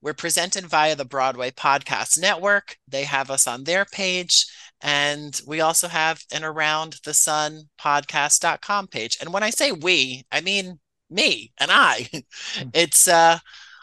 we're 0.00 0.14
presented 0.14 0.66
via 0.66 0.96
the 0.96 1.04
Broadway 1.04 1.50
Podcast 1.50 2.18
Network. 2.18 2.78
They 2.88 3.04
have 3.04 3.30
us 3.30 3.46
on 3.46 3.64
their 3.64 3.84
page. 3.84 4.46
And 4.82 5.40
we 5.46 5.60
also 5.60 5.88
have 5.88 6.22
an 6.32 6.44
Around 6.44 7.00
the 7.04 7.14
Sun 7.14 7.64
podcast.com 7.80 8.88
page. 8.88 9.16
And 9.20 9.32
when 9.32 9.42
I 9.42 9.50
say 9.50 9.72
we, 9.72 10.24
I 10.30 10.40
mean 10.40 10.78
me 11.10 11.52
and 11.58 11.70
I. 11.70 12.08
it's 12.74 13.08
uh, 13.08 13.38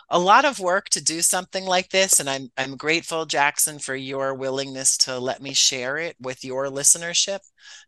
a 0.09 0.19
lot 0.19 0.45
of 0.45 0.59
work 0.59 0.89
to 0.89 1.03
do 1.03 1.21
something 1.21 1.65
like 1.65 1.89
this. 1.89 2.19
And 2.19 2.29
I'm, 2.29 2.49
I'm 2.57 2.77
grateful, 2.77 3.25
Jackson, 3.25 3.79
for 3.79 3.95
your 3.95 4.33
willingness 4.35 4.97
to 4.99 5.17
let 5.17 5.41
me 5.41 5.53
share 5.53 5.97
it 5.97 6.15
with 6.19 6.43
your 6.43 6.67
listenership. 6.67 7.39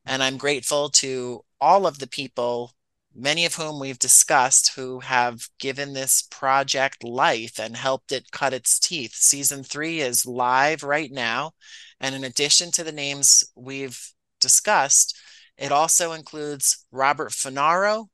And 0.06 0.24
I'm 0.24 0.38
grateful 0.38 0.90
to 0.90 1.42
all 1.62 1.86
of 1.86 2.00
the 2.00 2.08
people, 2.08 2.74
many 3.14 3.46
of 3.46 3.56
whom 3.56 3.80
we've 3.80 4.00
discussed, 4.00 4.74
who 4.76 5.00
have 5.02 5.48
given 5.60 5.94
this 5.94 6.24
project 6.24 7.04
life 7.04 7.60
and 7.60 7.76
helped 7.76 8.12
it 8.12 8.32
cut 8.32 8.54
its 8.54 8.80
teeth. 8.80 9.14
Season 9.14 9.64
three 9.64 10.02
is 10.02 10.26
live 10.26 10.84
right 10.84 11.12
now. 11.12 11.52
And 12.00 12.16
in 12.16 12.24
addition 12.24 12.72
to 12.72 12.84
the 12.84 12.92
names 12.92 13.44
we've 13.56 14.12
discussed, 14.42 15.18
it 15.58 15.72
also 15.72 16.12
includes 16.12 16.86
Robert 16.92 17.32
Funaro, 17.32 18.08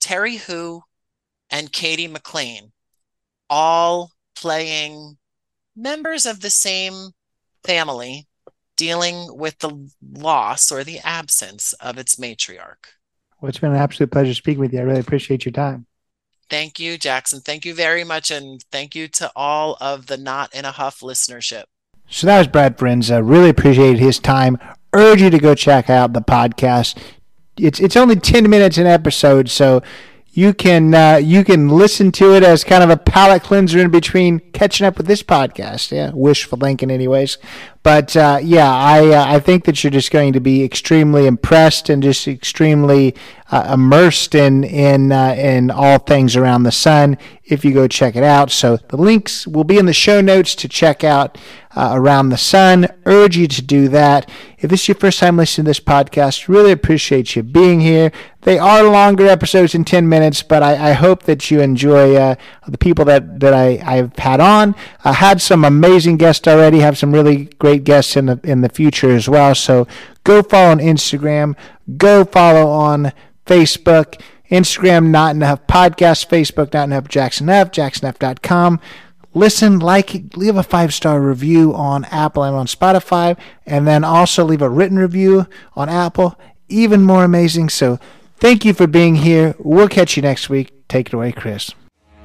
Terry 0.00 0.36
Hu, 0.36 0.82
and 1.50 1.72
Katie 1.72 2.08
McLean, 2.08 2.72
all 3.48 4.12
playing 4.36 5.16
members 5.74 6.26
of 6.26 6.40
the 6.40 6.50
same 6.50 7.10
family 7.64 8.26
dealing 8.76 9.36
with 9.36 9.58
the 9.58 9.90
loss 10.12 10.70
or 10.70 10.84
the 10.84 10.98
absence 11.00 11.72
of 11.74 11.98
its 11.98 12.16
matriarch. 12.16 12.94
Well, 13.40 13.48
it's 13.48 13.58
been 13.58 13.72
an 13.72 13.76
absolute 13.76 14.10
pleasure 14.10 14.34
speaking 14.34 14.60
with 14.60 14.72
you. 14.72 14.80
I 14.80 14.82
really 14.82 15.00
appreciate 15.00 15.44
your 15.44 15.52
time. 15.52 15.86
Thank 16.50 16.80
you, 16.80 16.96
Jackson. 16.96 17.40
Thank 17.40 17.64
you 17.64 17.74
very 17.74 18.04
much. 18.04 18.30
And 18.30 18.62
thank 18.72 18.94
you 18.94 19.08
to 19.08 19.30
all 19.36 19.76
of 19.80 20.06
the 20.06 20.16
Not 20.16 20.54
in 20.54 20.64
a 20.64 20.72
Huff 20.72 21.00
listenership. 21.00 21.64
So 22.08 22.26
that 22.26 22.38
was 22.38 22.46
Brad 22.48 22.78
Forenza. 22.78 23.20
Really 23.22 23.50
appreciated 23.50 23.98
his 23.98 24.18
time. 24.18 24.58
Urge 24.94 25.20
you 25.22 25.30
to 25.30 25.38
go 25.38 25.54
check 25.54 25.90
out 25.90 26.12
the 26.14 26.22
podcast. 26.22 26.96
it's 27.58 27.80
it's 27.80 27.96
only 27.96 28.16
ten 28.16 28.48
minutes 28.48 28.78
an 28.78 28.86
episode, 28.86 29.50
so 29.50 29.82
you 30.32 30.54
can 30.54 30.94
uh, 30.94 31.16
you 31.16 31.44
can 31.44 31.68
listen 31.68 32.10
to 32.12 32.34
it 32.34 32.42
as 32.42 32.64
kind 32.64 32.82
of 32.82 32.90
a 32.90 32.96
palate 32.96 33.42
cleanser 33.42 33.78
in 33.78 33.90
between 33.90 34.38
catching 34.52 34.86
up 34.86 34.96
with 34.96 35.06
this 35.06 35.22
podcast. 35.22 35.92
Yeah, 35.92 36.10
wishful 36.14 36.58
thinking, 36.58 36.90
anyways. 36.90 37.36
But 37.82 38.16
uh, 38.16 38.40
yeah, 38.42 38.70
I 38.70 39.08
uh, 39.08 39.24
I 39.26 39.40
think 39.40 39.64
that 39.64 39.82
you're 39.82 39.90
just 39.90 40.10
going 40.10 40.32
to 40.32 40.40
be 40.40 40.64
extremely 40.64 41.26
impressed 41.26 41.88
and 41.88 42.02
just 42.02 42.28
extremely 42.28 43.14
uh, 43.50 43.70
immersed 43.74 44.34
in 44.34 44.64
in 44.64 45.12
uh, 45.12 45.34
in 45.38 45.70
all 45.70 45.98
things 45.98 46.36
around 46.36 46.64
the 46.64 46.72
sun 46.72 47.16
if 47.44 47.64
you 47.64 47.72
go 47.72 47.88
check 47.88 48.14
it 48.14 48.22
out. 48.22 48.50
So 48.50 48.76
the 48.76 48.96
links 48.96 49.46
will 49.46 49.64
be 49.64 49.78
in 49.78 49.86
the 49.86 49.92
show 49.92 50.20
notes 50.20 50.54
to 50.56 50.68
check 50.68 51.02
out 51.02 51.38
uh, 51.74 51.90
around 51.94 52.28
the 52.28 52.36
sun. 52.36 52.88
Urge 53.06 53.36
you 53.36 53.46
to 53.48 53.62
do 53.62 53.88
that. 53.88 54.30
If 54.58 54.70
this 54.70 54.82
is 54.82 54.88
your 54.88 54.94
first 54.96 55.20
time 55.20 55.36
listening 55.36 55.64
to 55.64 55.70
this 55.70 55.80
podcast, 55.80 56.48
really 56.48 56.72
appreciate 56.72 57.36
you 57.36 57.42
being 57.42 57.80
here. 57.80 58.12
They 58.42 58.58
are 58.58 58.82
longer 58.82 59.26
episodes 59.26 59.74
in 59.74 59.84
10 59.84 60.08
minutes, 60.08 60.42
but 60.42 60.62
I, 60.62 60.90
I 60.90 60.92
hope 60.92 61.24
that 61.24 61.50
you 61.50 61.60
enjoy 61.60 62.16
uh, 62.16 62.34
the 62.66 62.78
people 62.78 63.04
that, 63.06 63.40
that 63.40 63.54
I, 63.54 63.80
I've 63.84 64.16
had 64.16 64.40
on. 64.40 64.74
I 65.04 65.12
had 65.12 65.40
some 65.40 65.64
amazing 65.64 66.16
guests 66.16 66.46
already, 66.48 66.80
have 66.80 66.98
some 66.98 67.12
really 67.12 67.46
great 67.68 67.84
guests 67.84 68.16
in 68.16 68.26
the, 68.26 68.40
in 68.44 68.62
the 68.62 68.68
future 68.68 69.10
as 69.10 69.28
well. 69.28 69.54
So 69.54 69.86
go 70.24 70.42
follow 70.42 70.70
on 70.70 70.78
Instagram, 70.78 71.54
go 71.96 72.24
follow 72.24 72.68
on 72.68 73.12
Facebook. 73.44 74.20
Instagram, 74.50 75.08
Not 75.10 75.34
in 75.34 75.42
a 75.42 75.46
Huff 75.46 75.66
Podcast, 75.66 76.28
Facebook, 76.28 76.72
Not 76.72 76.84
in 76.84 76.92
a 76.92 76.94
Huff 76.94 77.08
Jackson 77.08 77.50
F, 77.50 77.70
jacksonf.com. 77.70 78.80
Listen, 79.34 79.78
like, 79.78 80.34
leave 80.36 80.56
a 80.56 80.62
five 80.62 80.94
star 80.94 81.20
review 81.20 81.74
on 81.74 82.06
Apple 82.06 82.44
and 82.44 82.56
on 82.56 82.66
Spotify, 82.66 83.36
and 83.66 83.86
then 83.86 84.04
also 84.04 84.44
leave 84.44 84.62
a 84.62 84.70
written 84.70 84.98
review 84.98 85.46
on 85.76 85.90
Apple. 85.90 86.38
Even 86.70 87.02
more 87.02 87.24
amazing. 87.24 87.68
So 87.68 87.98
thank 88.38 88.64
you 88.64 88.72
for 88.72 88.86
being 88.86 89.16
here. 89.16 89.54
We'll 89.58 89.88
catch 89.88 90.16
you 90.16 90.22
next 90.22 90.48
week. 90.48 90.72
Take 90.88 91.08
it 91.08 91.14
away, 91.14 91.32
Chris. 91.32 91.74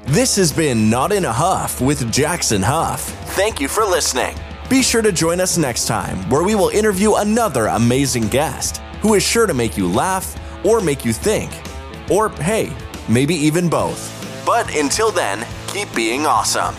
This 0.06 0.38
has 0.38 0.54
been 0.54 0.90
Not 0.90 1.12
in 1.12 1.26
a 1.26 1.34
Huff 1.34 1.82
with 1.82 2.10
Jackson 2.10 2.62
Huff. 2.62 3.02
Thank 3.36 3.60
you 3.60 3.68
for 3.68 3.84
listening. 3.84 4.38
Be 4.70 4.82
sure 4.82 5.02
to 5.02 5.12
join 5.12 5.40
us 5.40 5.58
next 5.58 5.88
time 5.88 6.18
where 6.30 6.44
we 6.44 6.56
will 6.56 6.70
interview 6.70 7.16
another 7.16 7.68
amazing 7.68 8.28
guest 8.30 8.78
who 9.02 9.14
is 9.14 9.24
sure 9.24 9.46
to 9.46 9.54
make 9.54 9.78
you 9.78 9.88
laugh 9.88 10.36
or 10.66 10.80
make 10.80 11.04
you 11.04 11.12
think. 11.14 11.52
Or, 12.10 12.30
hey, 12.30 12.76
maybe 13.10 13.36
even 13.36 13.70
both. 13.70 14.10
But 14.46 14.74
until 14.76 15.12
then, 15.12 15.46
keep 15.68 15.94
being 15.94 16.26
awesome. 16.26 16.76